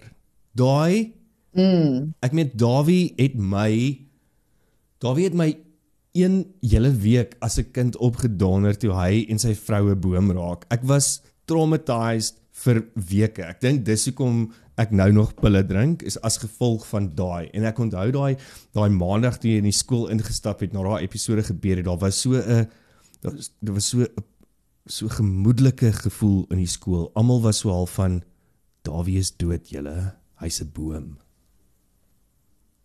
Daai 0.55 1.13
mm. 1.53 2.15
Ek 2.19 2.31
meen 2.31 2.51
Dawie 2.55 3.13
het 3.17 3.35
my 3.35 3.99
Dawie 4.97 5.27
het 5.27 5.35
my 5.35 5.51
een 6.13 6.53
hele 6.61 6.91
week 6.91 7.35
as 7.39 7.57
'n 7.57 7.71
kind 7.71 7.97
opgedonder 7.97 8.77
toe 8.77 8.91
hy 8.91 9.25
en 9.29 9.39
sy 9.39 9.53
vroue 9.55 9.95
boom 9.95 10.31
raak. 10.31 10.65
Ek 10.69 10.83
was 10.83 11.21
traumatized 11.45 12.35
vir 12.51 12.83
weke. 12.95 13.43
Ek 13.43 13.61
dink 13.61 13.85
dis 13.85 14.05
hoekom 14.05 14.51
ek 14.77 14.91
nou 14.91 15.11
nog 15.11 15.33
pille 15.35 15.63
drink 15.67 16.01
is 16.01 16.17
as 16.21 16.37
gevolg 16.37 16.87
van 16.87 17.11
daai. 17.15 17.49
En 17.53 17.63
ek 17.63 17.79
onthou 17.79 18.11
daai 18.11 18.37
daai 18.73 18.89
maandag 18.89 19.39
toe 19.39 19.51
jy 19.51 19.57
in 19.57 19.69
die 19.69 19.75
skool 19.75 20.09
ingestap 20.09 20.59
het 20.59 20.73
na 20.73 20.83
daai 20.83 21.03
episode 21.03 21.43
gebeur 21.43 21.77
het. 21.77 21.85
Daar 21.85 21.97
was 21.97 22.21
so 22.21 22.33
'n 22.33 22.67
daar 23.21 23.73
was 23.73 23.89
so 23.89 24.01
'n 24.01 24.07
so 24.87 25.07
gemoedelike 25.07 25.91
gevoel 25.93 26.45
in 26.49 26.57
die 26.57 26.67
skool. 26.67 27.11
Almal 27.15 27.41
was 27.41 27.59
so 27.59 27.69
half 27.69 27.91
van 27.91 28.23
Dawie 28.83 29.19
is 29.19 29.31
dood, 29.37 29.69
julle. 29.69 30.15
Hy's 30.39 30.61
'n 30.61 30.71
boom. 30.73 31.17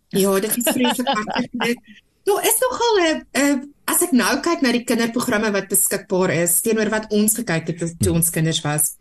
Ja, 0.09 0.41
dit 0.41 0.57
is 0.57 0.65
vreeslik. 0.73 1.79
Daar 2.27 2.45
is 2.45 2.59
nogal 2.65 2.95
'n 3.07 3.73
as 3.87 4.03
ek 4.03 4.13
nou 4.13 4.41
kyk 4.43 4.63
na 4.63 4.73
die 4.73 4.85
kinderprogramme 4.85 5.53
wat 5.53 5.69
beskikbaar 5.69 6.31
is 6.43 6.61
teenoor 6.61 6.91
wat 6.91 7.11
ons 7.11 7.37
gekyk 7.39 7.67
het 7.69 7.99
toe 8.03 8.13
ons 8.13 8.31
kinders 8.31 8.61
was 8.65 8.97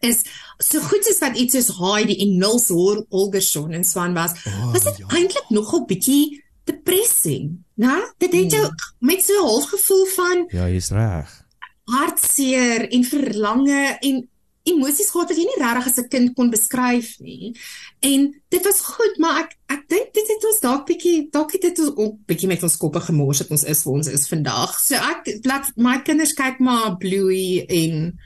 is 0.00 0.24
so 0.58 0.80
goed 0.80 1.04
as 1.08 1.20
wat 1.20 1.36
iets 1.36 1.56
soos 1.56 1.76
Heidi 1.78 2.16
en 2.24 2.38
Nils 2.40 2.68
Holgersson 2.72 3.74
en 3.76 3.84
Swan 3.84 4.16
was. 4.16 4.32
Oh, 4.46 4.72
was 4.72 4.86
dit 4.88 5.02
ja. 5.02 5.08
eintlik 5.16 5.50
nogal 5.52 5.84
bietjie 5.88 6.40
depressing, 6.68 7.58
né? 7.80 7.98
Dit 8.22 8.34
het 8.36 8.56
jou 8.56 8.64
hmm. 8.64 8.96
met 8.98 9.24
so 9.24 9.36
'n 9.36 9.46
half 9.46 9.68
gevoel 9.68 10.06
van 10.16 10.44
Ja, 10.48 10.68
jy's 10.68 10.90
reg. 10.90 11.44
hartseer 11.84 12.88
en 12.88 13.04
verlange 13.04 13.98
en 14.00 14.28
emosies 14.72 15.10
gehad 15.12 15.30
wat 15.30 15.38
jy 15.38 15.46
nie 15.46 15.60
regtig 15.60 15.86
as 15.90 15.98
'n 15.98 16.08
kind 16.08 16.34
kon 16.36 16.50
beskryf 16.50 17.18
nie. 17.20 17.54
En 18.00 18.34
dit 18.48 18.64
was 18.64 18.80
goed, 18.80 19.18
maar 19.18 19.44
ek 19.44 19.56
ek 19.68 19.88
dink 19.88 20.14
dit 20.14 20.28
het 20.28 20.44
ons 20.44 20.60
dalk 20.60 20.86
bietjie 20.86 21.28
dalk 21.30 21.52
het 21.52 21.62
dit 21.62 21.78
ons 21.78 21.96
ook 21.96 22.16
bietjie 22.26 22.48
met 22.48 22.62
ons 22.62 22.76
koppe 22.76 23.00
gemors 23.00 23.38
het 23.38 23.50
ons 23.50 23.64
is 23.64 23.82
vir 23.82 23.92
ons 23.92 24.08
is 24.08 24.28
vandag. 24.28 24.80
So 24.80 24.94
ek 24.94 25.44
laat 25.44 25.72
my 25.76 25.98
kinders 26.02 26.34
kyk 26.34 26.58
maar 26.60 26.96
Bluey 26.98 27.64
en 27.68 28.18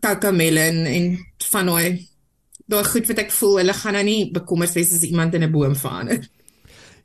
Cocomelon 0.00 0.86
en 0.86 1.18
van 1.50 1.66
daai 1.66 2.08
daai 2.68 2.84
goed 2.84 3.06
wat 3.08 3.18
ek 3.18 3.32
voel 3.32 3.58
hulle 3.62 3.74
gaan 3.74 3.96
nou 3.96 4.04
nie 4.04 4.30
bekommerd 4.32 4.74
wees 4.76 4.92
as 4.92 5.02
iemand 5.02 5.34
in 5.34 5.44
'n 5.44 5.52
boom 5.52 5.76
verander. 5.76 6.28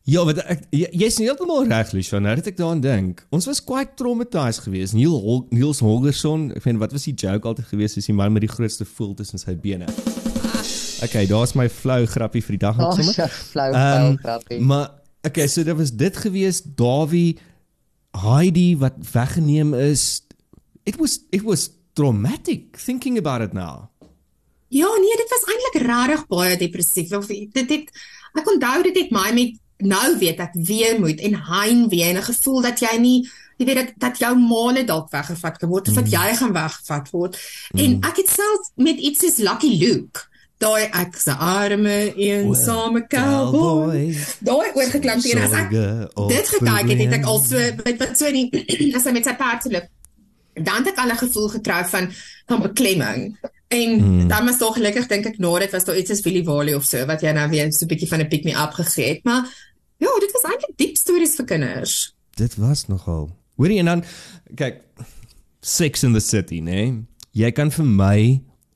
Ja, 0.04 0.26
wat 0.28 0.42
ek 0.52 0.66
jy's 0.76 1.16
jy 1.16 1.30
heeltemal 1.30 1.64
reg, 1.70 1.94
Lisha. 1.96 2.20
Nou 2.20 2.34
dat 2.36 2.50
ek 2.52 2.58
daaraan 2.58 2.82
dink, 2.84 3.22
ons 3.32 3.46
was 3.48 3.62
quite 3.64 3.96
traumatized 4.00 4.66
geweest. 4.66 4.98
Neil 4.98 5.16
Hol 5.24 5.46
Niels 5.56 5.80
Holgersson, 5.80 6.50
ek 6.58 6.66
weet 6.66 6.82
wat 6.82 6.96
was 6.96 7.06
die 7.08 7.14
joke 7.16 7.48
altyd 7.48 7.70
geweest 7.70 8.02
is 8.02 8.10
die 8.10 8.16
man 8.18 8.36
met 8.36 8.44
die 8.44 8.52
grootste 8.52 8.84
voel 8.84 9.14
tussen 9.16 9.40
sy 9.40 9.56
bene. 9.56 9.88
Okay, 11.04 11.24
daar's 11.28 11.56
my 11.56 11.70
flou 11.72 12.02
grappie 12.08 12.44
vir 12.44 12.58
die 12.58 12.62
dag 12.66 12.84
op 12.84 12.98
sommer. 12.98 13.16
Oh, 13.24 13.40
flou 13.54 13.70
um, 13.72 14.20
grappie. 14.20 14.60
Maar 14.60 14.92
okay, 15.24 15.48
so 15.48 15.64
dit 15.64 15.80
was 15.80 15.96
dit 15.96 16.20
geweest, 16.26 16.68
Dawie 16.80 17.40
Heidi 18.26 18.74
wat 18.84 19.00
weggeneem 19.14 19.72
is. 19.80 20.28
It 20.84 21.00
was 21.00 21.22
it 21.32 21.48
was 21.48 21.70
traumatic 21.96 22.76
thinking 22.76 23.16
about 23.18 23.40
it 23.42 23.56
now. 23.56 23.88
Ja, 24.68 24.92
nee, 25.00 25.18
dit 25.24 25.32
was 25.32 25.48
eintlik 25.48 25.82
regtig 25.88 26.28
baie 26.28 26.60
depressief. 26.60 27.16
Dit 27.56 27.70
het 27.72 27.92
ek 28.34 28.56
onthou 28.58 28.80
dit 28.92 29.06
het 29.06 29.12
my 29.16 29.30
met 29.32 29.60
nou 29.86 30.18
weet 30.18 30.40
ek 30.40 30.54
weemoed 30.54 31.20
en 31.20 31.40
heimwee 31.50 32.04
en 32.04 32.18
'n 32.18 32.30
gevoel 32.32 32.62
dat 32.62 32.80
jy 32.80 32.98
nie 32.98 33.30
jy 33.58 33.66
weet 33.66 33.76
dat 33.76 33.94
dat 33.98 34.20
jou 34.20 34.34
maane 34.40 34.84
dalk 34.84 35.12
weggevat 35.12 35.58
kan 35.58 35.70
word 35.70 35.88
of 35.88 35.94
dat 35.94 36.10
mm. 36.10 36.12
jy 36.12 36.36
gaan 36.36 36.54
weggevat 36.54 37.10
word. 37.10 37.40
Mm. 37.72 37.80
En 37.80 37.92
ek 38.10 38.18
het 38.24 38.30
self 38.30 38.70
met 38.76 38.98
iets 38.98 39.20
soos 39.20 39.38
Lucky 39.38 39.78
Luke 39.78 40.32
daai 40.64 40.86
ek 41.02 41.18
se 41.20 41.34
arme 41.34 41.98
eensame 42.16 43.04
cowboy. 43.12 44.14
Daai 44.46 44.70
oorgeklank 44.78 45.26
teen 45.26 45.42
as 45.44 45.56
ek 45.58 45.74
dit 45.74 46.54
gekyk 46.56 46.94
het, 46.94 47.02
het 47.04 47.18
ek 47.20 47.28
al 47.30 47.42
so 47.44 47.60
met 47.84 48.00
wat 48.00 48.16
so 48.20 48.32
nie 48.34 48.48
as 48.98 49.08
hy 49.08 49.16
met 49.16 49.28
sy 49.28 49.36
perd 49.40 49.68
loop. 49.74 49.90
Dan 50.54 50.84
het 50.84 50.94
ek 50.94 51.02
al 51.02 51.12
'n 51.16 51.24
gevoel 51.26 51.50
gekry 51.58 51.82
van 51.96 52.10
van 52.48 52.62
beklemming. 52.70 53.22
En 53.74 54.00
hmm. 54.00 54.28
dan 54.30 54.46
was 54.46 54.60
tog 54.62 54.76
gelukkig 54.78 55.08
dink 55.10 55.26
ek 55.26 55.38
nou 55.42 55.58
dit 55.60 55.72
was 55.72 55.86
daar 55.86 55.98
iets 55.98 56.12
soos 56.14 56.22
Willie 56.22 56.46
Wally 56.46 56.74
of 56.78 56.86
so 56.86 57.06
wat 57.10 57.22
jy 57.26 57.32
nou 57.34 57.50
weer 57.50 57.72
so 57.74 57.86
'n 57.86 57.92
bietjie 57.92 58.08
van 58.08 58.22
'n 58.22 58.30
pick 58.30 58.44
me 58.44 58.54
up 58.54 58.74
gegee 58.78 59.10
het, 59.18 59.24
maar 59.24 59.50
Ja, 60.04 60.12
dit 60.20 60.32
was 60.36 60.44
eintlik 60.50 60.76
diep 60.80 60.98
stories 61.00 61.36
vir 61.40 61.46
kinders. 61.48 61.94
Dit 62.36 62.58
was 62.60 62.88
nogal. 62.92 63.30
Hoorie 63.56 63.80
en 63.80 63.92
dan 63.92 64.02
kyk 64.60 64.82
Sex 65.64 66.04
in 66.04 66.16
the 66.18 66.20
City, 66.20 66.60
né? 66.60 66.72
Nee? 66.72 67.04
Jy 67.34 67.52
kan 67.56 67.72
vir 67.72 67.88
my 67.88 68.18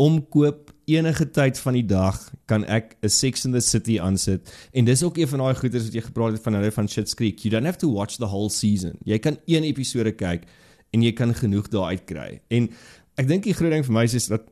omkoop 0.01 0.71
enige 0.87 1.27
tyd 1.35 1.59
van 1.59 1.75
die 1.75 1.85
dag 1.85 2.15
kan 2.47 2.63
ek 2.63 2.95
'n 3.03 3.09
Sex 3.09 3.45
in 3.45 3.51
the 3.51 3.61
City 3.61 3.99
aansit 3.99 4.53
en 4.71 4.85
dis 4.85 5.03
ook 5.03 5.17
een 5.17 5.27
van 5.27 5.39
daai 5.39 5.55
goeders 5.55 5.83
wat 5.83 5.93
jy 5.93 6.01
gepraat 6.01 6.31
het 6.31 6.43
van 6.43 6.53
hulle 6.53 6.71
van 6.71 6.87
Shit's 6.87 7.13
Creek. 7.13 7.39
You 7.39 7.51
don't 7.51 7.65
have 7.65 7.77
to 7.77 7.91
watch 7.91 8.15
the 8.15 8.27
whole 8.27 8.49
season. 8.49 8.97
Jy 9.03 9.19
kan 9.19 9.37
een 9.45 9.63
episode 9.63 10.11
kyk 10.11 10.47
en 10.91 11.01
jy 11.01 11.11
kan 11.11 11.33
genoeg 11.33 11.67
daaruit 11.67 12.05
kry. 12.05 12.41
En 12.47 12.69
ek 13.17 13.27
dink 13.27 13.43
die 13.43 13.53
groot 13.53 13.71
ding 13.71 13.85
vir 13.85 13.93
my 13.93 14.03
is 14.03 14.27
dat 14.27 14.47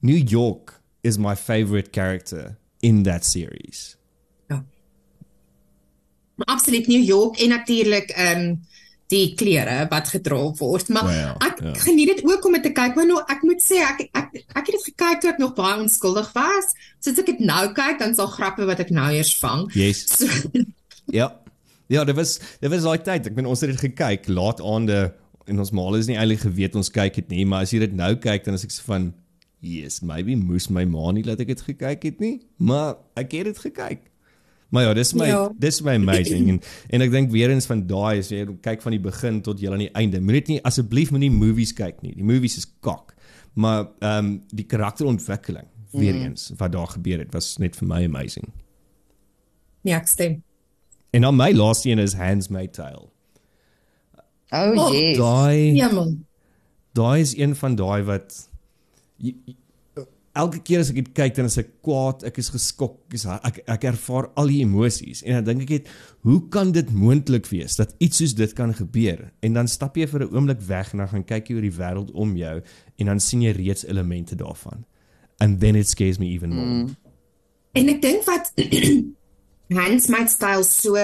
New 0.00 0.28
York 0.28 0.80
is 1.02 1.16
my 1.16 1.34
favorite 1.34 1.90
character 1.92 2.58
in 2.82 3.02
that 3.02 3.24
series 3.24 3.96
absoluut 6.44 6.86
New 6.86 7.04
York 7.04 7.40
en 7.40 7.48
natuurlik 7.48 8.10
ehm 8.10 8.40
um, 8.40 8.64
die 9.06 9.34
klere 9.38 9.86
wat 9.90 10.08
gedra 10.10 10.38
word. 10.58 10.88
Maar 10.90 11.04
well, 11.06 11.18
ja, 11.18 11.34
ek 11.46 11.60
ja. 11.62 11.74
geniet 11.84 12.08
dit 12.10 12.24
ook 12.26 12.46
om 12.48 12.56
dit 12.58 12.62
te 12.66 12.72
kyk, 12.74 12.96
maar 12.98 13.06
nou 13.06 13.20
ek 13.30 13.44
moet 13.46 13.62
sê 13.62 13.78
ek 13.86 14.08
ek 14.10 14.32
ek 14.42 14.64
het 14.64 14.72
dit 14.74 14.86
gekyk 14.88 15.20
toe 15.22 15.30
ek 15.30 15.42
nog 15.42 15.54
baie 15.58 15.76
onskuldig 15.78 16.32
was. 16.34 16.72
So 16.98 17.14
as 17.14 17.20
ek 17.22 17.30
dit 17.30 17.44
nou 17.46 17.62
kyk, 17.76 18.00
dan 18.02 18.16
sal 18.18 18.30
grappe 18.32 18.66
wat 18.66 18.82
ek 18.82 18.90
nou 18.94 19.06
eers 19.14 19.34
vang. 19.42 19.68
Yes. 19.78 20.06
So, 20.16 21.14
ja. 21.14 21.28
Ja, 21.86 22.02
dit 22.02 22.16
was 22.18 22.40
dit 22.58 22.70
was 22.70 22.82
daai 22.82 22.98
tyd. 22.98 23.28
Ek 23.30 23.36
bedoel 23.36 23.52
ons 23.52 23.62
het 23.62 23.70
dit 23.70 23.84
gekyk 23.84 24.26
laat 24.26 24.58
aande 24.58 25.12
en 25.46 25.62
ons 25.62 25.70
maal 25.70 25.94
is 26.00 26.08
nie 26.10 26.18
eintlik 26.18 26.42
geweet 26.42 26.74
ons 26.74 26.90
kyk 26.90 27.20
dit 27.20 27.36
nie, 27.36 27.44
maar 27.46 27.62
as 27.62 27.70
jy 27.70 27.84
dit 27.84 27.94
nou 27.94 28.10
kyk 28.18 28.48
dan 28.48 28.58
is 28.58 28.66
ek 28.66 28.74
so 28.74 28.88
van 28.88 29.12
yes, 29.62 30.00
maybe 30.02 30.34
moes 30.34 30.66
my 30.66 30.82
ma 30.90 31.12
nie 31.14 31.22
laat 31.26 31.44
ek 31.44 31.52
dit 31.54 31.62
gekyk 31.68 32.08
het 32.10 32.18
nie, 32.22 32.40
maar 32.58 32.96
ek 33.14 33.38
het 33.38 33.52
dit 33.52 33.62
gekyk. 33.68 34.02
Maar 34.76 34.84
ja, 34.84 34.94
dis 34.94 35.14
my 35.16 35.26
ja. 35.30 35.42
dis 35.56 35.80
my 35.84 35.94
amazing 35.96 36.50
en 36.52 36.58
en 36.92 37.04
ek 37.06 37.12
dink 37.14 37.30
weer 37.32 37.52
eens 37.52 37.68
van 37.70 37.80
daai 37.88 38.20
as 38.20 38.28
jy 38.32 38.44
kyk 38.64 38.84
van 38.84 38.92
die 38.92 39.00
begin 39.00 39.40
tot 39.46 39.62
jy 39.62 39.72
aan 39.72 39.84
die 39.86 39.92
einde. 39.96 40.20
Moenie 40.20 40.42
nie 40.50 40.58
asseblief 40.68 41.12
moenie 41.14 41.32
movies 41.32 41.72
kyk 41.76 42.02
nie. 42.04 42.12
Die 42.18 42.26
movies 42.26 42.58
is 42.60 42.68
kak. 42.84 43.14
Maar 43.56 43.86
ehm 44.04 44.18
um, 44.18 44.30
die 44.52 44.66
karakterontwikkeling 44.68 45.68
weer 45.96 46.14
mm. 46.14 46.28
eens 46.28 46.50
wat 46.60 46.72
daar 46.76 46.92
gebeur 46.92 47.24
het 47.24 47.32
was 47.32 47.54
net 47.62 47.76
vir 47.80 47.88
my 47.88 48.02
amazing. 48.04 48.52
Ja, 49.86 49.96
ek 49.96 50.10
stem. 50.12 50.42
En 51.16 51.24
dan 51.24 51.38
my 51.38 51.52
laaste 51.56 51.88
een 51.88 52.02
is 52.02 52.18
Handsmaid 52.18 52.74
Tale. 52.76 53.08
Oh, 54.50 54.76
oh 54.76 54.92
daai 55.16 55.72
Ja 55.74 55.88
man. 55.92 56.26
Daai 56.92 57.20
is 57.20 57.36
een 57.36 57.56
van 57.56 57.74
daai 57.74 58.02
wat 58.02 58.48
elke 60.36 60.60
keer 60.64 60.82
as 60.82 60.90
ek 60.92 60.98
dit 61.00 61.12
kyk 61.16 61.36
dan 61.38 61.48
is 61.48 61.58
ek 61.60 61.70
kwaad, 61.84 62.24
ek 62.28 62.38
is 62.42 62.50
geskok, 62.54 62.98
ek 63.08 63.16
is 63.18 63.24
ek 63.26 63.60
ek 63.76 63.86
ervaar 63.90 64.28
al 64.40 64.52
die 64.52 64.62
emosies 64.64 65.22
en 65.24 65.38
dan 65.38 65.46
dink 65.48 65.64
ek 65.66 65.72
net 65.76 65.90
hoe 66.28 66.38
kan 66.52 66.72
dit 66.74 66.90
moontlik 66.92 67.48
wees 67.52 67.78
dat 67.80 67.94
iets 68.02 68.20
soos 68.22 68.34
dit 68.38 68.52
kan 68.56 68.74
gebeur? 68.76 69.26
En 69.46 69.56
dan 69.56 69.70
stap 69.70 69.96
jy 69.96 70.06
vir 70.10 70.26
'n 70.26 70.34
oomblik 70.34 70.60
weg 70.68 70.92
en 70.92 70.98
dan 71.04 71.08
gaan 71.08 71.24
kyk 71.24 71.48
jy 71.48 71.54
oor 71.56 71.68
die 71.68 71.78
wêreld 71.78 72.10
om 72.12 72.36
jou 72.36 72.62
en 72.98 73.06
dan 73.06 73.20
sien 73.20 73.42
jy 73.42 73.52
reeds 73.52 73.86
elemente 73.86 74.36
daarvan. 74.36 74.84
And 75.40 75.60
then 75.60 75.76
it 75.76 75.88
scares 75.88 76.18
me 76.18 76.26
even 76.26 76.50
more. 76.50 76.66
Mm. 76.66 76.96
En 77.72 77.88
ek 77.88 78.02
dink 78.02 78.24
wat 78.24 78.52
Hans 79.78 80.06
Mike 80.08 80.30
style 80.30 80.64
so 80.64 80.96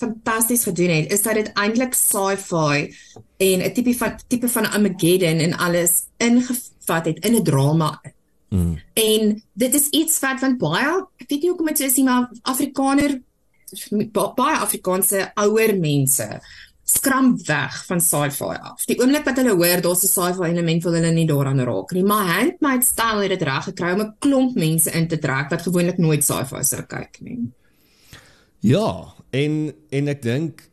fantasties 0.00 0.64
gedoen 0.64 0.90
het, 0.90 1.12
is 1.12 1.22
dat 1.22 1.34
dit 1.34 1.50
eintlik 1.54 1.94
sci-fi 1.94 2.94
en 3.36 3.58
'n 3.60 3.72
tipe 3.72 3.94
van 3.94 4.18
tipe 4.28 4.48
van 4.48 4.70
Armageddon 4.70 5.38
en 5.38 5.56
alles 5.56 6.06
ingevat 6.16 7.04
het 7.04 7.18
in 7.24 7.34
'n 7.34 7.44
drama 7.44 8.00
Mm. 8.50 8.78
En 8.98 9.42
dit 9.52 9.74
is 9.74 9.88
iets 9.94 10.18
wat 10.20 10.40
van 10.42 10.56
baie, 10.58 10.96
ek 11.22 11.28
weet 11.28 11.42
nie 11.42 11.50
hoekom 11.52 11.70
dit 11.70 11.78
so 11.78 11.84
is 11.84 11.98
nie, 12.00 12.04
maar 12.04 12.30
Afrikaner 12.42 13.20
baie 14.12 14.56
Afrikaanse 14.58 15.28
ouer 15.38 15.76
mense 15.78 16.26
skram 16.90 17.36
weg 17.46 17.76
van 17.86 18.00
sci-fi 18.02 18.56
af. 18.58 18.84
Die 18.88 18.96
oomblik 18.98 19.28
wat 19.28 19.38
hulle 19.38 19.54
hoor 19.54 19.82
daar's 19.84 20.02
'n 20.02 20.10
sci-fi 20.10 20.48
element 20.48 20.82
wil 20.82 20.96
hulle 20.98 21.12
nie 21.12 21.26
daaraan 21.26 21.60
raak 21.60 21.92
nie. 21.92 22.02
Maar 22.02 22.26
Handmaid's 22.26 22.94
Tale 22.94 23.28
het 23.28 23.38
dit 23.38 23.42
reg 23.42 23.64
gekry 23.64 23.92
om 23.92 24.00
'n 24.00 24.14
klomp 24.18 24.54
mense 24.54 24.90
in 24.90 25.08
te 25.08 25.18
trek 25.18 25.50
wat 25.50 25.62
gewoonlik 25.62 25.98
nooit 25.98 26.24
sci-fi 26.24 26.62
sou 26.64 26.82
kyk 26.82 27.20
nie. 27.20 27.52
Ja, 28.60 29.14
en 29.30 29.72
en 29.90 30.08
ek 30.08 30.22
dink 30.22 30.68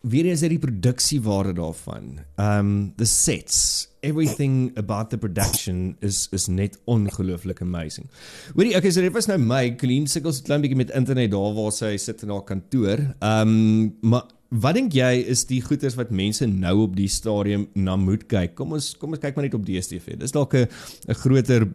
weer 0.00 0.24
eens 0.24 0.42
uit 0.42 0.50
die 0.50 0.58
produksiewaarde 0.58 1.52
daarvan. 1.52 2.18
Um 2.36 2.92
the 2.96 3.04
sets, 3.04 3.88
everything 4.02 4.72
about 4.76 5.10
the 5.10 5.18
production 5.18 5.96
is 6.00 6.28
is 6.32 6.48
net 6.48 6.78
ongelooflik 6.84 7.60
amazing. 7.60 8.08
Hoorie, 8.54 8.76
okay, 8.76 8.90
so 8.90 9.00
dit 9.00 9.14
was 9.14 9.28
nou 9.30 9.38
my 9.38 9.74
Colleen 9.78 10.06
Sickles 10.06 10.42
'n 10.42 10.44
klein 10.50 10.62
bietjie 10.62 10.76
met 10.76 10.90
internet 10.90 11.30
daar 11.30 11.54
waar 11.54 11.72
sy 11.72 11.96
sit 11.96 12.22
in 12.22 12.30
haar 12.30 12.44
kantoor. 12.44 12.98
Um 13.20 13.96
maar 14.00 14.24
wat 14.50 14.74
dink 14.74 14.92
jy 14.92 15.24
is 15.32 15.46
die 15.48 15.62
goeders 15.62 15.94
wat 15.96 16.10
mense 16.10 16.46
nou 16.46 16.82
op 16.82 16.96
die 16.96 17.08
stadium 17.08 17.68
na 17.74 17.96
moet 17.96 18.26
kyk? 18.28 18.54
Kom 18.54 18.72
ons 18.72 18.94
kom 18.98 19.10
ons 19.10 19.22
kyk 19.22 19.36
maar 19.36 19.44
net 19.44 19.54
op 19.54 19.66
DStv. 19.66 20.18
Dis 20.18 20.32
dalk 20.32 20.54
'n 20.54 20.66
'n 21.08 21.14
groter 21.14 21.68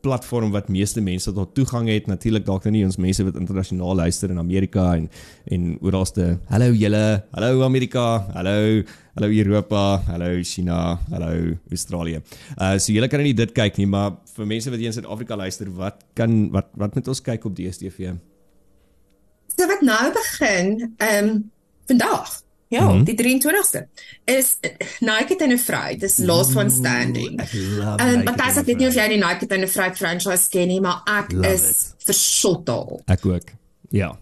platform 0.00 0.50
wat 0.54 0.68
meeste 0.72 1.00
mense 1.04 1.32
tot 1.32 1.54
toegang 1.54 1.88
het 1.90 2.08
natuurlik 2.10 2.46
dalk 2.46 2.64
nou 2.66 2.72
nie 2.72 2.84
ons 2.86 2.98
mense 3.00 3.24
wat 3.24 3.38
internasionaal 3.40 3.94
luister 4.04 4.32
in 4.32 4.38
Amerika 4.38 4.94
en 4.96 5.08
en 5.52 5.76
oralste 5.80 6.38
hallo 6.48 6.72
julle 6.72 7.04
hallo 7.36 7.64
Amerika 7.66 8.06
hallo 8.34 8.82
hallo 9.20 9.32
Europa 9.32 10.02
hallo 10.06 10.42
China 10.42 10.98
hallo 11.10 11.56
Australië. 11.70 12.22
Uh 12.56 12.78
so 12.78 12.92
julle 12.92 13.08
kan 13.08 13.20
nie 13.22 13.34
dit 13.36 13.52
kyk 13.52 13.76
nie 13.76 13.86
maar 13.86 14.16
vir 14.36 14.46
mense 14.48 14.72
wat 14.72 14.80
hier 14.80 14.88
in 14.88 14.96
Suid-Afrika 14.96 15.36
luister 15.36 15.68
wat 15.76 16.04
kan 16.16 16.50
wat 16.54 16.70
wat 16.80 16.94
moet 16.96 17.08
ons 17.12 17.20
kyk 17.20 17.44
op 17.44 17.56
DStv? 17.56 18.14
So 19.56 19.66
wat 19.68 19.82
nou 19.84 20.04
begin 20.16 20.94
ehm 20.98 21.24
um, 21.24 21.50
vandag 21.90 22.40
Ja, 22.70 22.84
mm 22.84 22.88
-hmm. 22.88 23.04
die 23.04 23.16
23ste 23.18 23.80
is 24.24 24.56
Nike 25.00 25.36
and 25.42 25.52
Afraid. 25.52 26.00
Dis 26.00 26.18
Last 26.18 26.56
One 26.56 26.70
Standing. 26.70 27.40
En 27.96 28.24
maar 28.24 28.36
dis 28.46 28.56
ek 28.56 28.66
weet 28.66 28.78
nie 28.78 28.86
of 28.86 28.94
jy 28.94 29.08
die 29.08 29.18
Nike 29.18 29.54
and 29.54 29.64
Afraid 29.64 29.96
franchise 29.96 30.48
ken 30.48 30.68
nie, 30.68 30.80
maar 30.80 31.02
ek 31.04 31.32
love 31.32 31.48
is 31.48 31.94
versot 31.98 32.66
daar. 32.66 33.00
Ek 33.04 33.26
ook. 33.26 33.48
Ja. 33.88 34.18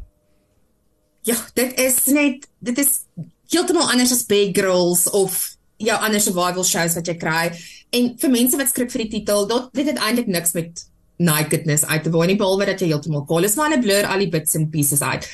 Ja, 1.23 1.37
dit 1.55 1.81
is 1.81 2.05
net 2.05 2.49
dit 2.59 2.79
is 2.79 3.05
heeltemal 3.53 3.89
anders 3.91 4.13
as 4.13 4.27
Big 4.29 4.55
Girls 4.57 5.07
of 5.11 5.57
ja, 5.79 5.99
ander 6.03 6.21
survival 6.21 6.65
shows 6.65 6.97
wat 6.99 7.09
jy 7.09 7.17
kry. 7.21 7.49
En 7.95 8.13
vir 8.21 8.33
mense 8.35 8.59
wat 8.61 8.71
skrik 8.73 8.93
vir 8.93 9.07
die 9.07 9.13
titel, 9.19 9.47
dit 9.73 9.87
het 9.89 10.01
eintlik 10.03 10.29
niks 10.31 10.55
met 10.57 10.85
nakedness 11.19 11.87
uit 11.87 12.05
te 12.07 12.11
waai 12.15 12.29
nie 12.31 12.39
behalwe 12.39 12.69
dat 12.69 12.83
jy 12.83 12.93
heeltemal 12.93 13.25
kaal 13.27 13.47
is 13.49 13.57
maar 13.59 13.73
hulle 13.73 13.83
blur 13.83 14.07
al 14.07 14.23
die 14.23 14.31
bits 14.31 14.55
and 14.59 14.71
pieces 14.71 15.03
uit. 15.03 15.27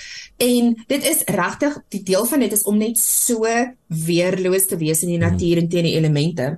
En 0.43 0.73
dit 0.91 1.09
is 1.11 1.23
regtig 1.31 1.77
die 1.95 2.03
deel 2.09 2.25
van 2.27 2.43
dit 2.43 2.55
is 2.57 2.65
om 2.71 2.79
net 2.81 2.99
so 2.99 3.51
weerloos 4.07 4.69
te 4.71 4.79
wees 4.81 5.05
in 5.05 5.13
die 5.15 5.21
natuur 5.21 5.61
en 5.61 5.69
teen 5.71 5.91
die 5.91 5.97
elemente. 5.99 6.55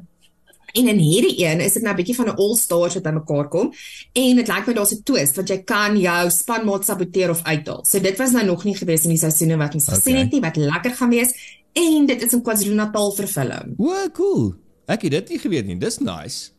En 0.76 0.88
in 0.92 0.98
hierdie 1.00 1.34
een 1.40 1.60
is 1.64 1.76
dit 1.78 1.82
nou 1.82 1.94
'n 1.94 1.96
bietjie 1.96 2.16
van 2.16 2.28
'n 2.28 2.36
all-stars 2.36 2.94
wat 2.94 3.02
bymekaar 3.02 3.48
kom 3.48 3.72
en 4.12 4.36
dit 4.36 4.48
lyk 4.48 4.66
my 4.66 4.74
daar's 4.74 4.92
'n 4.92 5.02
twist 5.02 5.36
want 5.36 5.48
jy 5.48 5.62
kan 5.64 5.98
jou 5.98 6.30
spanmaat 6.30 6.84
saboteer 6.84 7.30
of 7.30 7.42
uithaal. 7.42 7.84
So 7.84 8.00
dit 8.00 8.18
was 8.18 8.30
nou 8.30 8.44
nog 8.44 8.64
nie 8.64 8.76
gewees 8.76 9.04
in 9.04 9.10
die 9.10 9.18
seisoene 9.18 9.56
wat 9.56 9.74
ons 9.74 9.88
okay. 9.88 9.96
gesien 9.96 10.16
het 10.16 10.32
nie 10.32 10.40
wat 10.40 10.56
lekker 10.56 10.90
gaan 10.90 11.10
wees 11.10 11.32
en 11.72 12.06
dit 12.06 12.22
is 12.22 12.32
in 12.32 12.42
KwaZulu-Natal 12.42 13.12
vervilm. 13.12 13.74
O, 13.76 14.10
cool. 14.12 14.54
Ek 14.86 15.02
het 15.02 15.10
dit 15.10 15.28
nie 15.28 15.38
geweet 15.38 15.66
nie. 15.66 15.78
Dis 15.78 15.98
nice. 15.98 16.56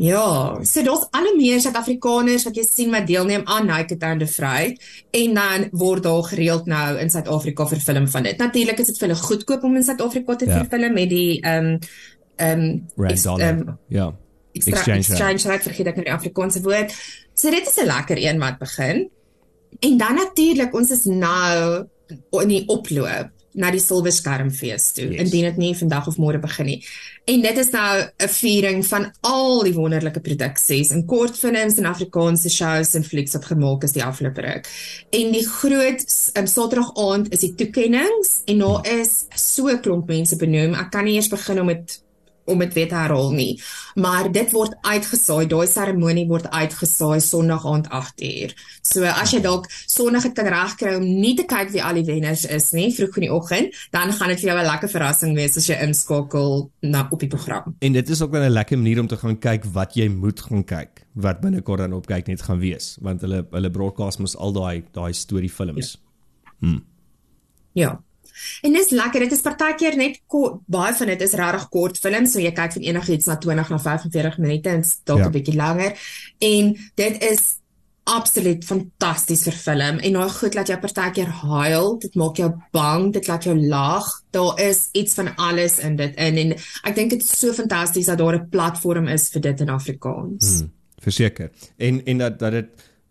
Ja, 0.00 0.58
so 0.64 0.82
daar's 0.82 1.04
al 1.12 1.34
meer 1.36 1.60
Suid-Afrikaners 1.60 2.46
wat 2.48 2.56
jy 2.56 2.64
sien 2.64 2.94
wat 2.94 3.06
deelneem 3.06 3.42
aan 3.44 3.68
Naked 3.68 4.02
and 4.02 4.24
Afraid 4.24 4.80
en 5.10 5.34
dan 5.36 5.66
word 5.78 6.06
daar 6.06 6.24
gereeld 6.30 6.66
nou 6.66 6.96
in 6.98 7.12
Suid-Afrika 7.12 7.66
vervilm 7.68 8.08
van 8.08 8.22
dit. 8.26 8.40
Natuurlik 8.40 8.80
is 8.80 8.86
dit 8.86 8.98
vir 8.98 9.10
hulle 9.10 9.20
goedkoop 9.20 9.68
om 9.68 9.76
in 9.76 9.84
Suid-Afrika 9.86 10.36
te 10.40 10.48
ja. 10.48 10.62
vervilm 10.62 10.96
met 10.96 11.12
die 11.12 11.40
ehm 11.40 11.74
um, 11.74 11.78
ehm 12.42 12.60
um, 12.96 13.40
um, 13.40 13.78
ja. 13.88 14.10
Exchange, 14.52 14.98
exchange 14.98 15.48
rate 15.48 15.64
vergeet 15.70 15.92
ek 15.92 15.98
nou 15.98 16.04
die 16.04 16.12
Afrikaanse 16.12 16.60
woord. 16.64 16.92
So 17.34 17.50
dit 17.50 17.68
is 17.68 17.78
'n 17.80 17.88
lekker 17.88 18.18
een 18.20 18.38
wat 18.38 18.58
begin. 18.58 19.08
En 19.80 19.96
dan 19.96 20.14
natuurlik 20.14 20.74
ons 20.74 20.90
is 20.90 21.04
nou 21.04 21.86
in 22.42 22.48
die 22.48 22.64
oploop 22.68 23.30
na 23.52 23.70
die 23.72 23.80
Silverskermfees 23.80 24.92
toe 24.96 25.08
yes. 25.10 25.26
indien 25.26 25.44
dit 25.50 25.56
nie 25.60 25.72
vandag 25.76 26.08
of 26.08 26.18
môre 26.20 26.40
begin 26.40 26.66
nie. 26.66 26.78
En 27.28 27.42
dit 27.44 27.58
is 27.58 27.70
nou 27.70 28.02
'n 28.02 28.28
viering 28.28 28.86
van 28.86 29.12
al 29.20 29.62
die 29.62 29.74
wonderlike 29.74 30.20
produksies 30.20 30.90
en 30.90 31.06
kortfilms 31.06 31.78
en 31.78 31.84
Afrikaanse 31.84 32.50
shows 32.50 32.94
en 32.94 33.04
flieks 33.04 33.32
wat 33.32 33.44
gemaak 33.44 33.84
is 33.84 33.92
die 33.92 34.04
afgelope 34.04 34.40
ruk. 34.40 34.68
En 35.10 35.32
die 35.32 35.46
groot 35.46 36.32
um, 36.34 36.46
Saterdag 36.46 36.96
aand 36.96 37.32
is 37.32 37.40
die 37.40 37.54
toekenninge 37.54 38.24
en 38.46 38.58
daar 38.58 38.86
is 38.86 39.26
so 39.34 39.68
'n 39.68 39.80
klomp 39.80 40.08
mense 40.08 40.36
benoem. 40.36 40.74
Ek 40.74 40.90
kan 40.90 41.04
nie 41.04 41.14
eers 41.14 41.28
begin 41.28 41.60
om 41.60 41.66
dit 41.66 42.01
om 42.44 42.58
dit 42.58 42.74
weer 42.74 42.88
te 42.88 42.94
herhaal 42.94 43.30
nie. 43.32 43.60
Maar 43.94 44.30
dit 44.32 44.50
word 44.52 44.74
uitgesaai, 44.80 45.46
daai 45.46 45.66
seremonie 45.66 46.26
word 46.28 46.48
uitgesaai 46.50 47.20
Sondag 47.20 47.66
aand 47.66 47.88
8uur. 47.88 48.54
So 48.82 49.04
as 49.04 49.34
jy 49.34 49.42
dalk 49.44 49.68
Sondag 49.86 50.30
kan 50.32 50.50
regkry 50.52 50.96
om 50.98 51.06
nie 51.06 51.34
te 51.38 51.46
kyk 51.48 51.72
wie 51.74 51.82
al 51.82 52.00
die 52.00 52.06
wenners 52.08 52.44
is 52.44 52.70
nie, 52.76 52.90
vroeg 52.94 53.20
in 53.20 53.26
die 53.28 53.32
oggend, 53.32 53.78
dan 53.94 54.12
gaan 54.12 54.32
dit 54.32 54.40
vir 54.40 54.52
jou 54.52 54.58
'n 54.58 54.66
lekker 54.66 54.88
verrassing 54.88 55.36
wees 55.36 55.56
as 55.56 55.66
jy 55.66 55.78
inskakel 55.82 56.70
na 56.80 57.08
op 57.10 57.20
die 57.20 57.28
program. 57.28 57.76
En 57.80 57.92
dit 57.92 58.08
is 58.08 58.22
ook 58.22 58.34
'n 58.34 58.48
lekker 58.48 58.78
manier 58.78 59.00
om 59.00 59.06
te 59.06 59.16
gaan 59.16 59.38
kyk 59.38 59.64
wat 59.64 59.94
jy 59.94 60.08
moet 60.08 60.40
gaan 60.40 60.64
kyk, 60.64 61.06
wat 61.14 61.40
binnekort 61.40 61.78
dan 61.78 61.92
op 61.92 62.06
kyk 62.06 62.26
net 62.26 62.42
gaan 62.42 62.58
wees, 62.58 62.98
want 63.00 63.20
hulle 63.20 63.46
hulle 63.50 63.70
broadcast 63.70 64.18
mos 64.18 64.36
al 64.36 64.52
daai 64.52 64.84
daai 64.92 65.12
storiefilms. 65.12 65.98
Ja. 66.60 66.68
Hm. 66.68 66.78
Ja. 67.72 68.02
En 68.62 68.72
dis 68.72 68.90
lekker, 68.90 69.20
dit 69.20 69.32
is 69.32 69.40
partykeer 69.40 69.96
net 69.96 70.20
kort, 70.26 70.60
baie 70.66 70.94
van 70.94 71.06
dit 71.06 71.20
is 71.20 71.32
regtig 71.32 71.68
kort 71.68 71.98
films, 71.98 72.32
so 72.32 72.40
jy 72.40 72.52
kyk 72.52 72.72
van 72.72 72.82
enigiets 72.82 73.26
na 73.26 73.36
20 73.36 73.72
na 73.74 73.78
45 73.78 74.38
minute 74.38 74.68
en 74.68 74.84
dalk 75.04 75.18
'n 75.18 75.22
ja. 75.22 75.30
bietjie 75.30 75.56
langer. 75.56 75.92
En 76.38 76.76
dit 76.94 77.22
is 77.22 77.62
absoluut 78.04 78.64
fantasties 78.66 79.44
vir 79.46 79.54
film 79.54 80.00
en 80.02 80.14
nou 80.16 80.24
goed 80.34 80.56
laat 80.58 80.70
jy 80.72 80.78
partykeer 80.82 81.30
huil, 81.42 81.98
dit 82.02 82.14
maak 82.18 82.40
jou 82.40 82.50
bang, 82.74 83.12
dit 83.14 83.28
laat 83.30 83.46
jou 83.46 83.54
lag. 83.54 84.08
Daar 84.34 84.58
is 84.60 84.88
iets 84.98 85.14
van 85.14 85.30
alles 85.36 85.78
in 85.78 85.96
dit 85.96 86.16
in 86.16 86.40
en 86.42 86.54
ek 86.56 86.96
dink 86.96 87.14
dit 87.14 87.22
is 87.22 87.34
so 87.38 87.54
fantasties 87.54 88.10
dat 88.10 88.18
daar 88.18 88.40
'n 88.40 88.48
platform 88.50 89.08
is 89.08 89.28
vir 89.30 89.40
dit 89.40 89.60
in 89.60 89.68
Afrikaans. 89.68 90.58
Hmm, 90.58 90.72
verseker. 90.98 91.50
En 91.76 92.04
en 92.04 92.18
dat 92.18 92.38
dat 92.38 92.52
dit 92.52 92.68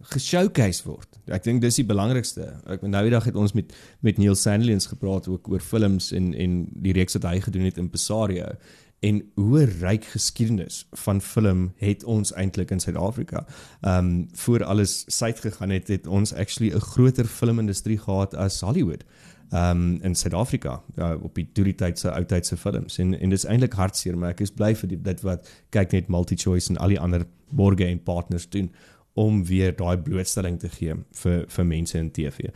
geshowcase 0.09 0.83
word. 0.85 1.07
Ek 1.27 1.43
dink 1.43 1.61
dis 1.61 1.75
die 1.75 1.87
belangrikste. 1.87 2.47
Ek 2.65 2.81
nou 2.81 3.03
die 3.03 3.13
dag 3.13 3.27
het 3.29 3.35
ons 3.35 3.53
met 3.53 3.73
met 4.01 4.17
Neil 4.17 4.35
Sandlians 4.35 4.87
gepraat 4.91 5.27
ook 5.27 5.49
oor 5.49 5.59
films 5.59 6.11
en 6.11 6.33
en 6.33 6.67
die 6.73 6.93
reeks 6.93 7.13
wat 7.19 7.29
hy 7.29 7.39
gedoen 7.39 7.69
het 7.69 7.77
in 7.77 7.89
Pesario 7.89 8.55
en 9.01 9.21
hoe 9.35 9.63
ryk 9.65 10.05
geskiedenis 10.13 10.83
van 11.03 11.21
film 11.21 11.71
het 11.81 12.03
ons 12.03 12.33
eintlik 12.37 12.71
in 12.71 12.79
Suid-Afrika. 12.79 13.45
Ehm 13.81 14.05
um, 14.05 14.27
voor 14.33 14.63
alles 14.63 15.03
suid 15.07 15.39
gegaan 15.39 15.69
het, 15.69 15.87
het 15.87 16.07
ons 16.07 16.33
actually 16.33 16.73
'n 16.75 16.79
groter 16.79 17.25
filmindustrie 17.25 17.97
gehad 17.97 18.35
as 18.35 18.61
Hollywood. 18.61 19.03
Ehm 19.49 19.81
um, 19.81 19.99
in 20.01 20.15
Suid-Afrika 20.15 20.81
ja, 20.95 21.15
op 21.15 21.35
die 21.35 21.49
toeritydse 21.51 22.11
oudtydse 22.11 22.57
films 22.57 22.97
en 22.97 23.19
en 23.19 23.29
dis 23.29 23.45
eintlik 23.45 23.73
hartseer 23.73 24.17
maar 24.17 24.29
ek 24.29 24.39
is 24.39 24.51
bly 24.51 24.75
vir 24.75 24.89
die, 24.89 25.01
dit 25.01 25.21
wat 25.21 25.49
kyk 25.69 25.91
net 25.91 26.07
MultiChoice 26.07 26.69
en 26.69 26.77
al 26.77 26.87
die 26.87 26.99
ander 26.99 27.25
borge 27.49 27.85
en 27.85 28.03
partners 28.03 28.49
doen 28.49 28.71
om 29.13 29.45
weer 29.45 29.75
daai 29.75 29.97
blootstelling 29.97 30.59
te 30.59 30.69
gee 30.69 30.95
vir 31.23 31.45
vir 31.47 31.65
mense 31.65 31.97
in 31.97 32.11
TV. 32.11 32.51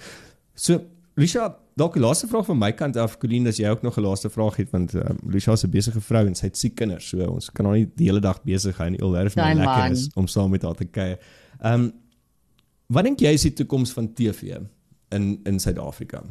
So, 0.54 0.80
Lisha, 1.16 1.58
dalk 1.76 1.96
'n 1.96 2.00
laaste 2.00 2.28
vraag 2.28 2.46
van 2.46 2.58
my 2.58 2.72
kant 2.72 2.98
af, 2.98 3.18
Colleen, 3.18 3.48
as 3.48 3.58
jy 3.58 3.70
ook 3.70 3.82
nog 3.82 3.98
'n 3.98 4.02
laaste 4.02 4.30
vraag 4.30 4.56
het 4.56 4.70
want 4.72 4.94
um, 4.94 5.18
Lisha 5.24 5.52
is 5.52 5.64
'n 5.64 5.70
besige 5.70 6.02
vrou 6.02 6.26
en 6.28 6.36
sy 6.36 6.46
het 6.46 6.58
siek 6.58 6.76
kinders, 6.76 7.08
so 7.08 7.18
ons 7.18 7.52
kan 7.52 7.66
haar 7.66 7.76
nie 7.76 7.92
die 7.96 8.08
hele 8.08 8.20
dag 8.20 8.44
besig 8.44 8.78
hou 8.78 8.88
en 8.88 9.00
alwerf 9.00 9.36
net 9.36 9.58
lekker 9.58 9.92
is 9.92 10.10
om 10.16 10.28
saam 10.28 10.50
met 10.50 10.62
haar 10.62 10.76
te 10.76 10.86
kuier. 10.86 11.20
Ehm 11.62 11.74
um, 11.74 11.94
wat 12.88 13.04
dink 13.04 13.20
jy 13.20 13.34
is 13.34 13.42
die 13.42 13.54
toekoms 13.54 13.92
van 13.92 14.14
TV 14.14 14.60
in 15.10 15.40
in 15.44 15.60
Suid-Afrika? 15.60 16.24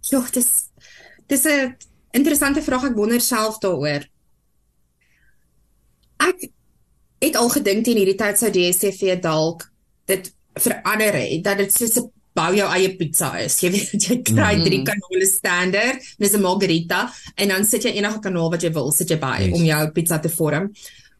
Ja, 0.00 0.26
dis 0.32 0.70
dis 1.26 1.44
'n 1.44 1.76
interessante 2.10 2.62
vraag. 2.62 2.84
Ek 2.84 2.96
wonder 2.96 3.20
self 3.20 3.58
daaroor. 3.58 4.06
Ek 6.16 6.50
het 7.28 7.38
al 7.40 7.50
gedink 7.52 7.84
teen 7.84 8.00
hierdie 8.00 8.18
tyd 8.20 8.40
sou 8.40 8.50
DStv 8.52 9.18
dalk 9.22 9.68
dit 10.10 10.30
verander 10.60 11.16
het 11.18 11.44
dat 11.44 11.58
dit 11.58 11.72
soos 11.72 11.96
'n 11.98 12.10
bou 12.34 12.50
jou 12.54 12.66
eie 12.74 12.90
pizza 12.98 13.30
is. 13.38 13.60
Jy 13.62 13.70
weet 13.70 14.02
jy 14.08 14.16
kry 14.26 14.54
drie 14.62 14.80
mm. 14.80 14.88
kanale 14.88 15.26
standaard, 15.30 16.02
dis 16.18 16.34
'n 16.34 16.42
margarita 16.42 17.06
en 17.36 17.48
dan 17.48 17.64
sit 17.64 17.84
jy 17.84 17.94
enige 17.94 18.20
kanaal 18.20 18.50
wat 18.50 18.62
jy 18.62 18.72
wil 18.72 18.92
sit 18.92 19.10
jy 19.10 19.18
by 19.18 19.38
yes. 19.40 19.54
om 19.54 19.64
jou 19.64 19.90
pizza 19.90 20.18
te 20.18 20.28
vorm. 20.28 20.72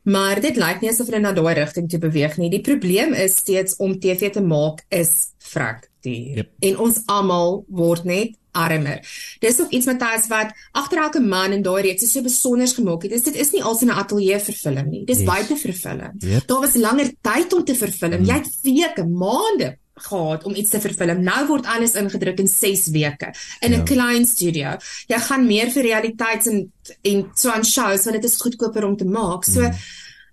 Maar 0.04 0.40
dit 0.40 0.56
lyk 0.56 0.82
nie 0.82 0.90
asof 0.90 1.08
hulle 1.08 1.20
na 1.20 1.32
daai 1.32 1.54
rigting 1.54 1.88
te 1.88 1.98
beweeg 1.98 2.36
nie. 2.36 2.50
Die 2.50 2.60
probleem 2.60 3.14
is 3.14 3.38
steeds 3.40 3.78
om 3.78 3.98
TV 3.98 4.30
te 4.30 4.42
maak 4.42 4.84
is 4.90 5.32
vrek 5.38 5.88
duur. 6.04 6.40
Yep. 6.42 6.50
En 6.70 6.80
ons 6.86 7.02
almal 7.10 7.62
word 7.68 8.08
net 8.08 8.38
armer. 8.54 9.02
Dis 9.42 9.60
ook 9.60 9.72
iets 9.74 9.88
Matthys 9.90 10.28
wat 10.30 10.52
agter 10.78 11.02
elke 11.02 11.20
man 11.20 11.52
in 11.56 11.62
daai 11.66 11.82
reeks 11.88 12.06
so 12.12 12.22
besonder 12.22 12.70
gemaak 12.70 13.06
het. 13.06 13.14
Dis 13.16 13.26
dit 13.26 13.38
is 13.42 13.50
nie 13.54 13.62
als 13.62 13.82
in 13.82 13.90
'n 13.90 13.98
ateljee 13.98 14.40
vervilm 14.40 14.90
nie. 14.90 15.04
Dis 15.04 15.18
yes. 15.18 15.26
buite 15.26 15.56
vervilm. 15.56 16.12
Yep. 16.18 16.46
Daar 16.46 16.60
was 16.60 16.74
langer 16.74 17.10
tyd 17.20 17.52
om 17.52 17.64
te 17.64 17.74
vervilm. 17.74 18.20
Mm. 18.20 18.24
Jy 18.24 18.34
het 18.34 18.50
weke, 18.62 19.06
maande 19.06 19.78
gehad 19.94 20.44
om 20.44 20.54
iets 20.54 20.70
te 20.70 20.80
vervilm. 20.80 21.22
Nou 21.22 21.46
word 21.46 21.66
alles 21.66 21.94
ingedruk 21.94 22.38
in 22.38 22.48
6 22.48 22.86
weke 22.90 23.34
in 23.60 23.72
'n 23.72 23.74
ja. 23.74 23.82
klein 23.82 24.26
studio. 24.26 24.76
Jy 25.06 25.18
gaan 25.18 25.46
meer 25.46 25.70
vir 25.70 25.82
realiteits 25.82 26.46
en 26.46 26.72
en 27.02 27.30
so 27.34 27.50
aan 27.50 27.64
shows 27.64 28.04
want 28.04 28.22
dit 28.22 28.24
is 28.24 28.40
goedkoper 28.40 28.84
om 28.84 28.96
te 28.96 29.04
maak. 29.04 29.44
So 29.44 29.60
mm. 29.60 29.74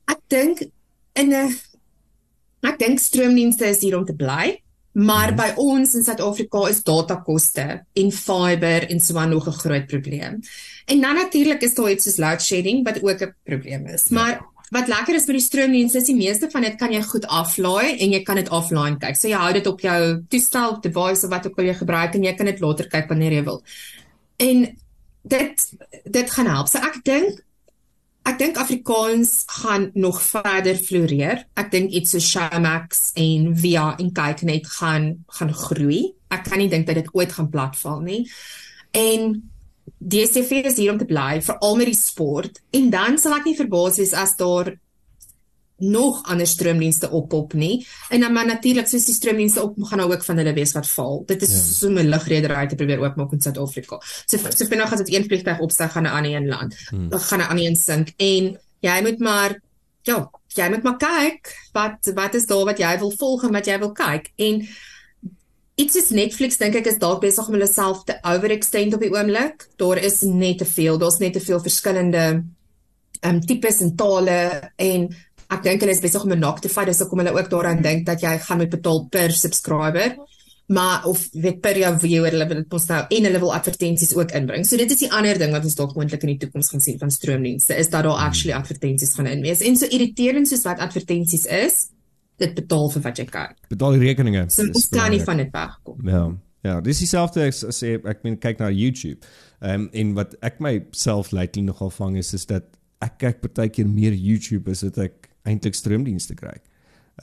ek 0.05 0.19
dink 0.27 0.61
in 1.13 1.33
'n 1.33 1.55
ek 2.61 2.79
dink 2.79 2.99
stroomdienste 2.99 3.65
is 3.65 3.81
hier 3.81 3.97
om 3.97 4.05
te 4.05 4.13
bly. 4.13 4.60
Maar 4.93 5.31
mm. 5.31 5.35
by 5.35 5.49
ons 5.55 5.93
in 5.95 6.03
Suid-Afrika 6.03 6.67
is 6.67 6.83
datakoste 6.83 7.85
en 7.93 8.11
fiber 8.11 8.89
en 8.89 8.99
so 8.99 9.19
'n 9.19 9.29
nog 9.29 9.47
'n 9.47 9.59
groot 9.63 9.87
probleem. 9.87 10.41
En 10.85 11.01
dan 11.01 11.15
natuurlik 11.15 11.61
is 11.61 11.73
daar 11.73 11.91
iets 11.91 12.03
soos 12.03 12.17
load 12.17 12.41
shedding 12.41 12.83
wat 12.83 13.03
ook 13.03 13.21
'n 13.21 13.35
probleem 13.43 13.87
is. 13.87 14.05
Ja. 14.09 14.15
Maar 14.15 14.49
Wat 14.71 14.87
lekker 14.87 15.15
is 15.15 15.25
met 15.27 15.35
die 15.35 15.43
stroomdienste 15.43 15.97
is 15.97 16.05
die 16.07 16.15
meeste 16.15 16.47
van 16.49 16.61
dit 16.61 16.77
kan 16.79 16.93
jy 16.93 17.01
goed 17.03 17.25
aflaai 17.27 17.97
en 17.97 18.13
jy 18.13 18.21
kan 18.23 18.37
dit 18.39 18.49
offline 18.49 18.95
kyk. 18.97 19.17
So 19.19 19.27
jy 19.27 19.35
hou 19.35 19.51
dit 19.53 19.67
op 19.67 19.81
jou 19.83 19.97
toestel, 20.31 20.77
device 20.79 21.25
of 21.25 21.33
wat 21.33 21.47
ook 21.47 21.59
al 21.59 21.65
jy 21.65 21.73
gebruik 21.73 22.15
en 22.15 22.23
jy 22.23 22.33
kan 22.39 22.45
dit 22.45 22.61
later 22.63 22.87
kyk 22.87 23.09
wanneer 23.11 23.31
jy 23.31 23.43
wil. 23.43 23.59
En 24.37 24.63
dit 25.21 25.65
dit 26.05 26.31
gaan 26.31 26.47
help. 26.47 26.71
So 26.71 26.79
ek 26.79 27.01
dink 27.03 27.43
ek 28.27 28.37
dink 28.37 28.57
Afrikaans 28.61 29.43
gaan 29.61 29.89
nog 29.93 30.21
verder 30.21 30.77
floreer. 30.77 31.45
Ek 31.57 31.71
dink 31.73 31.91
iets 31.91 32.13
so 32.13 32.21
Showmax 32.21 33.11
en 33.19 33.51
Via 33.57 33.91
en 33.97 34.11
Kyknet 34.13 34.67
gaan 34.77 35.07
gaan 35.39 35.53
groei. 35.53 36.11
Ek 36.31 36.45
kan 36.47 36.61
nie 36.61 36.69
dink 36.71 36.87
dat 36.87 37.01
dit 37.01 37.09
ooit 37.17 37.33
gaan 37.33 37.49
platval 37.49 38.03
nie. 38.05 38.21
En 38.91 39.41
DStv 39.97 40.63
is 40.69 40.77
hier 40.77 40.93
om 40.93 40.99
te 41.01 41.09
bly 41.09 41.41
vir 41.41 41.57
al 41.65 41.75
met 41.79 41.89
die 41.89 41.97
sport 41.97 42.61
en 42.77 42.89
dan 42.93 43.19
sal 43.21 43.37
ek 43.39 43.49
nie 43.49 43.57
verbaas 43.57 43.99
wees 44.01 44.13
as 44.17 44.37
daar 44.39 44.73
nog 45.81 46.23
ander 46.23 46.47
stroomdienste 46.47 47.09
oppop 47.09 47.53
nie. 47.53 47.87
En 48.09 48.19
dan 48.19 48.33
maar 48.33 48.45
natuurlik 48.45 48.87
soos 48.87 49.05
die 49.05 49.15
stroomdienste 49.15 49.63
op 49.63 49.75
gaan 49.79 49.97
nou 49.97 50.11
ook 50.13 50.23
van 50.23 50.37
hulle 50.37 50.53
wees 50.53 50.73
wat 50.77 50.87
val. 50.87 51.23
Dit 51.25 51.41
is 51.41 51.49
ja. 51.49 51.61
so 51.79 51.89
'n 51.89 52.09
lugredery 52.09 52.67
te 52.67 52.75
probeer 52.75 52.99
oopmaak 52.99 53.31
in 53.31 53.41
Suid-Afrika. 53.41 54.01
So 54.25 54.37
so 54.37 54.65
vinnig 54.65 54.91
as 54.91 55.03
dit 55.03 55.13
een 55.13 55.25
vliegtuig 55.25 55.59
opstyg 55.59 55.91
gaan 55.91 56.03
'n 56.03 56.15
ander 56.15 56.35
een 56.35 56.47
land. 56.47 56.75
Hmm. 56.89 57.09
dan 57.09 57.19
gaan 57.19 57.39
'n 57.39 57.49
ander 57.49 57.65
een 57.65 57.75
sink. 57.75 58.13
En 58.17 58.59
jy 58.79 59.01
moet 59.01 59.19
maar 59.19 59.61
ja 60.01 60.29
jy 60.47 60.69
moet 60.69 60.83
maar 60.83 60.97
kyk 60.97 61.55
wat 61.71 62.11
wat 62.15 62.33
is 62.33 62.45
daar 62.45 62.65
wat 62.65 62.77
jy 62.77 62.99
wil 62.99 63.11
volg 63.11 63.43
en 63.43 63.51
wat 63.51 63.65
jy 63.65 63.79
wil 63.79 63.91
kyk. 63.91 64.31
En 64.35 64.67
Iets 65.81 65.95
is 65.95 66.09
Netflix 66.09 66.59
dink 66.59 66.75
ek 66.75 66.89
is 66.91 66.99
dalk 67.01 67.21
besig 67.23 67.47
om 67.47 67.55
hulle 67.55 67.67
self 67.69 68.03
te 68.05 68.17
overextend 68.27 68.93
op 68.93 69.01
die 69.01 69.11
oomblik. 69.13 69.69
Daar 69.81 69.97
is 69.97 70.19
net 70.21 70.59
te 70.61 70.67
veel, 70.67 70.99
daar's 71.01 71.21
net 71.23 71.33
te 71.33 71.43
veel 71.43 71.61
verskillende 71.63 72.25
ehm 73.21 73.35
um, 73.35 73.39
tipes 73.45 73.81
en 73.85 73.95
tale 73.95 74.71
en 74.81 75.07
ek 75.51 75.63
dink 75.65 75.83
hulle 75.83 75.95
is 75.95 76.03
besig 76.03 76.23
om 76.23 76.31
'n 76.31 76.39
knock 76.39 76.61
te 76.61 76.69
vat, 76.69 76.87
dis 76.87 76.99
hoekom 76.99 77.19
hulle 77.23 77.35
ook 77.35 77.49
daaraan 77.49 77.81
dink 77.81 78.05
dat 78.05 78.21
jy 78.21 78.37
gaan 78.39 78.57
moet 78.57 78.69
betaal 78.69 79.07
per 79.09 79.31
subscriber. 79.31 80.15
Maar 80.71 81.05
of 81.05 81.27
weet 81.31 81.59
per 81.59 81.77
jou 81.77 81.99
viewer 81.99 82.31
hulle 82.31 82.47
wil 82.47 82.61
dit 82.61 82.71
mos 82.71 82.85
nou 82.87 83.05
en 83.09 83.23
hulle 83.27 83.39
wil 83.39 83.53
advertensies 83.53 84.13
ook 84.15 84.31
inbring. 84.31 84.65
So 84.65 84.77
dit 84.77 84.91
is 84.91 84.99
die 84.99 85.11
ander 85.11 85.37
ding 85.37 85.51
wat 85.51 85.63
ons 85.63 85.75
dalk 85.75 85.95
moontlik 85.95 86.23
in 86.23 86.37
die 86.37 86.37
toekoms 86.37 86.69
gaan 86.69 86.79
sien 86.81 86.99
van 86.99 87.11
stroomdienste 87.11 87.75
is 87.75 87.89
dat 87.89 88.03
daar 88.03 88.21
actually 88.27 88.55
advertensies 88.55 89.11
van 89.15 89.27
in 89.27 89.41
wees. 89.41 89.61
En 89.61 89.75
so 89.75 89.85
irriterend 89.85 90.47
soos 90.47 90.63
wat 90.63 90.79
advertensies 90.79 91.45
is, 91.45 91.89
dit 92.37 92.53
betaal 92.55 92.89
vir 92.89 93.01
wat 93.01 93.17
jy 93.17 93.25
kyk. 93.25 93.57
Betaal 93.67 93.97
die 93.97 94.05
rekeninge. 94.05 94.45
So 94.49 94.63
ons 94.63 94.87
kan 94.89 95.11
nie 95.11 95.19
van 95.23 95.37
dit 95.43 95.51
wegkom. 95.51 96.07
Ja. 96.07 96.23
Ja, 96.61 96.75
dis 96.81 96.99
dieselfde 97.01 97.47
as 97.49 97.63
sê 97.73 97.95
ek 97.97 98.21
meen 98.23 98.37
kyk 98.37 98.59
na 98.61 98.69
YouTube. 98.69 99.25
Ehm 99.61 99.87
um, 99.87 99.89
en 99.97 100.13
wat 100.13 100.35
ek 100.45 100.59
myself 100.61 101.31
lately 101.33 101.63
nogal 101.65 101.89
vang 101.89 102.19
is 102.21 102.33
is 102.37 102.45
dat 102.45 102.69
ek 103.01 103.17
kyk 103.17 103.41
partykeer 103.41 103.89
meer 103.89 104.13
YouTube 104.13 104.69
as 104.69 104.85
dit 104.85 104.97
ek 105.01 105.30
eintlik 105.43 105.75
stroomdienste 105.75 106.35
kry. 106.35 106.57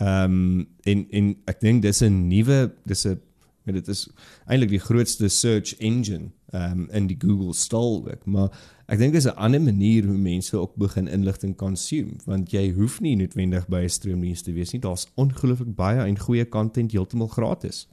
Ehm 0.01 0.33
um, 0.33 0.69
en 0.83 1.07
en 1.11 1.37
ek 1.47 1.61
dink 1.61 1.83
dis 1.83 2.03
'n 2.03 2.29
nuwe 2.29 2.73
dis 2.87 3.07
'n 3.07 3.21
dit 3.69 3.89
is 3.89 4.09
eintlik 4.47 4.71
die 4.71 4.87
grootste 4.89 5.29
search 5.29 5.77
engine 5.79 6.31
ehm 6.53 6.73
um, 6.73 6.89
in 6.91 7.07
die 7.07 7.19
Google 7.21 7.55
stal 7.55 8.07
ook, 8.09 8.27
maar 8.27 8.51
Ek 8.89 8.97
dink 8.97 9.13
dis 9.13 9.27
'n 9.29 9.37
ander 9.37 9.61
manier 9.61 10.07
hoe 10.09 10.17
mense 10.17 10.57
ook 10.57 10.75
begin 10.81 11.09
inligting 11.09 11.57
consume, 11.57 12.17
want 12.25 12.51
jy 12.51 12.73
hoef 12.73 13.01
nie 13.01 13.17
noodwendig 13.17 13.67
by 13.69 13.83
'n 13.85 13.89
stroomdiens 13.89 14.43
te 14.43 14.53
wees 14.53 14.73
nie. 14.73 14.81
Daar's 14.81 15.07
ongelooflik 15.15 15.75
baie 15.75 16.01
en 16.01 16.19
goeie 16.19 16.49
content 16.49 16.93
heeltemal 16.93 17.29
gratis. 17.29 17.87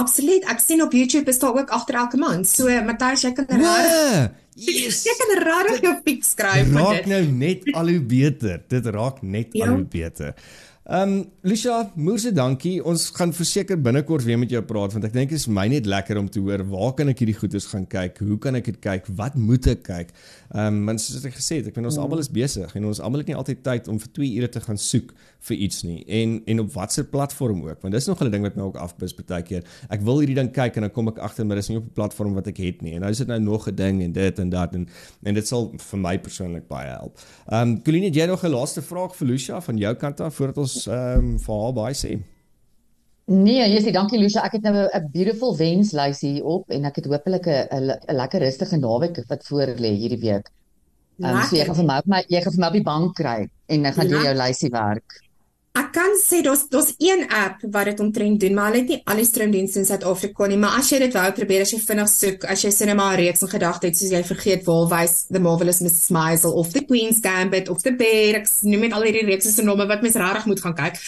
Absoluut. 0.00 0.46
Ek 0.50 0.62
sien 0.62 0.82
op 0.84 0.92
YouTube 0.92 1.30
is 1.30 1.38
daar 1.42 1.56
ook 1.56 1.70
agter 1.74 2.00
elke 2.02 2.20
maand. 2.20 2.48
So 2.48 2.70
Matthys, 2.86 3.24
jy 3.26 3.32
kan 3.36 3.48
rarig. 3.50 4.32
Yes. 4.54 5.00
Jy 5.08 5.14
kan 5.18 5.32
rarig 5.42 5.80
jou 5.82 5.92
fix 6.06 6.28
skryf 6.30 6.68
vir 6.68 6.76
dit. 6.76 6.84
Raak 6.86 7.08
nou 7.10 7.22
net 7.40 7.64
al 7.74 7.88
hoe 7.90 8.02
beter. 8.06 8.60
Dit 8.70 8.86
raak 8.94 9.16
net 9.26 9.56
ja. 9.58 9.66
al 9.66 9.80
hoe 9.80 9.88
beter. 9.90 10.36
Ehm 10.84 11.12
um, 11.12 11.20
Lisha, 11.40 11.90
moerse 11.96 12.28
dankie. 12.36 12.74
Ons 12.84 13.06
gaan 13.16 13.30
verseker 13.32 13.78
binnekort 13.80 14.24
weer 14.24 14.36
met 14.36 14.50
jou 14.52 14.60
praat 14.68 14.92
want 14.92 15.06
ek 15.08 15.14
dink 15.14 15.30
dit 15.32 15.40
is 15.40 15.46
my 15.48 15.62
net 15.72 15.86
lekker 15.88 16.18
om 16.20 16.26
te 16.28 16.42
hoor 16.44 16.60
waar 16.68 16.90
kan 16.98 17.08
ek 17.08 17.22
hierdie 17.22 17.36
goedes 17.38 17.70
gaan 17.70 17.86
kyk? 17.88 18.18
Hoe 18.20 18.36
kan 18.36 18.58
ek 18.58 18.66
dit 18.68 18.76
kyk? 18.84 19.08
Wat 19.16 19.32
moet 19.32 19.64
ek 19.72 19.80
kyk? 19.86 20.12
Ehm 20.52 20.82
um, 20.82 20.90
want 20.90 21.00
soos 21.00 21.24
ek 21.24 21.38
gesê 21.38 21.62
het, 21.62 21.70
ek 21.70 21.78
weet 21.78 21.88
ons 21.88 21.96
almal 22.02 22.20
is 22.20 22.28
besig 22.28 22.76
en 22.76 22.88
ons 22.90 23.00
almal 23.00 23.24
het 23.24 23.32
nie 23.32 23.36
altyd 23.40 23.62
tyd 23.64 23.88
om 23.88 24.00
vir 24.02 24.10
2 24.20 24.28
ure 24.42 24.50
te 24.52 24.62
gaan 24.66 24.80
soek 24.80 25.14
vir 25.48 25.62
iets 25.68 25.86
nie. 25.88 26.02
En 26.20 26.34
en 26.52 26.60
op 26.66 26.68
watter 26.76 27.08
platform 27.08 27.64
ook? 27.64 27.80
Want 27.80 27.96
dis 27.96 28.10
nog 28.12 28.20
'n 28.20 28.30
ding 28.36 28.44
wat 28.44 28.60
my 28.60 28.68
ook 28.68 28.76
afbus 28.76 29.16
baie 29.16 29.42
keer. 29.42 29.64
Ek 29.88 30.04
wil 30.04 30.20
hierdie 30.20 30.36
ding 30.36 30.52
kyk 30.52 30.76
en 30.76 30.82
dan 30.82 30.92
kom 30.92 31.08
ek 31.08 31.18
agter 31.18 31.46
maar 31.46 31.56
dis 31.56 31.68
nie 31.72 31.78
op 31.78 31.88
'n 31.88 31.96
platform 31.96 32.34
wat 32.34 32.46
ek 32.46 32.60
het 32.60 32.82
nie. 32.82 32.92
En 32.92 33.00
nou 33.00 33.10
is 33.10 33.24
dit 33.24 33.26
nou 33.26 33.40
nog 33.40 33.68
'n 33.68 33.74
ding 33.74 34.02
en 34.02 34.12
dit 34.12 34.38
en 34.38 34.50
dat 34.50 34.74
en 34.74 34.86
en 35.24 35.34
dit 35.34 35.48
sal 35.48 35.72
vir 35.78 35.98
my 35.98 36.18
persoonlik 36.18 36.68
baie 36.68 36.92
help. 36.92 37.18
Ehm 37.48 37.68
um, 37.68 37.82
Colleen, 37.82 38.12
jy 38.12 38.26
nog 38.26 38.44
'n 38.44 38.50
laaste 38.50 38.82
vraag 38.82 39.16
vir 39.16 39.28
Lucia 39.28 39.60
van 39.60 39.76
jou 39.78 39.94
kant 39.94 40.20
af 40.20 40.34
voordat 40.34 40.58
ons 40.58 40.73
ehm 40.86 41.18
um, 41.18 41.38
vir 41.38 41.60
haar 41.62 41.74
baie 41.80 41.96
sê. 41.98 42.12
Nee, 43.26 43.64
jy 43.72 43.80
sê 43.80 43.92
dankie 43.92 44.20
Lucia. 44.20 44.44
Ek 44.44 44.58
het 44.58 44.66
nou 44.66 44.74
'n 44.84 45.10
beautiful 45.12 45.56
wenslys 45.56 46.20
hier 46.20 46.44
op 46.44 46.70
en 46.70 46.84
ek 46.84 46.96
het 46.96 47.06
hopelik 47.06 47.46
'n 47.48 47.96
lekker 48.20 48.40
rustige 48.40 48.76
naweek 48.76 49.24
wat 49.28 49.46
voor 49.48 49.66
lê 49.78 49.92
hierdie 49.96 50.20
week. 50.20 50.50
Ehm 51.22 51.36
um, 51.36 51.42
so 51.42 51.56
jy 51.56 51.64
gaan 51.64 51.76
vir 51.76 51.86
my 52.06 52.24
jy 52.28 52.40
gaan 52.42 52.52
vir 52.52 52.60
my 52.60 52.66
op 52.66 52.78
die 52.78 52.88
bank 52.92 53.14
kry 53.14 53.48
en 53.66 53.82
dan 53.82 53.92
gaan 53.92 54.08
jy 54.08 54.22
jou 54.24 54.34
lysie 54.34 54.70
werk. 54.70 55.23
Ek 55.74 55.88
kan 55.90 56.12
sê 56.22 56.38
daar's 56.46 56.68
daar's 56.70 56.92
een 57.02 57.24
app 57.34 57.62
wat 57.74 57.88
dit 57.88 58.00
omtrent 58.00 58.38
doen, 58.40 58.52
maar 58.54 58.68
hulle 58.70 58.84
het 58.84 58.90
nie 58.92 58.98
al 59.10 59.18
die 59.18 59.26
stroomdienste 59.26 59.80
in 59.80 59.86
Suid-Afrika 59.88 60.46
nie, 60.46 60.58
maar 60.62 60.76
as 60.78 60.92
jy 60.92 61.00
dit 61.02 61.14
wou 61.18 61.24
probeer, 61.34 61.64
as 61.64 61.72
jy 61.74 61.80
vinnig 61.82 62.10
soek, 62.12 62.44
as 62.52 62.62
jy 62.62 62.70
sinema 62.70 63.08
reeks 63.18 63.42
in 63.42 63.50
gedagte 63.50 63.88
het, 63.90 63.98
soos 63.98 64.12
jy 64.14 64.20
vergeet 64.28 64.62
waar 64.68 64.86
wys 64.92 65.16
The 65.34 65.42
Marvelous 65.42 65.80
Mrs. 65.82 66.12
Maisel 66.14 66.54
of 66.60 66.70
The 66.76 66.84
Queen's 66.86 67.18
Gambit 67.24 67.72
of 67.74 67.82
The 67.82 67.90
Bear, 67.98 68.38
ek 68.38 68.46
noem 68.70 68.86
net 68.86 68.94
al 68.94 69.08
hierdie 69.08 69.24
reekse 69.26 69.50
se 69.50 69.64
name 69.66 69.88
wat 69.90 70.04
mens 70.06 70.20
regtig 70.22 70.46
moet 70.52 70.62
gaan 70.62 70.76
kyk. 70.78 71.00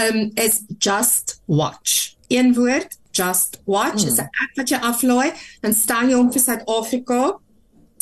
Um 0.00 0.18
is 0.34 0.58
Just 0.82 1.36
Watch. 1.46 2.16
Een 2.34 2.50
woord, 2.58 2.98
Just 3.14 3.60
Watch 3.70 4.02
hmm. 4.02 4.10
is 4.10 4.18
'n 4.18 4.26
app 4.26 4.58
wat 4.58 4.74
jy 4.74 4.82
aflaai, 4.90 5.30
dan 5.62 5.72
staan 5.84 6.10
jy 6.10 6.18
om 6.18 6.32
vir 6.34 6.42
Suid-Afrika 6.48 7.38